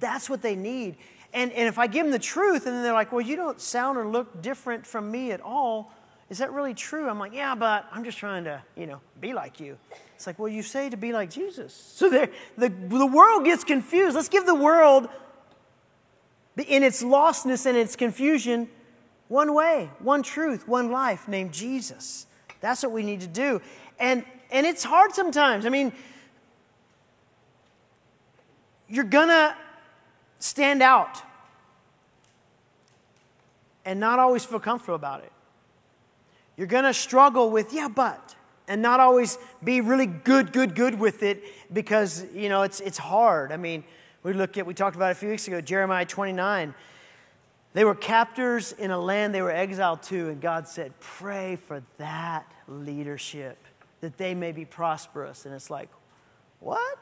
That's 0.00 0.30
what 0.30 0.40
they 0.40 0.56
need. 0.56 0.96
And, 1.34 1.52
and 1.52 1.68
if 1.68 1.78
I 1.78 1.86
give 1.86 2.06
them 2.06 2.12
the 2.12 2.18
truth 2.18 2.64
and 2.64 2.74
then 2.74 2.82
they're 2.82 2.94
like, 2.94 3.12
well, 3.12 3.20
you 3.20 3.36
don't 3.36 3.60
sound 3.60 3.98
or 3.98 4.06
look 4.06 4.40
different 4.40 4.86
from 4.86 5.10
me 5.10 5.32
at 5.32 5.42
all, 5.42 5.92
is 6.34 6.38
that 6.38 6.52
really 6.52 6.74
true? 6.74 7.08
I'm 7.08 7.20
like, 7.20 7.32
yeah, 7.32 7.54
but 7.54 7.86
I'm 7.92 8.02
just 8.02 8.18
trying 8.18 8.42
to, 8.42 8.60
you 8.76 8.86
know, 8.86 9.00
be 9.20 9.32
like 9.32 9.60
you. 9.60 9.78
It's 10.16 10.26
like, 10.26 10.36
well, 10.36 10.48
you 10.48 10.64
say 10.64 10.90
to 10.90 10.96
be 10.96 11.12
like 11.12 11.30
Jesus. 11.30 11.92
So 11.96 12.10
the, 12.10 12.28
the 12.58 13.06
world 13.06 13.44
gets 13.44 13.62
confused. 13.62 14.16
Let's 14.16 14.28
give 14.28 14.44
the 14.44 14.54
world, 14.56 15.08
in 16.56 16.82
its 16.82 17.04
lostness 17.04 17.66
and 17.66 17.76
its 17.76 17.94
confusion, 17.94 18.68
one 19.28 19.54
way, 19.54 19.90
one 20.00 20.24
truth, 20.24 20.66
one 20.66 20.90
life 20.90 21.28
named 21.28 21.52
Jesus. 21.52 22.26
That's 22.60 22.82
what 22.82 22.90
we 22.90 23.04
need 23.04 23.20
to 23.20 23.28
do. 23.28 23.60
And, 24.00 24.24
and 24.50 24.66
it's 24.66 24.82
hard 24.82 25.12
sometimes. 25.12 25.66
I 25.66 25.68
mean, 25.68 25.92
you're 28.88 29.04
going 29.04 29.28
to 29.28 29.56
stand 30.40 30.82
out 30.82 31.22
and 33.84 34.00
not 34.00 34.18
always 34.18 34.44
feel 34.44 34.58
comfortable 34.58 34.96
about 34.96 35.22
it. 35.22 35.30
You're 36.56 36.66
going 36.66 36.84
to 36.84 36.94
struggle 36.94 37.50
with, 37.50 37.72
yeah, 37.72 37.88
but, 37.88 38.34
and 38.68 38.80
not 38.80 39.00
always 39.00 39.38
be 39.62 39.80
really 39.80 40.06
good, 40.06 40.52
good, 40.52 40.74
good 40.74 40.98
with 40.98 41.22
it 41.22 41.42
because, 41.72 42.24
you 42.32 42.48
know, 42.48 42.62
it's, 42.62 42.80
it's 42.80 42.98
hard. 42.98 43.52
I 43.52 43.56
mean, 43.56 43.84
we 44.22 44.32
look 44.32 44.56
at, 44.56 44.66
we 44.66 44.74
talked 44.74 44.96
about 44.96 45.12
a 45.12 45.14
few 45.14 45.28
weeks 45.28 45.48
ago, 45.48 45.60
Jeremiah 45.60 46.06
29. 46.06 46.74
They 47.74 47.84
were 47.84 47.94
captors 47.94 48.72
in 48.72 48.92
a 48.92 48.98
land 48.98 49.34
they 49.34 49.42
were 49.42 49.50
exiled 49.50 50.02
to, 50.04 50.28
and 50.28 50.40
God 50.40 50.68
said, 50.68 50.98
Pray 51.00 51.56
for 51.56 51.82
that 51.98 52.50
leadership, 52.68 53.58
that 54.00 54.16
they 54.16 54.34
may 54.34 54.52
be 54.52 54.64
prosperous. 54.64 55.44
And 55.44 55.54
it's 55.54 55.70
like, 55.70 55.88
What? 56.60 56.98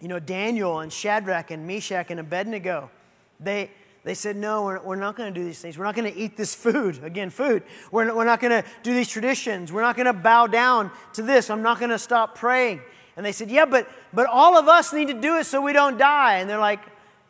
You 0.00 0.08
know, 0.08 0.18
Daniel 0.18 0.80
and 0.80 0.92
Shadrach 0.92 1.50
and 1.50 1.66
Meshach 1.66 2.10
and 2.10 2.20
Abednego, 2.20 2.90
they, 3.38 3.70
they 4.08 4.14
said, 4.14 4.36
No, 4.36 4.62
we're, 4.62 4.80
we're 4.80 4.96
not 4.96 5.16
going 5.16 5.32
to 5.32 5.38
do 5.38 5.44
these 5.44 5.60
things. 5.60 5.76
We're 5.76 5.84
not 5.84 5.94
going 5.94 6.10
to 6.10 6.18
eat 6.18 6.36
this 6.36 6.54
food. 6.54 7.00
Again, 7.04 7.28
food. 7.28 7.62
We're, 7.92 8.14
we're 8.14 8.24
not 8.24 8.40
going 8.40 8.62
to 8.62 8.68
do 8.82 8.94
these 8.94 9.08
traditions. 9.08 9.70
We're 9.70 9.82
not 9.82 9.96
going 9.96 10.06
to 10.06 10.12
bow 10.12 10.46
down 10.46 10.90
to 11.12 11.22
this. 11.22 11.50
I'm 11.50 11.62
not 11.62 11.78
going 11.78 11.90
to 11.90 11.98
stop 11.98 12.34
praying. 12.34 12.80
And 13.16 13.26
they 13.26 13.32
said, 13.32 13.50
Yeah, 13.50 13.66
but, 13.66 13.88
but 14.12 14.26
all 14.26 14.56
of 14.56 14.66
us 14.66 14.92
need 14.92 15.08
to 15.08 15.14
do 15.14 15.36
it 15.36 15.44
so 15.44 15.60
we 15.60 15.72
don't 15.74 15.98
die. 15.98 16.38
And 16.38 16.48
they're 16.48 16.58
like, 16.58 16.80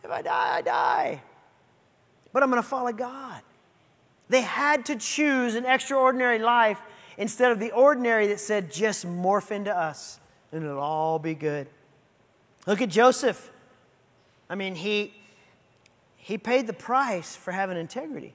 If 0.05 0.11
I 0.11 0.23
die, 0.23 0.57
I 0.57 0.63
die. 0.63 1.23
But 2.33 2.43
I'm 2.43 2.51
going 2.51 2.63
to 2.63 2.69
follow 2.69 2.93
God. 2.93 3.43
They 4.29 4.43
had 4.43 4.87
to 4.87 4.97
choose 4.97 5.55
an 5.57 5.65
extraordinary 5.65 6.39
life 6.39 6.79
instead 7.17 7.51
of 7.51 7.59
the 7.59 7.73
ordinary 7.73 8.29
that 8.29 8.39
said, 8.39 8.71
Just 8.71 9.05
morph 9.05 9.51
into 9.51 9.77
us 9.77 10.21
and 10.53 10.65
it'll 10.65 10.79
all 10.79 11.19
be 11.19 11.35
good. 11.35 11.67
Look 12.67 12.81
at 12.81 12.89
Joseph. 12.89 13.51
I 14.49 14.55
mean, 14.55 14.75
he, 14.75 15.13
he 16.29 16.37
paid 16.37 16.67
the 16.67 16.75
price 16.75 17.35
for 17.35 17.53
having 17.53 17.79
integrity. 17.79 18.35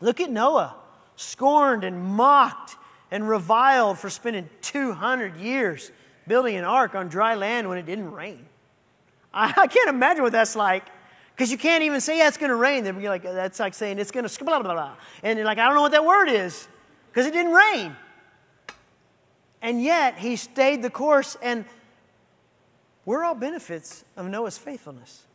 Look 0.00 0.20
at 0.20 0.30
Noah, 0.30 0.76
scorned 1.16 1.82
and 1.82 2.00
mocked 2.00 2.76
and 3.10 3.28
reviled 3.28 3.98
for 3.98 4.08
spending 4.08 4.48
200 4.60 5.36
years 5.36 5.90
building 6.28 6.54
an 6.54 6.62
ark 6.62 6.94
on 6.94 7.08
dry 7.08 7.34
land 7.34 7.68
when 7.68 7.76
it 7.76 7.86
didn't 7.86 8.12
rain. 8.12 8.46
I, 9.34 9.46
I 9.56 9.66
can't 9.66 9.88
imagine 9.88 10.22
what 10.22 10.30
that's 10.30 10.54
like. 10.54 10.84
Because 11.34 11.50
you 11.50 11.58
can't 11.58 11.82
even 11.82 12.00
say, 12.00 12.18
yeah, 12.18 12.28
it's 12.28 12.36
going 12.36 12.50
to 12.50 12.56
rain. 12.56 12.84
They're 12.84 12.92
like, 12.92 13.24
that's 13.24 13.58
like 13.58 13.74
saying 13.74 13.98
it's 13.98 14.12
going 14.12 14.28
to 14.28 14.44
blah, 14.44 14.62
blah, 14.62 14.72
blah. 14.72 14.94
And 15.24 15.38
you're 15.38 15.44
like, 15.44 15.58
I 15.58 15.64
don't 15.64 15.74
know 15.74 15.82
what 15.82 15.90
that 15.90 16.04
word 16.04 16.28
is 16.28 16.68
because 17.10 17.26
it 17.26 17.32
didn't 17.32 17.52
rain. 17.52 17.96
And 19.60 19.82
yet, 19.82 20.18
he 20.18 20.36
stayed 20.36 20.82
the 20.82 20.90
course, 20.90 21.36
and 21.42 21.64
we're 23.04 23.24
all 23.24 23.34
benefits 23.34 24.04
of 24.16 24.28
Noah's 24.28 24.56
faithfulness. 24.56 25.25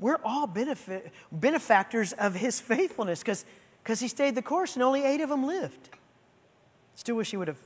We're 0.00 0.18
all 0.24 0.46
benefit, 0.46 1.12
benefactors 1.30 2.12
of 2.14 2.34
his 2.34 2.58
faithfulness 2.58 3.20
because 3.20 4.00
he 4.00 4.08
stayed 4.08 4.34
the 4.34 4.42
course 4.42 4.74
and 4.74 4.82
only 4.82 5.04
eight 5.04 5.20
of 5.20 5.28
them 5.28 5.46
lived. 5.46 5.90
Still 6.94 7.16
wish 7.16 7.30
he 7.30 7.36
would 7.36 7.48
have 7.48 7.58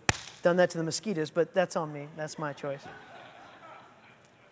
done 0.42 0.56
that 0.56 0.70
to 0.70 0.78
the 0.78 0.84
mosquitoes, 0.84 1.30
but 1.30 1.54
that's 1.54 1.76
on 1.76 1.92
me. 1.92 2.08
That's 2.16 2.38
my 2.38 2.52
choice. 2.52 2.82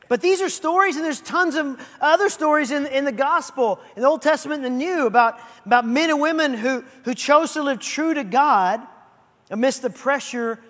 But 0.08 0.20
these 0.20 0.42
are 0.42 0.48
stories, 0.48 0.96
and 0.96 1.04
there's 1.04 1.20
tons 1.20 1.54
of 1.54 1.80
other 2.00 2.28
stories 2.28 2.70
in, 2.70 2.86
in 2.86 3.04
the 3.04 3.12
gospel, 3.12 3.80
in 3.96 4.02
the 4.02 4.08
Old 4.08 4.22
Testament 4.22 4.64
and 4.64 4.74
the 4.74 4.84
New, 4.84 5.06
about, 5.06 5.38
about 5.64 5.86
men 5.86 6.10
and 6.10 6.20
women 6.20 6.54
who, 6.54 6.84
who 7.04 7.14
chose 7.14 7.54
to 7.54 7.62
live 7.62 7.78
true 7.78 8.12
to 8.12 8.22
God 8.22 8.80
amidst 9.50 9.82
the 9.82 9.90
pressure 9.90 10.60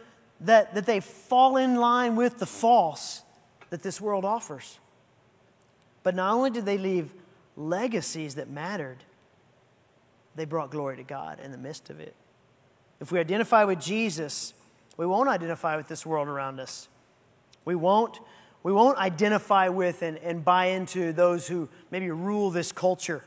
that, 0.42 0.75
that 0.75 0.87
they 0.87 1.01
fall 1.01 1.57
in 1.57 1.77
line 1.77 2.14
with 2.16 2.38
the 2.38 2.46
false 2.46 3.22
that 3.70 3.83
this 3.83 4.01
world 4.01 4.25
offers. 4.25 4.79
But 6.02 6.14
not 6.14 6.34
only 6.34 6.50
did 6.50 6.64
they 6.66 6.78
leave 6.78 7.12
legacies 7.56 8.34
that 8.36 8.48
mattered, 8.48 8.98
they 10.34 10.44
brought 10.44 10.70
glory 10.70 10.96
to 10.96 11.02
God 11.02 11.38
in 11.40 11.52
the 11.52 11.58
midst 11.58 11.90
of 11.90 12.00
it. 12.00 12.14
If 13.00 13.12
we 13.12 13.18
identify 13.18 13.64
with 13.64 13.80
Jesus, 13.80 14.54
we 14.96 15.06
won't 15.06 15.28
identify 15.28 15.76
with 15.76 15.88
this 15.88 16.06
world 16.06 16.28
around 16.28 16.60
us. 16.60 16.88
We 17.64 17.74
won't, 17.74 18.18
we 18.62 18.72
won't 18.72 18.98
identify 18.98 19.68
with 19.68 20.02
and, 20.02 20.18
and 20.18 20.44
buy 20.44 20.66
into 20.66 21.12
those 21.12 21.46
who 21.46 21.68
maybe 21.90 22.10
rule 22.10 22.50
this 22.50 22.72
culture 22.72 23.22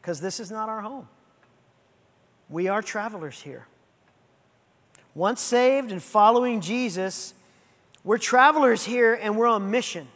because 0.00 0.20
this 0.20 0.40
is 0.40 0.50
not 0.50 0.68
our 0.68 0.80
home. 0.80 1.08
We 2.50 2.68
are 2.68 2.82
travelers 2.82 3.40
here. 3.40 3.66
Once 5.14 5.40
saved 5.40 5.92
and 5.92 6.02
following 6.02 6.60
Jesus, 6.60 7.34
we're 8.02 8.18
travelers 8.18 8.84
here 8.84 9.14
and 9.14 9.36
we're 9.36 9.46
on 9.46 9.70
mission 9.70 10.08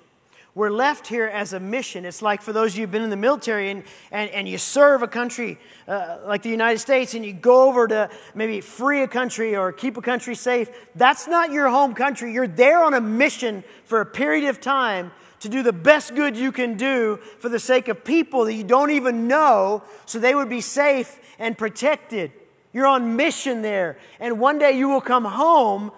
we're 0.57 0.71
left 0.71 1.07
here 1.07 1.27
as 1.27 1.53
a 1.53 1.61
mission. 1.61 2.07
It's 2.07 2.23
like 2.23 2.41
for 2.41 2.51
those 2.51 2.73
of 2.73 2.79
you 2.79 2.85
who've 2.85 2.91
been 2.91 3.03
in 3.03 3.11
the 3.11 3.17
military 3.17 3.71
and, 3.71 3.85
and, 4.11 4.31
and 4.31 4.49
you 4.49 4.57
serve 4.57 5.03
a 5.03 5.07
country 5.07 5.59
uh, 5.87 6.21
like 6.25 6.43
the 6.43 6.49
United 6.49 6.79
States 6.79 7.13
and 7.13 7.23
you 7.27 7.35
go 7.35 7.69
over 7.69 7.87
to 7.87 8.09
maybe 8.35 8.63
free 8.63 9.03
a 9.03 9.07
country 9.07 9.55
or 9.55 9.71
keep 9.71 9.99
a 9.99 10.01
country 10.01 10.35
safe. 10.35 10.71
That's 10.95 11.29
not 11.29 11.53
your 11.53 11.69
home 11.69 11.93
country. 11.93 12.33
You're 12.33 12.49
there 12.49 12.83
on 12.83 12.95
a 12.95 13.03
mission 13.03 13.65
for 13.85 14.01
a 14.01 14.07
period 14.07 14.49
of 14.49 14.59
time 14.59 15.13
to 15.41 15.51
do 15.51 15.63
the 15.63 15.75
best 15.75 16.15
good 16.15 16.39
you 16.39 16.51
can 16.53 16.79
do 16.79 17.19
for 17.39 17.51
the 17.51 17.61
sake 17.61 17.89
of 17.89 18.03
people 18.03 18.47
that 18.47 18.55
you 18.55 18.65
don't 18.65 18.91
even 18.91 19.29
know 19.29 19.83
so 20.07 20.19
they 20.19 20.35
would 20.35 20.49
be 20.49 20.63
safe 20.63 21.21
and 21.39 21.59
protected. 21.59 22.33
You're 22.73 22.87
on 22.87 23.15
mission 23.15 23.61
there. 23.61 23.99
And 24.21 24.41
one 24.41 24.59
day 24.59 24.73
you 24.73 24.89
will 24.89 25.03
come 25.03 25.27
home 25.27 25.93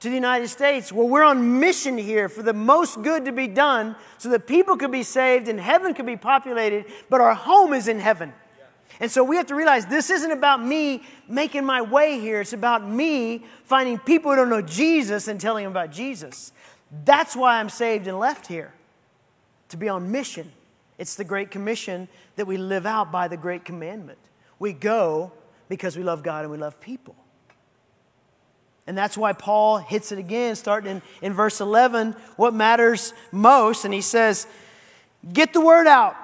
to 0.00 0.08
the 0.08 0.14
United 0.14 0.48
States 0.48 0.92
where 0.92 1.06
we're 1.06 1.24
on 1.24 1.58
mission 1.58 1.98
here 1.98 2.28
for 2.28 2.42
the 2.42 2.52
most 2.52 3.02
good 3.02 3.24
to 3.24 3.32
be 3.32 3.48
done 3.48 3.96
so 4.18 4.28
that 4.28 4.46
people 4.46 4.76
could 4.76 4.92
be 4.92 5.02
saved 5.02 5.48
and 5.48 5.58
heaven 5.58 5.94
could 5.94 6.06
be 6.06 6.16
populated, 6.16 6.86
but 7.08 7.20
our 7.20 7.34
home 7.34 7.72
is 7.72 7.88
in 7.88 7.98
heaven. 7.98 8.32
And 9.00 9.10
so 9.10 9.22
we 9.22 9.36
have 9.36 9.46
to 9.46 9.54
realize 9.54 9.86
this 9.86 10.10
isn't 10.10 10.32
about 10.32 10.64
me 10.64 11.02
making 11.28 11.64
my 11.64 11.82
way 11.82 12.18
here. 12.18 12.40
It's 12.40 12.52
about 12.52 12.88
me 12.88 13.44
finding 13.64 13.98
people 13.98 14.30
who 14.30 14.36
don't 14.36 14.50
know 14.50 14.62
Jesus 14.62 15.28
and 15.28 15.40
telling 15.40 15.64
them 15.64 15.72
about 15.72 15.92
Jesus. 15.92 16.52
That's 17.04 17.36
why 17.36 17.60
I'm 17.60 17.68
saved 17.68 18.06
and 18.08 18.18
left 18.18 18.46
here, 18.46 18.72
to 19.68 19.76
be 19.76 19.88
on 19.88 20.10
mission. 20.10 20.50
It's 20.96 21.14
the 21.14 21.24
Great 21.24 21.50
Commission 21.50 22.08
that 22.36 22.46
we 22.46 22.56
live 22.56 22.86
out 22.86 23.12
by 23.12 23.28
the 23.28 23.36
Great 23.36 23.64
Commandment. 23.64 24.18
We 24.58 24.72
go 24.72 25.32
because 25.68 25.96
we 25.96 26.02
love 26.02 26.22
God 26.22 26.42
and 26.42 26.50
we 26.50 26.58
love 26.58 26.80
people. 26.80 27.14
And 28.88 28.96
that's 28.96 29.18
why 29.18 29.34
Paul 29.34 29.76
hits 29.76 30.12
it 30.12 30.18
again, 30.18 30.56
starting 30.56 30.90
in, 30.90 31.02
in 31.20 31.34
verse 31.34 31.60
11, 31.60 32.12
what 32.36 32.54
matters 32.54 33.12
most. 33.30 33.84
And 33.84 33.92
he 33.92 34.00
says, 34.00 34.46
Get 35.30 35.52
the 35.52 35.60
word 35.60 35.86
out. 35.86 36.16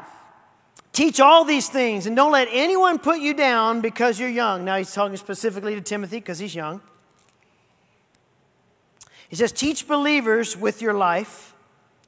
Teach 0.95 1.21
all 1.21 1.45
these 1.45 1.69
things, 1.69 2.07
and 2.07 2.17
don't 2.17 2.33
let 2.33 2.49
anyone 2.51 2.99
put 2.99 3.21
you 3.21 3.35
down 3.35 3.83
because 3.83 4.19
you're 4.19 4.31
young. 4.31 4.65
Now 4.65 4.79
he's 4.79 4.95
talking 4.95 5.19
specifically 5.19 5.75
to 5.75 5.83
Timothy 5.83 6.21
because 6.21 6.39
he's 6.39 6.55
young. 6.55 6.81
He 9.29 9.37
says, 9.37 9.53
Teach 9.53 9.87
believers 9.87 10.57
with 10.57 10.81
your 10.81 10.95
life 10.95 11.55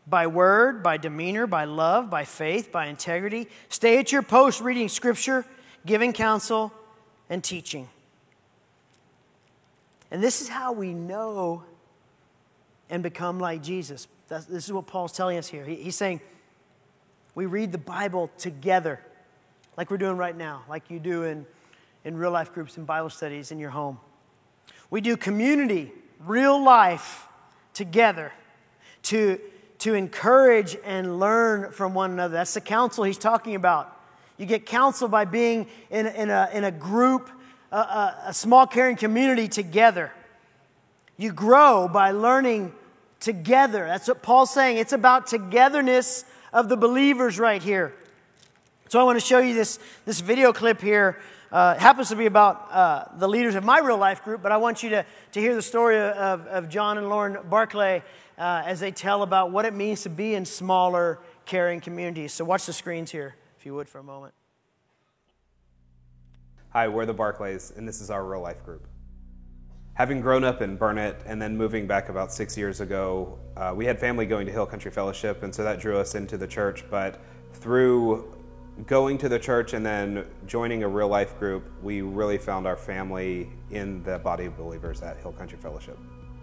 by 0.07 0.27
word, 0.27 0.83
by 0.83 0.97
demeanor, 0.97 1.47
by 1.47 1.65
love, 1.65 2.09
by 2.09 2.25
faith, 2.25 2.73
by 2.73 2.87
integrity. 2.87 3.49
Stay 3.69 3.99
at 3.99 4.11
your 4.11 4.23
post 4.23 4.63
reading 4.63 4.89
scripture, 4.89 5.45
giving 5.85 6.15
counsel, 6.15 6.73
and 7.29 7.45
teaching. 7.45 7.91
And 10.11 10.23
this 10.23 10.41
is 10.41 10.49
how 10.49 10.73
we 10.73 10.93
know 10.93 11.65
and 12.89 13.03
become 13.03 13.41
like 13.41 13.63
Jesus. 13.63 14.07
That's, 14.29 14.47
this 14.47 14.65
is 14.65 14.73
what 14.73 14.87
Paul's 14.87 15.13
telling 15.13 15.39
us 15.39 15.49
here. 15.49 15.65
He, 15.65 15.77
he's 15.77 15.97
saying, 15.97 16.21
we 17.35 17.47
read 17.47 17.73
the 17.73 17.79
Bible 17.79 18.31
together, 18.39 19.01
like 19.77 19.91
we're 19.91 19.99
doing 19.99 20.17
right 20.17 20.37
now, 20.37 20.65
like 20.69 20.91
you 20.91 20.99
do 20.99 21.25
in, 21.25 21.47
in 22.05 22.17
real 22.17 22.31
life 22.31 22.53
groups 22.55 22.77
and 22.77 22.87
Bible 22.87 23.11
studies 23.11 23.51
in 23.51 23.59
your 23.59 23.71
home. 23.71 23.99
We 24.91 25.01
do 25.01 25.17
community, 25.17 25.93
real 26.21 26.63
life 26.63 27.27
together 27.75 28.33
to, 29.05 29.41
to 29.79 29.95
encourage 29.95 30.77
and 30.85 31.19
learn 31.19 31.73
from 31.73 31.93
one 31.93 32.13
another. 32.13 32.35
That's 32.35 32.55
the 32.55 32.61
counsel 32.61 33.05
he's 33.05 33.19
talking 33.19 33.55
about. 33.55 33.93
You 34.39 34.47
get 34.47 34.67
counsel 34.67 35.09
by 35.09 35.25
being 35.25 35.67
in, 35.91 36.07
in, 36.07 36.31
a, 36.31 36.49
in 36.53 36.65
a 36.65 36.71
group 36.71 37.31
a, 37.73 37.77
a, 37.77 38.23
a 38.27 38.35
small 38.35 38.67
caring 38.67 38.97
community 38.97 39.49
together. 39.49 40.13
You 41.17 41.33
grow 41.33 41.89
by 41.89 42.11
learning 42.11 42.73
together. 43.21 43.87
That's 43.87 44.09
what 44.09 44.23
Paul's 44.23 44.53
saying. 44.53 44.77
It's 44.77 44.93
about 44.93 45.27
togetherness 45.27 46.25
of 46.53 46.69
the 46.69 46.77
believers 46.77 47.39
right 47.39 47.63
here. 47.63 47.95
So 48.89 49.01
I 49.01 49.03
want 49.03 49.19
to 49.19 49.25
show 49.25 49.39
you 49.39 49.55
this, 49.55 49.79
this 50.05 50.21
video 50.21 50.53
clip 50.53 50.81
here. 50.81 51.19
Uh, 51.51 51.75
it 51.77 51.81
happens 51.81 52.09
to 52.11 52.17
be 52.17 52.27
about 52.27 52.69
uh, 52.71 53.05
the 53.19 53.29
leaders 53.29 53.55
of 53.55 53.65
my 53.65 53.79
real 53.79 53.99
life 53.99 54.23
group, 54.23 54.43
but 54.43 54.53
I 54.53 54.57
want 54.57 54.83
you 54.83 54.91
to, 54.91 55.07
to 55.33 55.41
hear 55.41 55.55
the 55.55 55.63
story 55.63 55.99
of, 55.99 56.47
of 56.47 56.69
John 56.69 56.99
and 56.99 57.09
Lauren 57.09 57.39
Barclay 57.49 58.03
uh, 58.39 58.63
as 58.65 58.81
they 58.81 58.91
tell 58.91 59.23
about 59.23 59.51
what 59.51 59.65
it 59.65 59.75
means 59.75 60.03
to 60.03 60.09
be 60.09 60.35
in 60.35 60.45
smaller, 60.45 61.19
caring 61.47 61.81
communities. 61.81 62.33
So 62.33 62.45
watch 62.45 62.67
the 62.67 62.73
screens 62.73 63.11
here, 63.11 63.37
if 63.59 63.65
you 63.65 63.75
would, 63.75 63.89
for 63.89 63.99
a 63.99 64.03
moment. 64.03 64.35
Hi, 66.77 66.89
we're 66.89 67.07
the 67.07 67.15
Barclays, 67.15 67.73
and 67.75 67.89
this 67.89 68.03
is 68.03 68.11
our 68.11 68.23
real 68.23 68.43
life 68.43 68.63
group. 68.63 68.87
Having 69.95 70.21
grown 70.21 70.45
up 70.45 70.61
in 70.61 70.77
Burnet 70.77 71.23
and 71.25 71.41
then 71.41 71.57
moving 71.57 71.87
back 71.87 72.11
about 72.11 72.31
six 72.31 72.55
years 72.55 72.83
ago, 72.83 73.39
uh, 73.57 73.73
we 73.75 73.87
had 73.87 73.99
family 73.99 74.27
going 74.27 74.45
to 74.45 74.53
Hill 74.53 74.67
Country 74.67 74.91
Fellowship, 74.91 75.43
and 75.43 75.55
so 75.55 75.65
that 75.65 75.81
drew 75.81 75.97
us 75.97 76.15
into 76.15 76.37
the 76.37 76.47
church. 76.47 76.85
But 76.91 77.19
through 77.55 78.31
going 78.87 79.17
to 79.17 79.29
the 79.31 79.39
church 79.39 79.73
and 79.73 79.87
then 79.87 80.27
joining 80.47 80.83
a 80.83 80.89
real 80.89 81.09
life 81.09 81.39
group, 81.39 81.65
we 81.83 82.03
really 82.03 82.37
found 82.37 82.67
our 82.67 82.77
family 82.77 83.49
in 83.71 84.03
the 84.03 84.19
body 84.19 84.45
of 84.45 84.59
believers 84.59 85.01
at 85.01 85.17
Hill 85.17 85.33
Country 85.33 85.57
Fellowship. 85.57 85.99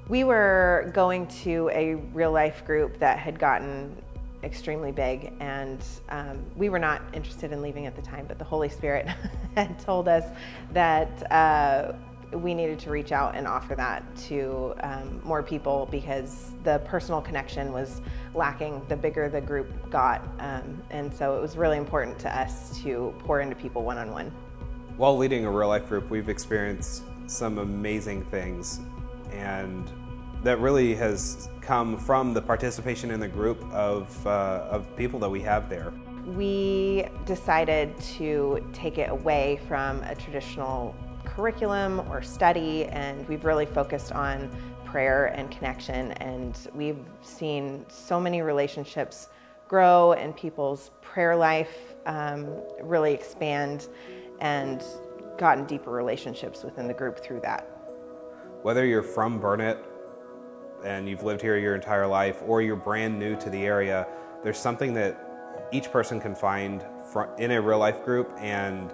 We 0.08 0.24
were 0.24 0.90
going 0.96 1.28
to 1.44 1.70
a 1.72 1.94
real 2.12 2.32
life 2.32 2.66
group 2.66 2.98
that 2.98 3.20
had 3.20 3.38
gotten 3.38 4.02
extremely 4.44 4.92
big, 4.92 5.34
and 5.40 5.84
um, 6.10 6.44
we 6.56 6.70
were 6.70 6.80
not 6.80 7.02
interested 7.14 7.52
in 7.52 7.62
leaving 7.62 7.86
at 7.86 7.96
the 7.96 8.02
time, 8.02 8.26
but 8.28 8.38
the 8.38 8.46
Holy 8.46 8.70
Spirit 8.70 9.08
had 9.56 9.80
told 9.80 10.08
us 10.08 10.26
that. 10.72 11.32
Uh, 11.32 11.94
we 12.34 12.54
needed 12.54 12.80
to 12.80 12.90
reach 12.90 13.12
out 13.12 13.36
and 13.36 13.48
offer 13.48 13.76
that 13.76 14.04
to 14.16 14.74
um, 14.82 15.22
more 15.24 15.44
people 15.44 15.88
because 15.92 16.52
the 16.64 16.80
personal 16.80 17.22
connection 17.22 17.72
was 17.72 18.02
lacking 18.34 18.82
the 18.88 18.96
bigger 18.96 19.30
the 19.30 19.42
group 19.42 19.68
got. 19.92 20.28
Um, 20.40 20.82
and 20.90 21.14
so 21.14 21.38
it 21.38 21.42
was 21.42 21.58
really 21.58 21.78
important 21.78 22.18
to 22.20 22.36
us 22.36 22.82
to 22.82 23.14
pour 23.20 23.42
into 23.42 23.56
people 23.56 23.84
one 23.84 23.98
on 23.98 24.12
one. 24.12 24.32
While 24.98 25.18
leading 25.18 25.46
a 25.46 25.52
real 25.52 25.68
life 25.68 25.88
group, 25.88 26.10
we've 26.10 26.30
experienced 26.30 27.04
some 27.28 27.58
amazing 27.58 28.26
things, 28.26 28.80
and 29.32 29.92
that 30.44 30.60
really 30.60 30.94
has 30.96 31.50
come 31.62 31.98
from 31.98 32.34
the 32.34 32.42
participation 32.42 33.12
in 33.12 33.20
the 33.20 33.28
group 33.28 33.64
of, 33.72 34.28
uh, 34.28 34.68
of 34.70 34.94
people 34.98 35.20
that 35.20 35.30
we 35.30 35.42
have 35.42 35.70
there. 35.70 35.94
We 36.26 37.06
decided 37.26 37.98
to 38.18 38.66
take 38.74 38.98
it 38.98 39.10
away 39.10 39.60
from 39.68 40.04
a 40.04 40.16
traditional 40.16 40.96
curriculum 41.26 42.02
or 42.10 42.22
study, 42.22 42.86
and 42.86 43.28
we've 43.28 43.46
really 43.46 43.66
focused 43.66 44.12
on 44.12 44.50
prayer 44.86 45.28
and 45.28 45.50
connection. 45.50 46.12
And 46.14 46.58
we've 46.74 47.00
seen 47.22 47.86
so 47.88 48.20
many 48.20 48.42
relationships 48.42 49.30
grow 49.68 50.14
and 50.14 50.36
people's 50.36 50.92
prayer 51.02 51.36
life 51.36 51.96
um, 52.06 52.48
really 52.82 53.14
expand 53.14 53.88
and 54.40 54.84
gotten 55.38 55.66
deeper 55.66 55.90
relationships 55.90 56.64
within 56.64 56.88
the 56.88 56.94
group 56.94 57.20
through 57.20 57.40
that. 57.40 57.68
Whether 58.62 58.86
you're 58.86 59.04
from 59.04 59.40
Burnet 59.40 59.84
and 60.86 61.08
you've 61.08 61.24
lived 61.24 61.42
here 61.42 61.58
your 61.58 61.76
entire 61.76 62.08
life, 62.08 62.42
or 62.46 62.62
you're 62.62 62.76
brand 62.76 63.18
new 63.18 63.36
to 63.38 63.50
the 63.50 63.66
area, 63.66 64.08
there's 64.44 64.58
something 64.58 64.94
that 64.94 65.20
each 65.72 65.92
person 65.92 66.20
can 66.20 66.36
find 66.36 66.86
in 67.38 67.52
a 67.52 67.62
real 67.62 67.80
life 67.80 68.04
group 68.04 68.32
and 68.40 68.92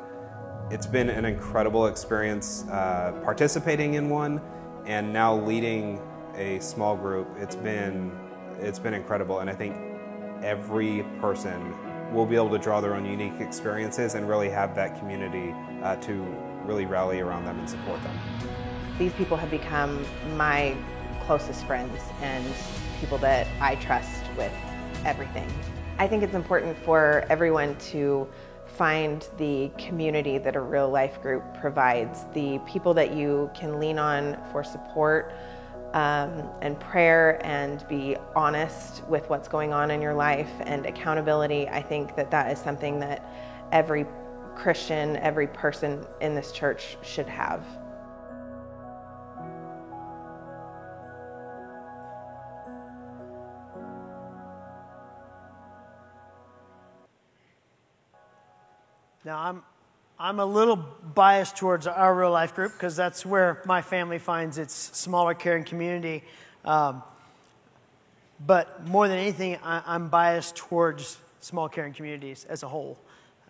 it's 0.71 0.85
been 0.85 1.09
an 1.09 1.25
incredible 1.25 1.87
experience 1.87 2.65
uh, 2.69 3.11
participating 3.23 3.95
in 3.95 4.09
one 4.09 4.41
and 4.85 5.11
now 5.11 5.35
leading 5.35 5.99
a 6.35 6.59
small 6.59 6.95
group. 6.95 7.27
It's 7.37 7.55
been 7.55 8.11
it's 8.59 8.79
been 8.79 8.93
incredible, 8.93 9.39
and 9.39 9.49
I 9.49 9.53
think 9.53 9.75
every 10.43 11.05
person 11.21 11.73
will 12.13 12.25
be 12.25 12.35
able 12.35 12.49
to 12.49 12.57
draw 12.57 12.81
their 12.81 12.95
own 12.95 13.05
unique 13.05 13.39
experiences 13.39 14.15
and 14.15 14.27
really 14.27 14.49
have 14.49 14.75
that 14.75 14.99
community 14.99 15.55
uh, 15.81 15.95
to 15.97 16.13
really 16.65 16.85
rally 16.85 17.19
around 17.19 17.45
them 17.45 17.57
and 17.57 17.69
support 17.69 18.01
them. 18.03 18.17
These 18.97 19.13
people 19.13 19.37
have 19.37 19.49
become 19.49 20.05
my 20.35 20.75
closest 21.29 21.63
friends 21.67 22.01
and 22.23 22.43
people 22.99 23.19
that 23.19 23.45
I 23.61 23.75
trust 23.75 24.23
with 24.35 24.51
everything. 25.05 25.47
I 25.99 26.07
think 26.07 26.23
it's 26.23 26.33
important 26.33 26.75
for 26.75 27.23
everyone 27.29 27.75
to 27.91 28.27
find 28.65 29.27
the 29.37 29.69
community 29.77 30.39
that 30.39 30.55
a 30.55 30.59
real 30.59 30.89
life 30.89 31.21
group 31.21 31.43
provides, 31.59 32.25
the 32.33 32.59
people 32.65 32.95
that 32.95 33.13
you 33.13 33.51
can 33.53 33.79
lean 33.79 33.99
on 33.99 34.39
for 34.51 34.63
support 34.63 35.31
um, 35.93 36.49
and 36.63 36.79
prayer 36.79 37.39
and 37.45 37.87
be 37.87 38.17
honest 38.35 39.07
with 39.07 39.29
what's 39.29 39.47
going 39.47 39.71
on 39.71 39.91
in 39.91 40.01
your 40.01 40.15
life 40.15 40.49
and 40.61 40.87
accountability. 40.87 41.67
I 41.67 41.83
think 41.83 42.15
that 42.15 42.31
that 42.31 42.51
is 42.51 42.57
something 42.57 42.99
that 43.01 43.23
every 43.71 44.07
Christian, 44.55 45.15
every 45.17 45.45
person 45.45 46.07
in 46.21 46.33
this 46.33 46.51
church 46.51 46.97
should 47.03 47.27
have. 47.27 47.63
Now, 59.29 59.37
I'm, 59.37 59.63
I'm 60.17 60.39
a 60.39 60.45
little 60.45 60.75
biased 60.75 61.55
towards 61.55 61.85
our 61.85 62.15
real 62.15 62.31
life 62.31 62.55
group 62.55 62.73
because 62.73 62.95
that's 62.95 63.23
where 63.23 63.61
my 63.63 63.83
family 63.83 64.17
finds 64.17 64.57
its 64.57 64.73
smaller 64.73 65.35
caring 65.35 65.65
community. 65.65 66.23
Um, 66.65 67.03
but 68.43 68.87
more 68.87 69.07
than 69.07 69.19
anything, 69.19 69.59
I, 69.63 69.95
am 69.95 70.09
biased 70.09 70.55
towards 70.55 71.19
small 71.41 71.69
caring 71.69 71.93
communities 71.93 72.43
as 72.49 72.63
a 72.63 72.67
whole. 72.67 72.97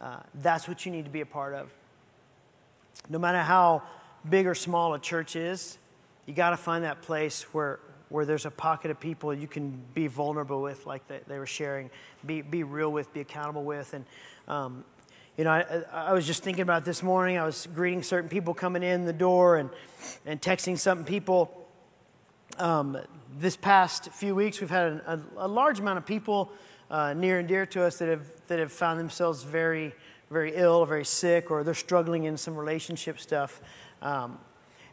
Uh, 0.01 0.17
that's 0.35 0.67
what 0.67 0.85
you 0.85 0.91
need 0.91 1.05
to 1.05 1.11
be 1.11 1.21
a 1.21 1.25
part 1.25 1.53
of. 1.53 1.71
No 3.07 3.17
matter 3.17 3.41
how 3.41 3.83
big 4.29 4.47
or 4.47 4.53
small 4.53 4.93
a 4.95 4.99
church 4.99 5.37
is, 5.37 5.77
you 6.25 6.33
got 6.33 6.49
to 6.49 6.57
find 6.57 6.83
that 6.83 7.01
place 7.01 7.43
where, 7.53 7.79
where 8.09 8.25
there's 8.25 8.45
a 8.45 8.51
pocket 8.51 8.91
of 8.91 8.99
people 8.99 9.33
you 9.33 9.47
can 9.47 9.81
be 9.93 10.07
vulnerable 10.07 10.61
with, 10.61 10.85
like 10.85 11.07
they, 11.07 11.21
they 11.25 11.39
were 11.39 11.45
sharing, 11.45 11.89
be, 12.25 12.41
be 12.41 12.63
real 12.63 12.91
with, 12.91 13.13
be 13.13 13.21
accountable 13.21 13.63
with. 13.63 13.93
And 13.93 14.03
um, 14.49 14.83
you 15.39 15.45
know, 15.45 15.51
I, 15.51 15.83
I, 15.93 16.11
was 16.11 16.27
just 16.27 16.43
thinking 16.43 16.63
about 16.63 16.83
this 16.83 17.01
morning. 17.01 17.37
I 17.37 17.45
was 17.45 17.65
greeting 17.73 18.03
certain 18.03 18.29
people 18.29 18.53
coming 18.53 18.83
in 18.83 19.05
the 19.05 19.13
door 19.13 19.55
and, 19.55 19.69
and 20.25 20.41
texting 20.41 20.77
some 20.77 21.05
people. 21.05 21.65
Um, 22.57 22.97
this 23.37 23.55
past 23.55 24.11
few 24.11 24.35
weeks, 24.35 24.59
we've 24.59 24.69
had 24.69 24.87
a, 24.91 25.23
a, 25.37 25.45
a 25.45 25.47
large 25.47 25.79
amount 25.79 25.97
of 25.97 26.05
people 26.05 26.51
uh, 26.91 27.13
near 27.13 27.39
and 27.39 27.47
dear 27.47 27.65
to 27.67 27.85
us 27.85 27.99
that 27.99 28.09
have, 28.09 28.25
that 28.47 28.59
have 28.59 28.69
found 28.69 28.99
themselves 28.99 29.43
very, 29.43 29.95
very 30.29 30.51
ill 30.55 30.73
or 30.73 30.85
very 30.85 31.05
sick 31.05 31.49
or 31.49 31.63
they're 31.63 31.73
struggling 31.73 32.25
in 32.25 32.35
some 32.35 32.57
relationship 32.57 33.17
stuff. 33.17 33.61
Um, 34.01 34.39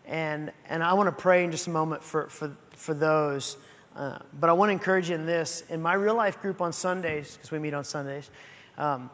and, 0.06 0.52
and 0.68 0.80
I 0.80 0.92
want 0.92 1.08
to 1.08 1.22
pray 1.22 1.42
in 1.42 1.50
just 1.50 1.66
a 1.66 1.70
moment 1.70 2.04
for, 2.04 2.28
for, 2.28 2.56
for 2.70 2.94
those. 2.94 3.56
Uh, 3.96 4.20
but 4.38 4.48
I 4.48 4.52
want 4.52 4.68
to 4.68 4.74
encourage 4.74 5.08
you 5.08 5.16
in 5.16 5.26
this. 5.26 5.64
In 5.70 5.82
my 5.82 5.94
real 5.94 6.14
life 6.14 6.40
group 6.40 6.60
on 6.60 6.72
Sundays, 6.72 7.34
because 7.34 7.50
we 7.50 7.58
meet 7.58 7.74
on 7.74 7.82
Sundays, 7.82 8.30
um, 8.78 9.10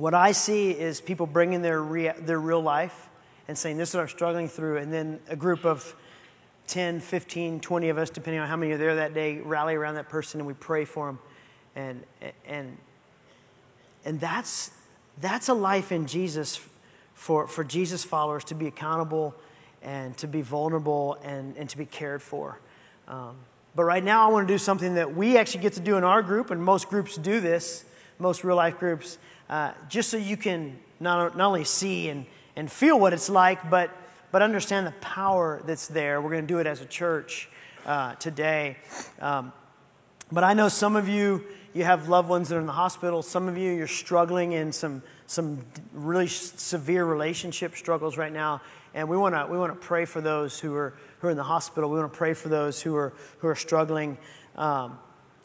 what 0.00 0.14
I 0.14 0.32
see 0.32 0.70
is 0.70 0.98
people 0.98 1.26
bringing 1.26 1.60
their, 1.60 1.82
rea- 1.82 2.14
their 2.18 2.40
real 2.40 2.62
life 2.62 3.10
and 3.48 3.56
saying, 3.56 3.76
This 3.76 3.90
is 3.90 3.94
what 3.94 4.00
I'm 4.00 4.08
struggling 4.08 4.48
through. 4.48 4.78
And 4.78 4.90
then 4.90 5.20
a 5.28 5.36
group 5.36 5.66
of 5.66 5.94
10, 6.68 7.00
15, 7.00 7.60
20 7.60 7.88
of 7.90 7.98
us, 7.98 8.08
depending 8.08 8.40
on 8.40 8.48
how 8.48 8.56
many 8.56 8.72
are 8.72 8.78
there 8.78 8.94
that 8.94 9.12
day, 9.12 9.40
rally 9.40 9.74
around 9.74 9.96
that 9.96 10.08
person 10.08 10.40
and 10.40 10.46
we 10.46 10.54
pray 10.54 10.86
for 10.86 11.06
them. 11.06 11.18
And, 11.76 12.02
and, 12.46 12.78
and 14.06 14.18
that's, 14.18 14.70
that's 15.20 15.48
a 15.48 15.54
life 15.54 15.92
in 15.92 16.06
Jesus 16.06 16.60
for, 17.12 17.46
for 17.46 17.62
Jesus 17.62 18.02
followers 18.02 18.44
to 18.44 18.54
be 18.54 18.68
accountable 18.68 19.34
and 19.82 20.16
to 20.16 20.26
be 20.26 20.40
vulnerable 20.40 21.18
and, 21.22 21.56
and 21.58 21.68
to 21.68 21.76
be 21.76 21.84
cared 21.84 22.22
for. 22.22 22.58
Um, 23.06 23.36
but 23.76 23.84
right 23.84 24.02
now, 24.02 24.26
I 24.26 24.32
want 24.32 24.48
to 24.48 24.54
do 24.54 24.58
something 24.58 24.94
that 24.94 25.14
we 25.14 25.36
actually 25.36 25.60
get 25.60 25.74
to 25.74 25.80
do 25.80 25.96
in 25.96 26.04
our 26.04 26.22
group, 26.22 26.50
and 26.50 26.62
most 26.62 26.88
groups 26.88 27.16
do 27.16 27.40
this, 27.40 27.84
most 28.20 28.44
real 28.44 28.56
life 28.56 28.78
groups 28.78 29.18
uh, 29.48 29.72
just 29.88 30.10
so 30.10 30.16
you 30.16 30.36
can 30.36 30.78
not, 31.00 31.36
not 31.36 31.46
only 31.46 31.64
see 31.64 32.08
and, 32.08 32.26
and 32.54 32.70
feel 32.70 33.00
what 33.00 33.12
it's 33.12 33.28
like, 33.28 33.70
but, 33.70 33.90
but 34.30 34.42
understand 34.42 34.86
the 34.86 34.92
power 35.00 35.60
that's 35.64 35.88
there. 35.88 36.20
We're 36.20 36.30
going 36.30 36.46
to 36.46 36.54
do 36.54 36.58
it 36.58 36.66
as 36.66 36.80
a 36.80 36.86
church 36.86 37.48
uh, 37.86 38.14
today. 38.16 38.76
Um, 39.20 39.52
but 40.30 40.44
I 40.44 40.54
know 40.54 40.68
some 40.68 40.94
of 40.94 41.08
you, 41.08 41.44
you 41.72 41.84
have 41.84 42.08
loved 42.08 42.28
ones 42.28 42.48
that 42.48 42.56
are 42.56 42.60
in 42.60 42.66
the 42.66 42.72
hospital. 42.72 43.22
Some 43.22 43.48
of 43.48 43.56
you, 43.56 43.72
you're 43.72 43.86
struggling 43.86 44.52
in 44.52 44.72
some, 44.72 45.02
some 45.26 45.64
really 45.92 46.28
severe 46.28 47.04
relationship 47.04 47.74
struggles 47.74 48.16
right 48.16 48.32
now. 48.32 48.60
And 48.94 49.08
we 49.08 49.16
want 49.16 49.34
to 49.34 49.46
we 49.50 49.56
want 49.56 49.72
to 49.72 49.86
pray 49.86 50.04
for 50.04 50.20
those 50.20 50.58
who 50.58 50.74
are, 50.74 50.94
who 51.20 51.28
are 51.28 51.30
in 51.30 51.36
the 51.36 51.44
hospital. 51.44 51.90
We 51.90 51.98
want 51.98 52.12
to 52.12 52.16
pray 52.16 52.34
for 52.34 52.48
those 52.48 52.82
who 52.82 52.96
are, 52.96 53.12
who 53.38 53.48
are 53.48 53.54
struggling. 53.54 54.18
Um, 54.56 54.98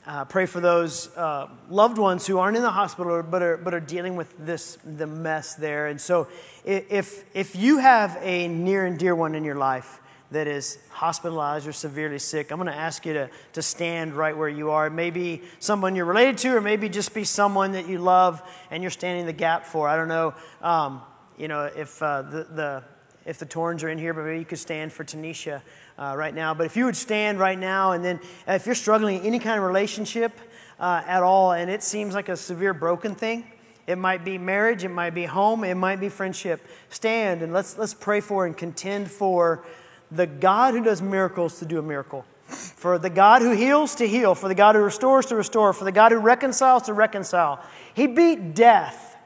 uh, 0.07 0.25
pray 0.25 0.45
for 0.45 0.59
those 0.59 1.15
uh, 1.17 1.47
loved 1.69 1.97
ones 1.97 2.27
who 2.27 2.37
aren't 2.37 2.57
in 2.57 2.63
the 2.63 2.71
hospital 2.71 3.23
but 3.23 3.41
are, 3.41 3.57
but 3.57 3.73
are 3.73 3.79
dealing 3.79 4.15
with 4.15 4.33
this 4.37 4.77
the 4.83 5.07
mess 5.07 5.55
there. 5.55 5.87
And 5.87 5.99
so, 5.99 6.27
if 6.63 7.23
if 7.33 7.55
you 7.55 7.79
have 7.79 8.17
a 8.21 8.47
near 8.47 8.85
and 8.85 8.99
dear 8.99 9.15
one 9.15 9.35
in 9.35 9.43
your 9.43 9.55
life 9.55 9.99
that 10.31 10.47
is 10.47 10.77
hospitalized 10.89 11.67
or 11.67 11.71
severely 11.71 12.19
sick, 12.19 12.51
I'm 12.51 12.57
going 12.57 12.71
to 12.71 12.77
ask 12.77 13.05
you 13.05 13.13
to, 13.13 13.29
to 13.53 13.61
stand 13.61 14.13
right 14.13 14.35
where 14.35 14.49
you 14.49 14.71
are. 14.71 14.89
Maybe 14.89 15.43
someone 15.59 15.95
you're 15.95 16.05
related 16.05 16.37
to, 16.39 16.55
or 16.55 16.61
maybe 16.61 16.89
just 16.89 17.13
be 17.13 17.23
someone 17.23 17.73
that 17.73 17.87
you 17.87 17.99
love 17.99 18.41
and 18.71 18.83
you're 18.83 18.91
standing 18.91 19.25
the 19.25 19.33
gap 19.33 19.65
for. 19.65 19.87
I 19.87 19.95
don't 19.95 20.07
know. 20.07 20.33
Um, 20.61 21.01
you 21.37 21.47
know 21.47 21.65
if 21.65 22.01
uh, 22.01 22.21
the, 22.21 22.43
the 22.43 22.83
if 23.25 23.39
the 23.39 23.45
Torns 23.45 23.83
are 23.83 23.89
in 23.89 23.97
here, 23.97 24.13
but 24.13 24.25
maybe 24.25 24.39
you 24.39 24.45
could 24.45 24.59
stand 24.59 24.93
for 24.93 25.03
Tanisha 25.03 25.61
uh, 25.97 26.13
right 26.17 26.33
now. 26.33 26.53
But 26.53 26.65
if 26.65 26.77
you 26.77 26.85
would 26.85 26.95
stand 26.95 27.39
right 27.39 27.57
now, 27.57 27.91
and 27.93 28.05
then 28.05 28.19
uh, 28.47 28.53
if 28.53 28.65
you're 28.65 28.75
struggling 28.75 29.19
in 29.19 29.25
any 29.25 29.39
kind 29.39 29.57
of 29.57 29.65
relationship 29.65 30.31
uh, 30.79 31.01
at 31.05 31.23
all, 31.23 31.53
and 31.53 31.69
it 31.69 31.81
seems 31.81 32.13
like 32.13 32.29
a 32.29 32.37
severe 32.37 32.73
broken 32.73 33.15
thing, 33.15 33.45
it 33.87 33.97
might 33.97 34.25
be 34.25 34.37
marriage, 34.37 34.83
it 34.83 34.89
might 34.89 35.13
be 35.13 35.25
home, 35.25 35.63
it 35.63 35.75
might 35.75 35.99
be 35.99 36.09
friendship. 36.09 36.65
Stand 36.89 37.41
and 37.41 37.53
let's, 37.53 37.77
let's 37.77 37.93
pray 37.93 38.19
for 38.19 38.45
and 38.45 38.57
contend 38.57 39.11
for 39.11 39.65
the 40.11 40.27
God 40.27 40.73
who 40.73 40.83
does 40.83 41.01
miracles 41.01 41.59
to 41.59 41.65
do 41.65 41.79
a 41.79 41.83
miracle. 41.83 42.25
For 42.47 42.99
the 42.99 43.09
God 43.09 43.41
who 43.41 43.51
heals 43.51 43.95
to 43.95 44.07
heal, 44.07 44.35
for 44.35 44.47
the 44.47 44.55
God 44.55 44.75
who 44.75 44.81
restores 44.81 45.25
to 45.27 45.35
restore, 45.35 45.73
for 45.73 45.83
the 45.83 45.91
God 45.91 46.11
who 46.11 46.19
reconciles 46.19 46.83
to 46.83 46.93
reconcile. 46.93 47.63
He 47.93 48.05
beat 48.05 48.53
death 48.53 49.17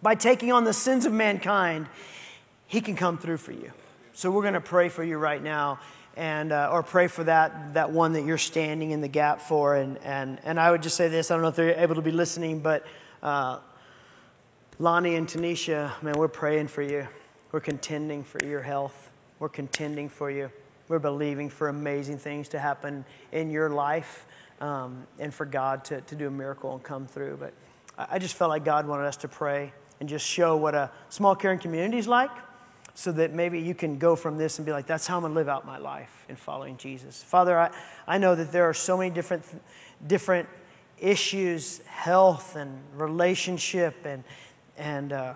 by 0.00 0.16
taking 0.16 0.50
on 0.50 0.64
the 0.64 0.72
sins 0.72 1.06
of 1.06 1.12
mankind. 1.12 1.86
He 2.72 2.80
can 2.80 2.96
come 2.96 3.18
through 3.18 3.36
for 3.36 3.52
you. 3.52 3.70
So 4.14 4.30
we're 4.30 4.40
going 4.40 4.54
to 4.54 4.60
pray 4.62 4.88
for 4.88 5.04
you 5.04 5.18
right 5.18 5.42
now. 5.42 5.78
and 6.16 6.52
uh, 6.52 6.70
or 6.72 6.82
pray 6.82 7.06
for 7.06 7.22
that 7.24 7.74
that 7.74 7.90
one 7.90 8.14
that 8.14 8.22
you're 8.24 8.38
standing 8.38 8.92
in 8.92 9.02
the 9.02 9.08
gap 9.08 9.42
for. 9.42 9.76
And 9.76 9.98
and 9.98 10.38
and 10.42 10.58
I 10.58 10.70
would 10.70 10.82
just 10.82 10.96
say 10.96 11.08
this: 11.08 11.30
I 11.30 11.34
don't 11.34 11.42
know 11.42 11.48
if 11.48 11.54
they're 11.56 11.78
able 11.78 11.96
to 11.96 12.00
be 12.00 12.12
listening, 12.12 12.60
but 12.60 12.86
uh, 13.22 13.58
Lonnie 14.78 15.16
and 15.16 15.28
Tanisha, 15.28 16.02
man, 16.02 16.14
we're 16.14 16.28
praying 16.28 16.68
for 16.68 16.80
you. 16.80 17.06
We're 17.50 17.60
contending 17.60 18.24
for 18.24 18.42
your 18.42 18.62
health. 18.62 19.10
We're 19.38 19.50
contending 19.50 20.08
for 20.08 20.30
you. 20.30 20.50
We're 20.88 20.98
believing 20.98 21.50
for 21.50 21.68
amazing 21.68 22.16
things 22.16 22.48
to 22.48 22.58
happen 22.58 23.04
in 23.32 23.50
your 23.50 23.68
life 23.68 24.24
um, 24.62 25.06
and 25.18 25.34
for 25.34 25.44
God 25.44 25.84
to, 25.86 26.00
to 26.00 26.14
do 26.14 26.26
a 26.26 26.30
miracle 26.30 26.72
and 26.72 26.82
come 26.82 27.06
through. 27.06 27.36
But 27.38 27.52
I 27.98 28.18
just 28.18 28.34
felt 28.34 28.48
like 28.48 28.64
God 28.64 28.86
wanted 28.86 29.04
us 29.04 29.18
to 29.18 29.28
pray 29.28 29.74
and 30.00 30.08
just 30.08 30.26
show 30.26 30.56
what 30.56 30.74
a 30.74 30.90
small 31.10 31.36
caring 31.36 31.58
community 31.58 31.98
is 31.98 32.08
like 32.08 32.30
so 32.94 33.12
that 33.12 33.32
maybe 33.32 33.60
you 33.60 33.74
can 33.74 33.98
go 33.98 34.14
from 34.14 34.36
this 34.36 34.58
and 34.58 34.66
be 34.66 34.72
like, 34.72 34.86
that's 34.86 35.06
how 35.06 35.16
I'm 35.16 35.22
going 35.22 35.32
to 35.32 35.38
live 35.38 35.48
out 35.48 35.66
my 35.66 35.78
life 35.78 36.26
in 36.28 36.36
following 36.36 36.76
Jesus. 36.76 37.22
Father, 37.22 37.58
I, 37.58 37.70
I 38.06 38.18
know 38.18 38.34
that 38.34 38.52
there 38.52 38.68
are 38.68 38.74
so 38.74 38.98
many 38.98 39.10
different, 39.10 39.44
different 40.06 40.48
issues 40.98 41.78
health 41.86 42.54
and 42.56 42.78
relationship 42.94 43.94
and, 44.04 44.22
and 44.76 45.12
uh, 45.12 45.34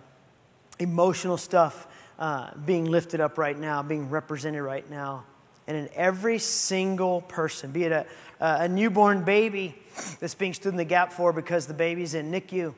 emotional 0.78 1.36
stuff 1.36 1.86
uh, 2.18 2.50
being 2.64 2.84
lifted 2.84 3.20
up 3.20 3.38
right 3.38 3.58
now, 3.58 3.82
being 3.82 4.10
represented 4.10 4.62
right 4.62 4.88
now. 4.90 5.24
And 5.66 5.76
in 5.76 5.88
every 5.94 6.38
single 6.38 7.22
person, 7.22 7.72
be 7.72 7.84
it 7.84 7.92
a, 7.92 8.06
a 8.40 8.68
newborn 8.68 9.24
baby 9.24 9.74
that's 10.20 10.34
being 10.34 10.54
stood 10.54 10.70
in 10.70 10.76
the 10.76 10.84
gap 10.84 11.12
for 11.12 11.32
because 11.32 11.66
the 11.66 11.74
baby's 11.74 12.14
in 12.14 12.30
NICU, 12.30 12.74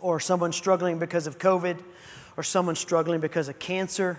or 0.00 0.20
someone 0.20 0.52
struggling 0.52 0.98
because 0.98 1.26
of 1.26 1.38
COVID, 1.38 1.78
or 2.36 2.42
someone 2.42 2.76
struggling 2.76 3.20
because 3.20 3.48
of 3.48 3.58
cancer, 3.58 4.18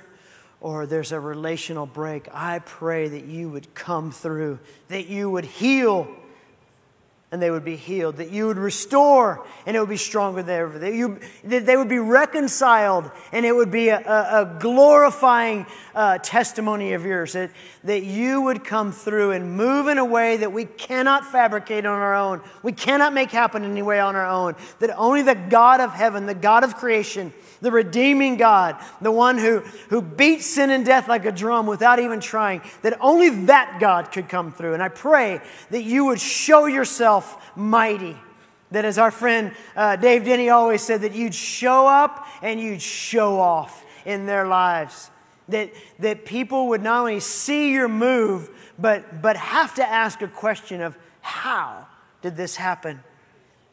or 0.61 0.85
there's 0.85 1.11
a 1.11 1.19
relational 1.19 1.85
break, 1.85 2.27
I 2.33 2.59
pray 2.59 3.07
that 3.07 3.25
you 3.25 3.49
would 3.49 3.73
come 3.75 4.11
through, 4.11 4.59
that 4.87 5.07
you 5.07 5.29
would 5.29 5.45
heal 5.45 6.07
and 7.31 7.41
they 7.41 7.51
would 7.51 7.65
be 7.65 7.75
healed, 7.75 8.17
that 8.17 8.31
you 8.31 8.47
would 8.47 8.57
restore 8.57 9.45
and 9.65 9.75
it 9.75 9.79
would 9.79 9.89
be 9.89 9.97
stronger 9.97 10.41
than 10.41 10.57
ever, 10.57 10.79
that, 10.79 10.93
you, 10.93 11.19
that 11.43 11.65
they 11.65 11.75
would 11.75 11.89
be 11.89 11.97
reconciled 11.97 13.11
and 13.33 13.45
it 13.45 13.53
would 13.53 13.71
be 13.71 13.89
a, 13.89 13.99
a, 13.99 14.57
glorifying 14.59 15.65
uh, 15.93 16.17
testimony 16.19 16.93
of 16.93 17.03
yours, 17.03 17.33
that, 17.33 17.51
that 17.83 18.03
you 18.03 18.41
would 18.41 18.63
come 18.63 18.91
through 18.91 19.31
and 19.31 19.57
move 19.57 19.87
in 19.87 19.97
a 19.97 20.05
way 20.05 20.37
that 20.37 20.53
we 20.53 20.63
cannot 20.63 21.25
fabricate 21.25 21.85
on 21.85 21.99
our 21.99 22.15
own, 22.15 22.41
we 22.63 22.71
cannot 22.71 23.11
make 23.11 23.31
happen 23.31 23.65
any 23.65 23.81
way 23.81 23.99
on 23.99 24.15
our 24.15 24.27
own, 24.27 24.55
that 24.79 24.95
only 24.97 25.21
the 25.21 25.35
God 25.35 25.81
of 25.81 25.91
heaven, 25.91 26.27
the 26.27 26.33
God 26.33 26.63
of 26.63 26.77
creation, 26.77 27.33
the 27.61 27.71
redeeming 27.71 28.37
God, 28.37 28.77
the 29.01 29.11
one 29.11 29.37
who, 29.37 29.59
who 29.89 30.01
beats 30.01 30.45
sin 30.45 30.69
and 30.69 30.85
death 30.85 31.07
like 31.07 31.25
a 31.25 31.31
drum 31.31 31.67
without 31.67 31.99
even 31.99 32.19
trying, 32.19 32.61
that 32.81 32.97
only 33.01 33.29
that 33.45 33.77
God 33.79 34.11
could 34.11 34.29
come 34.29 34.51
through. 34.51 34.73
And 34.73 34.83
I 34.83 34.89
pray 34.89 35.41
that 35.71 35.83
you 35.83 36.05
would 36.05 36.19
show 36.19 36.65
yourself 36.65 37.55
mighty. 37.55 38.15
That, 38.71 38.85
as 38.85 38.97
our 38.97 39.11
friend 39.11 39.53
uh, 39.75 39.95
Dave 39.95 40.25
Denny 40.25 40.49
always 40.49 40.81
said, 40.81 41.01
that 41.01 41.13
you'd 41.13 41.35
show 41.35 41.87
up 41.87 42.27
and 42.41 42.59
you'd 42.59 42.81
show 42.81 43.39
off 43.39 43.85
in 44.05 44.25
their 44.25 44.47
lives. 44.47 45.11
That, 45.49 45.71
that 45.99 46.25
people 46.25 46.69
would 46.69 46.81
not 46.81 47.01
only 47.01 47.19
see 47.19 47.71
your 47.71 47.87
move, 47.87 48.49
but, 48.79 49.21
but 49.21 49.37
have 49.37 49.75
to 49.75 49.87
ask 49.87 50.21
a 50.21 50.27
question 50.27 50.81
of 50.81 50.97
how 51.21 51.87
did 52.21 52.35
this 52.35 52.55
happen? 52.55 53.03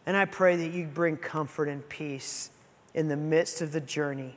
And 0.05 0.17
I 0.17 0.27
pray 0.27 0.57
that 0.57 0.73
you 0.73 0.87
bring 0.87 1.17
comfort 1.17 1.69
and 1.69 1.89
peace 1.89 2.51
in 2.95 3.09
the 3.09 3.17
midst 3.17 3.61
of 3.61 3.73
the 3.73 3.81
journey. 3.81 4.37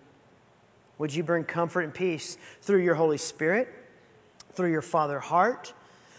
Would 0.98 1.14
you 1.14 1.24
bring 1.24 1.44
comfort 1.44 1.82
and 1.82 1.94
peace 1.94 2.38
through 2.62 2.82
your 2.82 2.96
Holy 2.96 3.18
Spirit, 3.18 3.68
through 4.54 4.72
your 4.72 4.82
Father 4.82 5.20
heart, 5.20 5.74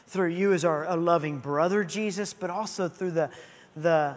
through 0.06 0.28
you 0.28 0.52
as 0.52 0.64
our 0.64 0.96
loving 0.96 1.38
brother, 1.38 1.82
Jesus, 1.82 2.32
but 2.32 2.50
also 2.50 2.88
through 2.88 3.12
the, 3.12 3.30
the, 3.74 4.16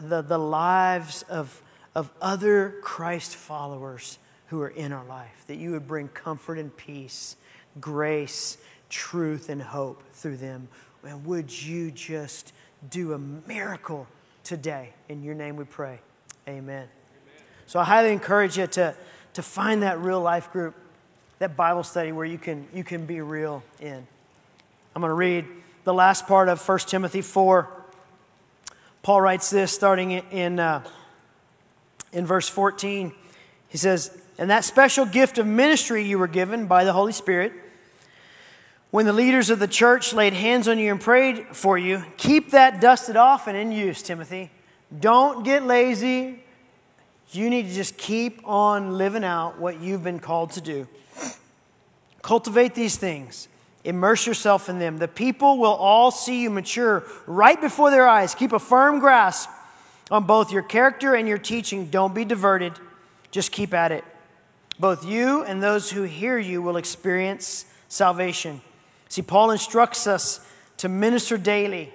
the, 0.00 0.22
the 0.22 0.38
lives 0.38 1.22
of, 1.28 1.62
of 1.94 2.10
other 2.20 2.76
Christ 2.82 3.36
followers 3.36 4.18
who 4.46 4.62
are 4.62 4.68
in 4.68 4.92
our 4.92 5.04
life, 5.04 5.44
that 5.48 5.56
you 5.56 5.72
would 5.72 5.86
bring 5.88 6.08
comfort 6.08 6.58
and 6.58 6.74
peace, 6.76 7.36
grace, 7.80 8.58
truth, 8.88 9.48
and 9.48 9.60
hope 9.60 10.02
through 10.12 10.36
them. 10.36 10.68
And 11.04 11.24
would 11.26 11.50
you 11.62 11.90
just 11.90 12.52
do 12.90 13.12
a 13.12 13.18
miracle 13.18 14.06
today? 14.44 14.92
In 15.08 15.22
your 15.22 15.34
name 15.34 15.56
we 15.56 15.64
pray. 15.64 16.00
Amen. 16.48 16.88
So 17.66 17.80
I 17.80 17.84
highly 17.84 18.12
encourage 18.12 18.56
you 18.56 18.66
to, 18.68 18.94
to 19.34 19.42
find 19.42 19.82
that 19.82 20.00
real 20.00 20.20
life 20.20 20.52
group, 20.52 20.74
that 21.40 21.56
Bible 21.56 21.82
study 21.82 22.12
where 22.12 22.24
you 22.24 22.38
can, 22.38 22.66
you 22.72 22.84
can 22.84 23.06
be 23.06 23.20
real 23.20 23.62
in. 23.80 24.06
I'm 24.94 25.02
going 25.02 25.10
to 25.10 25.14
read 25.14 25.44
the 25.84 25.92
last 25.92 26.26
part 26.26 26.48
of 26.48 26.66
1 26.66 26.78
Timothy 26.80 27.22
4. 27.22 27.68
Paul 29.02 29.20
writes 29.20 29.50
this 29.50 29.72
starting 29.72 30.12
in, 30.12 30.60
uh, 30.60 30.84
in 32.12 32.24
verse 32.24 32.48
14. 32.48 33.12
He 33.68 33.78
says, 33.78 34.16
And 34.38 34.48
that 34.50 34.64
special 34.64 35.04
gift 35.04 35.38
of 35.38 35.46
ministry 35.46 36.04
you 36.04 36.18
were 36.18 36.28
given 36.28 36.66
by 36.66 36.84
the 36.84 36.92
Holy 36.92 37.12
Spirit, 37.12 37.52
when 38.92 39.06
the 39.06 39.12
leaders 39.12 39.50
of 39.50 39.58
the 39.58 39.68
church 39.68 40.14
laid 40.14 40.32
hands 40.32 40.68
on 40.68 40.78
you 40.78 40.92
and 40.92 41.00
prayed 41.00 41.48
for 41.48 41.76
you, 41.76 42.04
keep 42.16 42.52
that 42.52 42.80
dusted 42.80 43.16
off 43.16 43.48
and 43.48 43.56
in 43.56 43.72
use, 43.72 44.02
Timothy. 44.02 44.50
Don't 45.00 45.44
get 45.44 45.64
lazy 45.64 46.44
you 47.32 47.50
need 47.50 47.68
to 47.68 47.74
just 47.74 47.96
keep 47.96 48.40
on 48.44 48.96
living 48.96 49.24
out 49.24 49.58
what 49.58 49.80
you've 49.80 50.04
been 50.04 50.20
called 50.20 50.52
to 50.52 50.60
do. 50.60 50.86
Cultivate 52.22 52.74
these 52.74 52.96
things. 52.96 53.48
Immerse 53.84 54.26
yourself 54.26 54.68
in 54.68 54.78
them. 54.78 54.98
The 54.98 55.08
people 55.08 55.58
will 55.58 55.74
all 55.74 56.10
see 56.10 56.42
you 56.42 56.50
mature 56.50 57.04
right 57.26 57.60
before 57.60 57.90
their 57.90 58.08
eyes. 58.08 58.34
Keep 58.34 58.52
a 58.52 58.58
firm 58.58 58.98
grasp 58.98 59.48
on 60.10 60.24
both 60.24 60.52
your 60.52 60.62
character 60.62 61.14
and 61.14 61.28
your 61.28 61.38
teaching. 61.38 61.86
Don't 61.86 62.14
be 62.14 62.24
diverted. 62.24 62.72
Just 63.30 63.52
keep 63.52 63.72
at 63.72 63.92
it. 63.92 64.04
Both 64.78 65.06
you 65.06 65.42
and 65.44 65.62
those 65.62 65.90
who 65.90 66.02
hear 66.02 66.38
you 66.38 66.62
will 66.62 66.76
experience 66.76 67.64
salvation. 67.88 68.60
See, 69.08 69.22
Paul 69.22 69.52
instructs 69.52 70.06
us 70.06 70.40
to 70.78 70.88
minister 70.88 71.38
daily, 71.38 71.92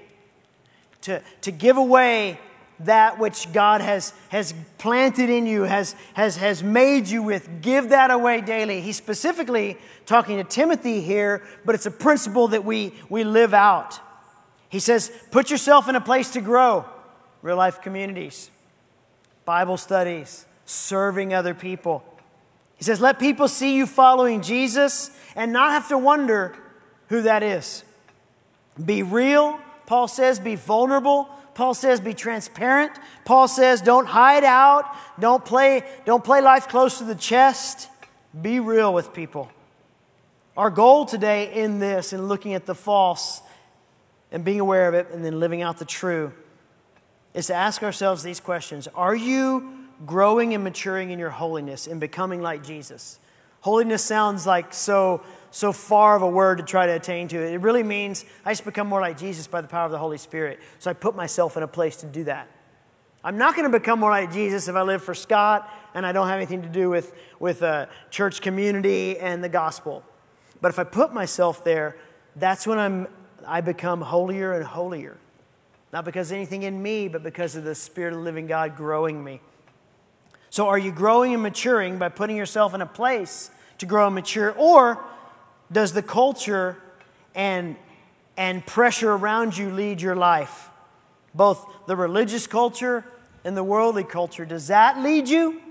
to, 1.01 1.21
to 1.41 1.51
give 1.51 1.77
away 1.77 2.39
that 2.85 3.19
which 3.19 3.51
God 3.53 3.81
has, 3.81 4.13
has 4.29 4.53
planted 4.77 5.29
in 5.29 5.45
you, 5.45 5.63
has, 5.63 5.95
has, 6.13 6.37
has 6.37 6.63
made 6.63 7.07
you 7.07 7.21
with. 7.23 7.61
Give 7.61 7.89
that 7.89 8.11
away 8.11 8.41
daily. 8.41 8.81
He's 8.81 8.97
specifically 8.97 9.77
talking 10.05 10.37
to 10.37 10.43
Timothy 10.43 11.01
here, 11.01 11.43
but 11.65 11.75
it's 11.75 11.85
a 11.85 11.91
principle 11.91 12.49
that 12.49 12.65
we, 12.65 12.93
we 13.09 13.23
live 13.23 13.53
out. 13.53 13.99
He 14.69 14.79
says, 14.79 15.11
put 15.31 15.51
yourself 15.51 15.89
in 15.89 15.95
a 15.95 16.01
place 16.01 16.31
to 16.31 16.41
grow. 16.41 16.85
Real 17.41 17.57
life 17.57 17.81
communities, 17.81 18.49
Bible 19.45 19.77
studies, 19.77 20.45
serving 20.65 21.33
other 21.33 21.53
people. 21.53 22.03
He 22.75 22.83
says, 22.83 23.01
let 23.01 23.19
people 23.19 23.47
see 23.47 23.75
you 23.75 23.85
following 23.85 24.41
Jesus 24.41 25.11
and 25.35 25.51
not 25.51 25.71
have 25.71 25.87
to 25.89 25.97
wonder 25.97 26.55
who 27.09 27.23
that 27.23 27.43
is. 27.43 27.83
Be 28.83 29.03
real, 29.03 29.59
Paul 29.85 30.07
says, 30.07 30.39
be 30.39 30.55
vulnerable 30.55 31.29
Paul 31.53 31.73
says 31.73 31.99
be 31.99 32.13
transparent. 32.13 32.91
Paul 33.25 33.47
says 33.47 33.81
don't 33.81 34.07
hide 34.07 34.43
out. 34.43 34.85
Don't 35.19 35.43
play, 35.43 35.83
don't 36.05 36.23
play 36.23 36.41
life 36.41 36.67
close 36.67 36.97
to 36.99 37.03
the 37.03 37.15
chest. 37.15 37.89
Be 38.39 38.59
real 38.59 38.93
with 38.93 39.13
people. 39.13 39.51
Our 40.55 40.69
goal 40.69 41.05
today 41.05 41.53
in 41.53 41.79
this, 41.79 42.13
in 42.13 42.27
looking 42.27 42.53
at 42.53 42.65
the 42.65 42.75
false 42.75 43.41
and 44.31 44.43
being 44.43 44.59
aware 44.59 44.87
of 44.87 44.93
it 44.93 45.09
and 45.11 45.23
then 45.23 45.39
living 45.39 45.61
out 45.61 45.77
the 45.77 45.85
true, 45.85 46.33
is 47.33 47.47
to 47.47 47.53
ask 47.53 47.83
ourselves 47.83 48.23
these 48.23 48.39
questions 48.39 48.87
Are 48.95 49.15
you 49.15 49.87
growing 50.05 50.53
and 50.53 50.63
maturing 50.63 51.11
in 51.11 51.19
your 51.19 51.29
holiness 51.29 51.87
and 51.87 51.99
becoming 51.99 52.41
like 52.41 52.63
Jesus? 52.63 53.19
Holiness 53.61 54.03
sounds 54.03 54.47
like 54.47 54.73
so 54.73 55.21
so 55.51 55.73
far 55.73 56.15
of 56.15 56.21
a 56.21 56.27
word 56.27 56.57
to 56.57 56.63
try 56.63 56.85
to 56.85 56.93
attain 56.93 57.27
to 57.27 57.37
it. 57.37 57.53
It 57.53 57.61
really 57.61 57.83
means 57.83 58.25
I 58.45 58.51
just 58.51 58.65
become 58.65 58.87
more 58.87 59.01
like 59.01 59.17
Jesus 59.17 59.47
by 59.47 59.61
the 59.61 59.67
power 59.67 59.85
of 59.85 59.91
the 59.91 59.97
Holy 59.97 60.17
Spirit. 60.17 60.59
So 60.79 60.89
I 60.89 60.93
put 60.93 61.15
myself 61.15 61.57
in 61.57 61.63
a 61.63 61.67
place 61.67 61.97
to 61.97 62.05
do 62.05 62.23
that. 62.23 62.47
I'm 63.23 63.37
not 63.37 63.55
going 63.55 63.71
to 63.71 63.79
become 63.79 63.99
more 63.99 64.09
like 64.09 64.31
Jesus 64.31 64.67
if 64.67 64.75
I 64.75 64.81
live 64.81 65.03
for 65.03 65.13
Scott 65.13 65.71
and 65.93 66.05
I 66.05 66.11
don't 66.11 66.27
have 66.27 66.37
anything 66.37 66.63
to 66.63 66.69
do 66.69 66.89
with, 66.89 67.13
with 67.39 67.61
a 67.61 67.89
church 68.09 68.41
community 68.41 69.19
and 69.19 69.43
the 69.43 69.49
gospel. 69.49 70.03
But 70.61 70.69
if 70.69 70.79
I 70.79 70.85
put 70.85 71.13
myself 71.13 71.63
there, 71.63 71.97
that's 72.35 72.65
when 72.65 72.79
I'm, 72.79 73.07
I 73.45 73.61
become 73.61 74.01
holier 74.01 74.53
and 74.53 74.65
holier. 74.65 75.17
Not 75.91 76.05
because 76.05 76.31
of 76.31 76.37
anything 76.37 76.63
in 76.63 76.81
me, 76.81 77.09
but 77.09 77.21
because 77.21 77.55
of 77.55 77.63
the 77.63 77.75
Spirit 77.75 78.13
of 78.13 78.19
the 78.19 78.23
living 78.23 78.47
God 78.47 78.77
growing 78.77 79.23
me. 79.23 79.41
So, 80.49 80.67
are 80.67 80.77
you 80.77 80.91
growing 80.91 81.33
and 81.33 81.43
maturing 81.43 81.97
by 81.97 82.09
putting 82.09 82.35
yourself 82.35 82.73
in 82.73 82.81
a 82.81 82.85
place 82.85 83.51
to 83.79 83.85
grow 83.85 84.07
and 84.07 84.15
mature? 84.15 84.51
Or 84.57 85.03
does 85.71 85.93
the 85.93 86.03
culture 86.03 86.77
and, 87.33 87.75
and 88.37 88.65
pressure 88.65 89.11
around 89.11 89.57
you 89.57 89.71
lead 89.71 90.01
your 90.01 90.15
life? 90.15 90.69
Both 91.33 91.65
the 91.87 91.95
religious 91.95 92.47
culture 92.47 93.05
and 93.43 93.55
the 93.55 93.63
worldly 93.63 94.03
culture. 94.03 94.45
Does 94.45 94.67
that 94.67 95.01
lead 95.01 95.27
you? 95.27 95.61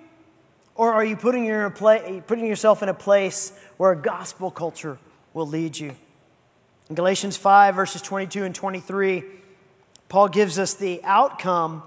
Or 0.74 0.92
are 0.94 1.04
you 1.04 1.16
putting, 1.16 1.44
your 1.44 1.68
putting 1.70 2.46
yourself 2.46 2.82
in 2.82 2.88
a 2.88 2.94
place 2.94 3.52
where 3.76 3.92
a 3.92 3.96
gospel 3.96 4.50
culture 4.50 4.98
will 5.34 5.46
lead 5.46 5.78
you? 5.78 5.94
In 6.88 6.94
Galatians 6.94 7.36
5, 7.36 7.74
verses 7.74 8.02
22 8.02 8.44
and 8.44 8.54
23, 8.54 9.22
Paul 10.08 10.28
gives 10.28 10.58
us 10.58 10.74
the 10.74 11.00
outcome 11.04 11.82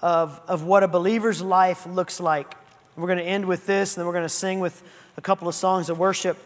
of, 0.00 0.40
of 0.48 0.64
what 0.64 0.82
a 0.82 0.88
believer's 0.88 1.40
life 1.40 1.86
looks 1.86 2.20
like. 2.20 2.54
We're 2.96 3.06
going 3.06 3.18
to 3.18 3.24
end 3.24 3.46
with 3.46 3.66
this, 3.66 3.94
and 3.94 4.00
then 4.00 4.06
we're 4.06 4.12
going 4.12 4.24
to 4.24 4.28
sing 4.28 4.58
with 4.58 4.82
a 5.16 5.20
couple 5.20 5.48
of 5.48 5.54
songs 5.54 5.88
of 5.88 5.98
worship. 5.98 6.36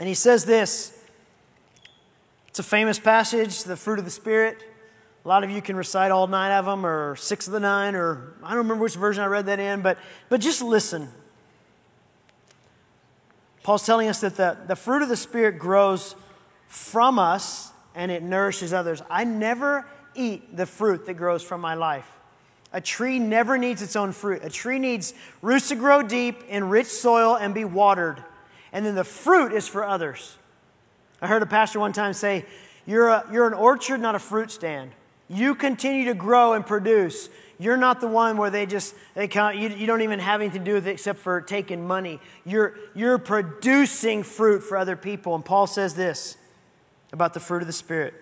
And 0.00 0.08
he 0.08 0.14
says 0.14 0.44
this 0.44 0.98
it's 2.48 2.58
a 2.58 2.64
famous 2.64 2.98
passage, 2.98 3.62
the 3.62 3.76
fruit 3.76 4.00
of 4.00 4.04
the 4.04 4.10
Spirit. 4.10 4.64
A 5.24 5.28
lot 5.28 5.44
of 5.44 5.50
you 5.50 5.62
can 5.62 5.76
recite 5.76 6.10
all 6.10 6.26
nine 6.26 6.50
of 6.50 6.64
them, 6.64 6.84
or 6.84 7.14
six 7.14 7.46
of 7.46 7.52
the 7.52 7.60
nine, 7.60 7.94
or 7.94 8.34
I 8.42 8.48
don't 8.48 8.58
remember 8.58 8.82
which 8.82 8.96
version 8.96 9.22
I 9.22 9.26
read 9.26 9.46
that 9.46 9.60
in, 9.60 9.82
but, 9.82 9.98
but 10.30 10.40
just 10.40 10.62
listen. 10.62 11.08
Paul's 13.62 13.84
telling 13.84 14.08
us 14.08 14.22
that 14.22 14.36
the, 14.36 14.56
the 14.66 14.74
fruit 14.74 15.02
of 15.02 15.10
the 15.10 15.16
Spirit 15.16 15.58
grows 15.58 16.16
from 16.66 17.18
us 17.18 17.70
and 17.94 18.10
it 18.10 18.22
nourishes 18.22 18.72
others. 18.72 19.02
I 19.10 19.24
never 19.24 19.86
eat 20.14 20.56
the 20.56 20.64
fruit 20.64 21.04
that 21.06 21.14
grows 21.14 21.42
from 21.42 21.60
my 21.60 21.74
life. 21.74 22.10
A 22.72 22.80
tree 22.80 23.18
never 23.18 23.58
needs 23.58 23.82
its 23.82 23.96
own 23.96 24.12
fruit. 24.12 24.42
A 24.42 24.48
tree 24.48 24.78
needs 24.78 25.12
roots 25.42 25.68
to 25.68 25.76
grow 25.76 26.02
deep 26.02 26.42
in 26.48 26.68
rich 26.70 26.86
soil 26.86 27.36
and 27.36 27.52
be 27.52 27.66
watered. 27.66 28.24
And 28.72 28.84
then 28.84 28.94
the 28.94 29.04
fruit 29.04 29.52
is 29.52 29.66
for 29.66 29.84
others. 29.84 30.36
I 31.20 31.26
heard 31.26 31.42
a 31.42 31.46
pastor 31.46 31.80
one 31.80 31.92
time 31.92 32.12
say, 32.12 32.44
You're, 32.86 33.08
a, 33.08 33.26
you're 33.32 33.46
an 33.46 33.54
orchard, 33.54 34.00
not 34.00 34.14
a 34.14 34.18
fruit 34.18 34.50
stand. 34.50 34.92
You 35.28 35.54
continue 35.54 36.06
to 36.06 36.14
grow 36.14 36.54
and 36.54 36.66
produce. 36.66 37.28
You're 37.58 37.76
not 37.76 38.00
the 38.00 38.08
one 38.08 38.36
where 38.38 38.48
they 38.48 38.64
just, 38.64 38.94
they 39.14 39.28
count, 39.28 39.56
you, 39.56 39.68
you 39.68 39.86
don't 39.86 40.00
even 40.00 40.18
have 40.18 40.40
anything 40.40 40.60
to 40.60 40.64
do 40.64 40.74
with 40.74 40.86
it 40.86 40.92
except 40.92 41.18
for 41.18 41.42
taking 41.42 41.86
money. 41.86 42.18
You're, 42.46 42.74
you're 42.94 43.18
producing 43.18 44.22
fruit 44.22 44.62
for 44.62 44.78
other 44.78 44.96
people. 44.96 45.34
And 45.34 45.44
Paul 45.44 45.66
says 45.66 45.94
this 45.94 46.38
about 47.12 47.34
the 47.34 47.40
fruit 47.40 47.60
of 47.60 47.66
the 47.66 47.72
Spirit 47.72 48.14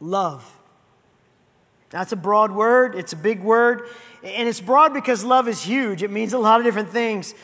love. 0.00 0.52
That's 1.90 2.12
a 2.12 2.16
broad 2.16 2.52
word, 2.52 2.94
it's 2.94 3.12
a 3.12 3.16
big 3.16 3.42
word. 3.42 3.88
And 4.22 4.48
it's 4.48 4.60
broad 4.60 4.92
because 4.92 5.24
love 5.24 5.48
is 5.48 5.62
huge. 5.62 6.02
It 6.02 6.10
means 6.10 6.32
a 6.32 6.38
lot 6.38 6.60
of 6.60 6.66
different 6.66 6.90
things, 6.90 7.34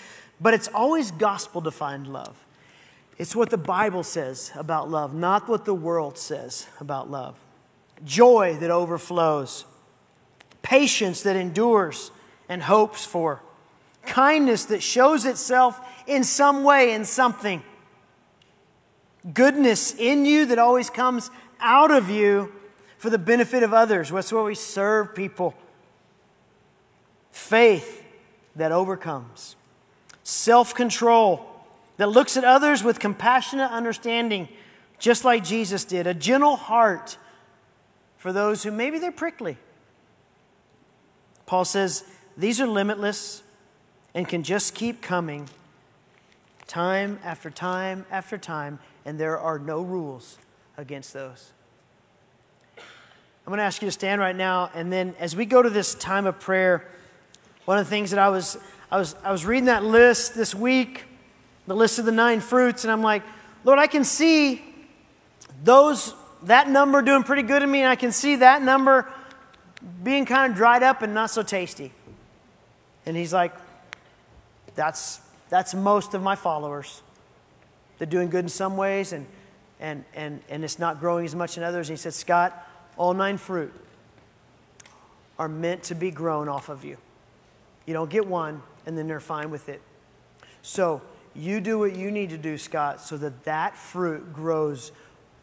but 0.41 0.55
it's 0.55 0.69
always 0.69 1.11
gospel 1.11 1.61
defined 1.61 2.07
love. 2.07 2.37
It's 3.19 3.37
what 3.37 3.51
the 3.51 3.59
Bible 3.59 4.03
says 4.03 4.51
about 4.57 4.91
love, 4.91 5.15
not 5.15 5.49
what 5.49 5.65
the 5.65 5.75
world 5.75 6.19
says 6.19 6.67
about 6.81 7.11
love. 7.11 7.39
Joy 8.05 8.57
that 8.61 8.71
overflows, 8.71 9.65
patience 10.63 11.23
that 11.23 11.37
endures 11.37 12.11
and 12.49 12.63
hopes 12.63 13.05
for, 13.05 13.43
kindness 14.07 14.65
that 14.67 14.83
shows 14.83 15.25
itself 15.25 15.81
in 16.07 16.25
some 16.25 16.65
way, 16.65 16.95
in 16.95 17.05
something, 17.05 17.63
goodness 19.33 19.95
in 19.95 20.25
you 20.25 20.47
that 20.47 20.59
always 20.59 20.91
comes 20.91 21.31
out 21.61 21.91
of 21.91 22.11
you 22.11 22.53
for 22.99 23.11
the 23.11 23.19
benefit 23.19 23.63
of 23.63 23.73
others. 23.73 24.11
That's 24.11 24.33
where 24.33 24.43
we 24.43 24.55
serve 24.55 25.15
people. 25.15 25.55
Faith 27.31 28.05
that 28.57 28.73
overcomes, 28.73 29.57
self 30.23 30.75
control 30.75 31.49
that 31.97 32.09
looks 32.09 32.37
at 32.37 32.45
others 32.45 32.83
with 32.83 32.99
compassionate 32.99 33.71
understanding, 33.71 34.49
just 34.99 35.25
like 35.25 35.45
Jesus 35.45 35.85
did, 35.85 36.07
a 36.07 36.15
gentle 36.15 36.57
heart 36.57 37.17
for 38.17 38.33
those 38.33 38.63
who 38.63 38.71
maybe 38.71 38.99
they're 38.99 39.13
prickly. 39.13 39.57
Paul 41.47 41.65
says 41.65 42.05
these 42.37 42.61
are 42.61 42.67
limitless 42.67 43.43
and 44.15 44.29
can 44.29 44.43
just 44.43 44.75
keep 44.75 45.03
coming 45.03 45.49
time 46.67 47.19
after 47.25 47.51
time 47.51 48.07
after 48.11 48.39
time, 48.39 48.79
and 49.05 49.19
there 49.19 49.39
are 49.39 49.59
no 49.59 49.83
rules 49.83 50.39
against 50.77 51.13
those. 51.13 51.53
I'm 52.77 53.51
going 53.51 53.59
to 53.59 53.65
ask 53.65 53.83
you 53.83 53.89
to 53.89 53.93
stand 53.93 54.21
right 54.21 54.37
now, 54.37 54.71
and 54.73 54.93
then 54.93 55.15
as 55.19 55.35
we 55.35 55.45
go 55.45 55.63
to 55.63 55.69
this 55.69 55.95
time 55.95 56.27
of 56.27 56.39
prayer, 56.39 56.89
one 57.65 57.77
of 57.77 57.85
the 57.85 57.91
things 57.91 58.11
that 58.13 58.19
I 58.19 58.29
was, 58.29 58.57
I 58.93 58.99
was, 58.99 59.17
I 59.25 59.33
was 59.33 59.45
reading 59.45 59.65
that 59.65 59.83
list 59.83 60.37
this 60.37 60.55
week 60.55 61.07
the 61.67 61.75
list 61.75 61.99
of 61.99 62.05
the 62.05 62.13
nine 62.13 62.41
fruits, 62.41 62.85
and 62.85 62.93
I'm 62.93 63.03
like, 63.03 63.23
Lord, 63.65 63.79
I 63.79 63.87
can 63.87 64.05
see 64.05 64.63
those, 65.63 66.15
that 66.43 66.69
number 66.69 67.03
doing 67.03 67.23
pretty 67.23 67.43
good 67.43 67.63
in 67.63 67.71
me, 67.71 67.81
and 67.81 67.89
I 67.89 67.97
can 67.97 68.13
see 68.13 68.37
that 68.37 68.63
number 68.63 69.09
being 70.03 70.25
kind 70.25 70.51
of 70.51 70.57
dried 70.57 70.83
up 70.83 71.03
and 71.03 71.15
not 71.15 71.31
so 71.31 71.43
tasty. 71.43 71.93
And 73.07 73.17
he's 73.17 73.33
like, 73.33 73.55
that's, 74.75 75.21
that's 75.49 75.75
most 75.75 76.15
of 76.15 76.23
my 76.23 76.35
followers. 76.35 77.03
They're 77.99 78.07
doing 78.07 78.29
good 78.29 78.45
in 78.45 78.49
some 78.49 78.77
ways, 78.77 79.13
and, 79.13 79.27
and, 79.79 80.05
and, 80.15 80.41
and 80.49 80.65
it's 80.65 80.79
not 80.79 80.99
growing 80.99 81.25
as 81.25 81.35
much 81.35 81.57
in 81.57 81.63
others. 81.63 81.89
And 81.89 81.97
he 81.97 82.03
said, 82.03 82.15
Scott, 82.15 82.69
all 82.97 83.15
nine 83.15 83.39
fruit 83.39 83.73
are 85.39 85.49
meant 85.49 85.85
to 85.85 85.95
be 85.95 86.11
grown 86.11 86.49
off 86.49 86.69
of 86.69 86.85
you. 86.85 86.97
You 87.87 87.95
don't 87.95 88.11
get 88.11 88.27
one, 88.27 88.63
and 88.87 88.97
then 88.97 89.07
they're 89.07 89.21
fine 89.21 89.51
with 89.51 89.69
it. 89.69 89.81
So, 90.63 91.03
you 91.35 91.61
do 91.61 91.79
what 91.79 91.97
you 91.97 92.11
need 92.11 92.31
to 92.31 92.39
do, 92.39 92.59
Scott, 92.59 93.01
so 93.01 93.17
that 93.17 93.45
that 93.45 93.77
fruit 93.77 94.33
grows, 94.35 94.93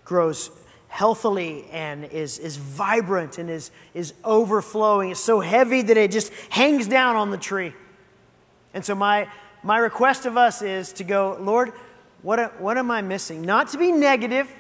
grows 0.06 0.52
healthily 0.88 1.66
and 1.72 2.06
is, 2.06 2.38
is 2.38 2.58
vibrant 2.58 3.38
and 3.38 3.50
is, 3.50 3.72
is 3.94 4.14
overflowing. 4.24 5.12
It's 5.12 5.20
so 5.20 5.40
heavy 5.40 5.82
that 5.82 5.98
it 5.98 6.12
just 6.12 6.32
hangs 6.50 6.88
down 6.88 7.16
on 7.16 7.32
the 7.32 7.38
tree. 7.38 7.74
And 8.74 8.86
so, 8.86 8.96
my, 8.96 9.28
my 9.64 9.78
request 9.78 10.26
of 10.26 10.38
us 10.38 10.62
is 10.62 10.94
to 10.94 11.04
go, 11.04 11.38
Lord, 11.40 11.74
what, 12.22 12.60
what 12.62 12.78
am 12.78 12.92
I 12.92 13.02
missing? 13.02 13.42
Not 13.42 13.70
to 13.70 13.78
be 13.78 13.92
negative, 13.92 14.52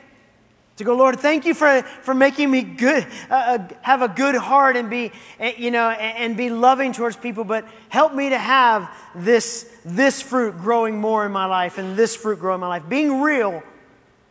to 0.79 0.85
go, 0.85 0.95
Lord, 0.95 1.19
thank 1.19 1.45
you 1.45 1.53
for, 1.53 1.81
for 1.81 2.13
making 2.13 2.49
me 2.49 2.61
good, 2.61 3.05
uh, 3.29 3.33
uh 3.33 3.67
have 3.81 4.01
a 4.01 4.07
good 4.07 4.35
heart 4.35 4.77
and 4.77 4.89
be, 4.89 5.11
eh, 5.37 5.51
you 5.57 5.71
know, 5.71 5.89
and 5.89 6.37
be 6.37 6.49
loving 6.49 6.93
towards 6.93 7.17
people, 7.17 7.43
but 7.43 7.65
help 7.89 8.15
me 8.15 8.29
to 8.29 8.37
have 8.37 8.89
this, 9.13 9.69
this 9.83 10.21
fruit 10.21 10.57
growing 10.57 10.97
more 10.97 11.25
in 11.25 11.33
my 11.33 11.45
life 11.45 11.79
and 11.79 11.97
this 11.97 12.15
fruit 12.15 12.39
growing 12.39 12.55
in 12.55 12.61
my 12.61 12.67
life. 12.67 12.87
Being 12.87 13.19
real 13.19 13.61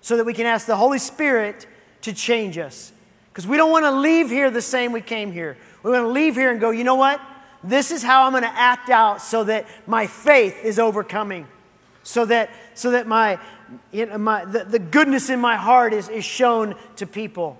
so 0.01 0.17
that 0.17 0.25
we 0.25 0.33
can 0.33 0.47
ask 0.47 0.67
the 0.67 0.77
Holy 0.77 0.99
Spirit 0.99 1.67
to 2.01 2.15
change 2.15 2.57
us. 2.57 2.93
Because 3.31 3.47
we 3.47 3.59
don't 3.59 3.71
want 3.71 3.85
to 3.85 3.93
leave 3.93 4.31
here 4.31 4.51
the 4.51 4.63
same 4.63 4.93
we 4.93 5.03
came 5.03 5.31
here. 5.31 5.59
We 5.83 5.91
want 5.91 6.05
to 6.05 6.09
leave 6.09 6.35
here 6.35 6.51
and 6.51 6.59
go, 6.59 6.71
you 6.71 6.83
know 6.83 6.95
what? 6.95 7.21
This 7.63 7.91
is 7.91 8.03
how 8.03 8.25
I'm 8.25 8.33
going 8.33 8.43
to 8.43 8.49
act 8.49 8.89
out 8.89 9.21
so 9.21 9.45
that 9.45 9.67
my 9.87 10.07
faith 10.07 10.65
is 10.65 10.79
overcoming. 10.79 11.47
So 12.05 12.25
that, 12.25 12.49
so 12.73 12.93
that 12.93 13.07
my, 13.07 13.39
know, 13.93 14.19
my, 14.19 14.45
the, 14.45 14.65
the 14.65 14.79
goodness 14.79 15.31
in 15.31 15.41
my 15.41 15.57
heart 15.57 15.93
is, 15.93 16.09
is 16.09 16.25
shown 16.25 16.75
to 16.97 17.07
people. 17.07 17.59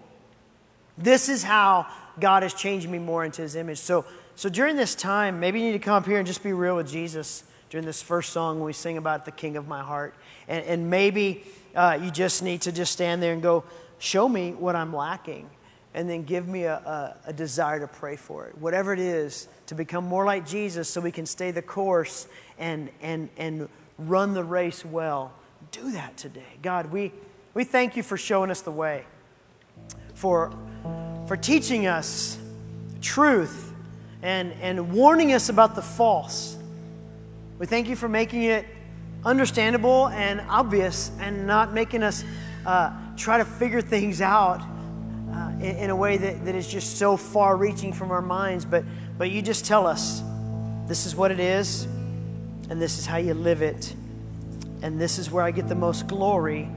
This 0.97 1.29
is 1.29 1.43
how 1.43 1.87
God 2.19 2.43
has 2.43 2.55
changed 2.55 2.89
me 2.89 2.99
more 2.99 3.25
into 3.25 3.43
his 3.43 3.55
image. 3.55 3.79
So, 3.79 4.05
so 4.35 4.49
during 4.49 4.77
this 4.77 4.95
time, 4.95 5.41
maybe 5.41 5.61
you 5.61 5.67
need 5.67 5.73
to 5.73 5.79
come 5.79 5.95
up 5.95 6.07
here 6.07 6.19
and 6.19 6.27
just 6.27 6.43
be 6.43 6.53
real 6.53 6.77
with 6.77 6.89
Jesus 6.89 7.45
during 7.71 7.87
this 7.87 8.03
first 8.03 8.33
song 8.33 8.59
when 8.59 8.67
we 8.67 8.73
sing 8.73 8.97
about 8.97 9.25
the 9.25 9.33
King 9.33 9.57
of 9.57 9.69
my 9.69 9.83
heart. 9.83 10.15
And, 10.49 10.65
and 10.65 10.91
maybe 10.91 11.45
uh, 11.75 11.99
you 12.03 12.11
just 12.11 12.43
need 12.43 12.63
to 12.63 12.73
just 12.73 12.93
stand 12.93 13.23
there 13.23 13.33
and 13.33 13.43
go, 13.43 13.65
show 13.99 14.29
me 14.29 14.53
what 14.53 14.75
I'm 14.75 14.95
lacking. 14.95 15.49
And 15.95 16.09
then 16.09 16.25
give 16.25 16.47
me 16.47 16.65
a, 16.65 16.75
a, 16.75 17.17
a 17.27 17.33
desire 17.33 17.81
to 17.81 17.89
pray 17.89 18.17
for 18.17 18.47
it. 18.47 18.57
Whatever 18.59 18.93
it 18.93 19.01
is, 19.01 19.49
to 19.67 19.75
become 19.75 20.05
more 20.05 20.25
like 20.25 20.47
Jesus 20.47 20.89
so 20.89 21.01
we 21.01 21.13
can 21.13 21.27
stay 21.27 21.51
the 21.51 21.63
course 21.63 22.29
and, 22.59 22.91
and, 23.03 23.29
and 23.37 23.69
run 23.99 24.35
the 24.35 24.45
race 24.45 24.85
well 24.85 25.33
do 25.71 25.93
that 25.93 26.17
today. 26.17 26.59
God, 26.63 26.93
we, 26.93 27.13
we 27.55 27.65
thank 27.65 27.97
you 27.97 28.03
for 28.03 28.17
showing 28.17 28.51
us 28.51 28.61
the 28.61 28.71
way, 28.71 29.05
for, 30.15 30.53
for 31.27 31.37
teaching 31.37 31.87
us 31.87 32.39
truth 33.01 33.73
and, 34.23 34.53
and 34.61 34.93
warning 34.93 35.33
us 35.33 35.49
about 35.49 35.75
the 35.75 35.83
false. 35.83 36.57
We 37.59 37.67
thank 37.67 37.89
you 37.89 37.97
for 37.97 38.09
making 38.09 38.45
it 38.45 38.67
understandable 39.25 40.09
and 40.09 40.41
obvious 40.49 41.11
and 41.21 41.47
not 41.47 41.73
making 41.73 42.03
us 42.03 42.25
uh, 42.67 42.93
try 43.17 43.39
to 43.39 43.45
figure 43.45 43.81
things 43.81 44.21
out 44.21 44.61
uh, 45.33 45.51
in, 45.55 45.77
in, 45.77 45.91
a 45.91 45.97
way 45.97 46.17
that, 46.17 46.45
that 46.45 46.55
is 46.55 46.69
just 46.69 46.99
so 46.99 47.17
far 47.17 47.57
reaching 47.57 47.93
from 47.93 48.11
our 48.11 48.23
minds. 48.23 48.65
But, 48.65 48.85
but 49.17 49.31
you 49.31 49.43
just 49.43 49.65
tell 49.65 49.87
us 49.87 50.23
this 50.87 51.07
is 51.07 51.15
what 51.17 51.31
it 51.31 51.41
is 51.41 51.85
and 52.71 52.81
this 52.81 52.99
is 52.99 53.07
how 53.07 53.17
you 53.17 53.35
live 53.35 53.63
it. 53.63 53.95
And 54.83 55.01
this 55.01 55.19
is 55.19 55.31
where 55.31 55.45
I 55.45 55.51
get 55.51 55.69
the 55.69 55.75
most 55.75 56.07
glory 56.07 56.69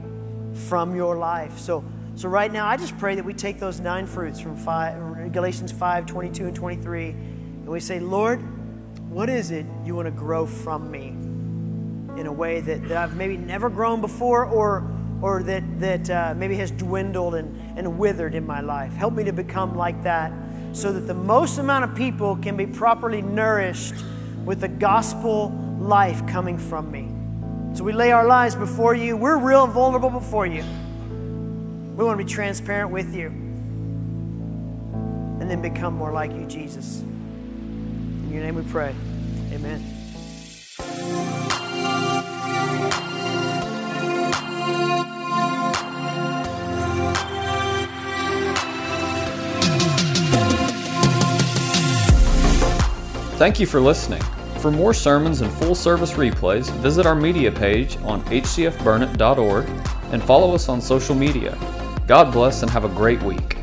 from 0.68 0.94
your 0.94 1.16
life. 1.16 1.58
So, 1.58 1.84
so 2.14 2.28
right 2.28 2.52
now, 2.52 2.66
I 2.66 2.76
just 2.76 2.96
pray 2.98 3.14
that 3.14 3.24
we 3.24 3.32
take 3.32 3.58
those 3.58 3.80
nine 3.80 4.06
fruits 4.06 4.40
from 4.40 4.56
five, 4.56 5.32
Galatians 5.32 5.72
5 5.72 6.06
22 6.06 6.46
and 6.46 6.56
23, 6.56 7.08
and 7.10 7.68
we 7.68 7.80
say, 7.80 8.00
Lord, 8.00 8.40
what 9.08 9.28
is 9.28 9.50
it 9.50 9.66
you 9.84 9.94
want 9.94 10.06
to 10.06 10.12
grow 10.12 10.46
from 10.46 10.90
me 10.90 11.08
in 12.20 12.26
a 12.26 12.32
way 12.32 12.60
that, 12.60 12.88
that 12.88 12.96
I've 12.96 13.16
maybe 13.16 13.36
never 13.36 13.70
grown 13.70 14.00
before 14.00 14.44
or, 14.44 14.90
or 15.22 15.42
that, 15.44 15.80
that 15.80 16.10
uh, 16.10 16.34
maybe 16.36 16.56
has 16.56 16.70
dwindled 16.70 17.34
and, 17.34 17.78
and 17.78 17.98
withered 17.98 18.34
in 18.34 18.46
my 18.46 18.60
life? 18.60 18.92
Help 18.94 19.14
me 19.14 19.24
to 19.24 19.32
become 19.32 19.76
like 19.76 20.02
that 20.02 20.32
so 20.72 20.92
that 20.92 21.00
the 21.00 21.14
most 21.14 21.58
amount 21.58 21.84
of 21.84 21.94
people 21.94 22.36
can 22.36 22.56
be 22.56 22.66
properly 22.66 23.22
nourished 23.22 23.94
with 24.44 24.60
the 24.60 24.68
gospel 24.68 25.50
life 25.78 26.26
coming 26.26 26.58
from 26.58 26.90
me. 26.90 27.11
So 27.74 27.84
we 27.84 27.92
lay 27.92 28.12
our 28.12 28.26
lives 28.26 28.54
before 28.54 28.94
you. 28.94 29.16
We're 29.16 29.38
real 29.38 29.64
and 29.64 29.72
vulnerable 29.72 30.10
before 30.10 30.46
you. 30.46 30.62
We 31.96 32.04
want 32.04 32.18
to 32.18 32.24
be 32.24 32.30
transparent 32.30 32.90
with 32.90 33.14
you 33.14 33.28
and 35.40 35.50
then 35.50 35.62
become 35.62 35.94
more 35.94 36.12
like 36.12 36.32
you, 36.32 36.44
Jesus. 36.46 37.00
In 37.00 38.30
your 38.30 38.42
name 38.42 38.56
we 38.56 38.62
pray. 38.62 38.94
Amen. 39.52 39.82
Thank 53.38 53.58
you 53.58 53.66
for 53.66 53.80
listening. 53.80 54.22
For 54.62 54.70
more 54.70 54.94
sermons 54.94 55.40
and 55.40 55.50
full 55.54 55.74
service 55.74 56.12
replays, 56.12 56.70
visit 56.74 57.04
our 57.04 57.16
media 57.16 57.50
page 57.50 57.96
on 58.04 58.22
hcfburnet.org 58.26 59.68
and 60.12 60.22
follow 60.22 60.54
us 60.54 60.68
on 60.68 60.80
social 60.80 61.16
media. 61.16 61.58
God 62.06 62.32
bless 62.32 62.62
and 62.62 62.70
have 62.70 62.84
a 62.84 62.88
great 62.88 63.20
week. 63.24 63.61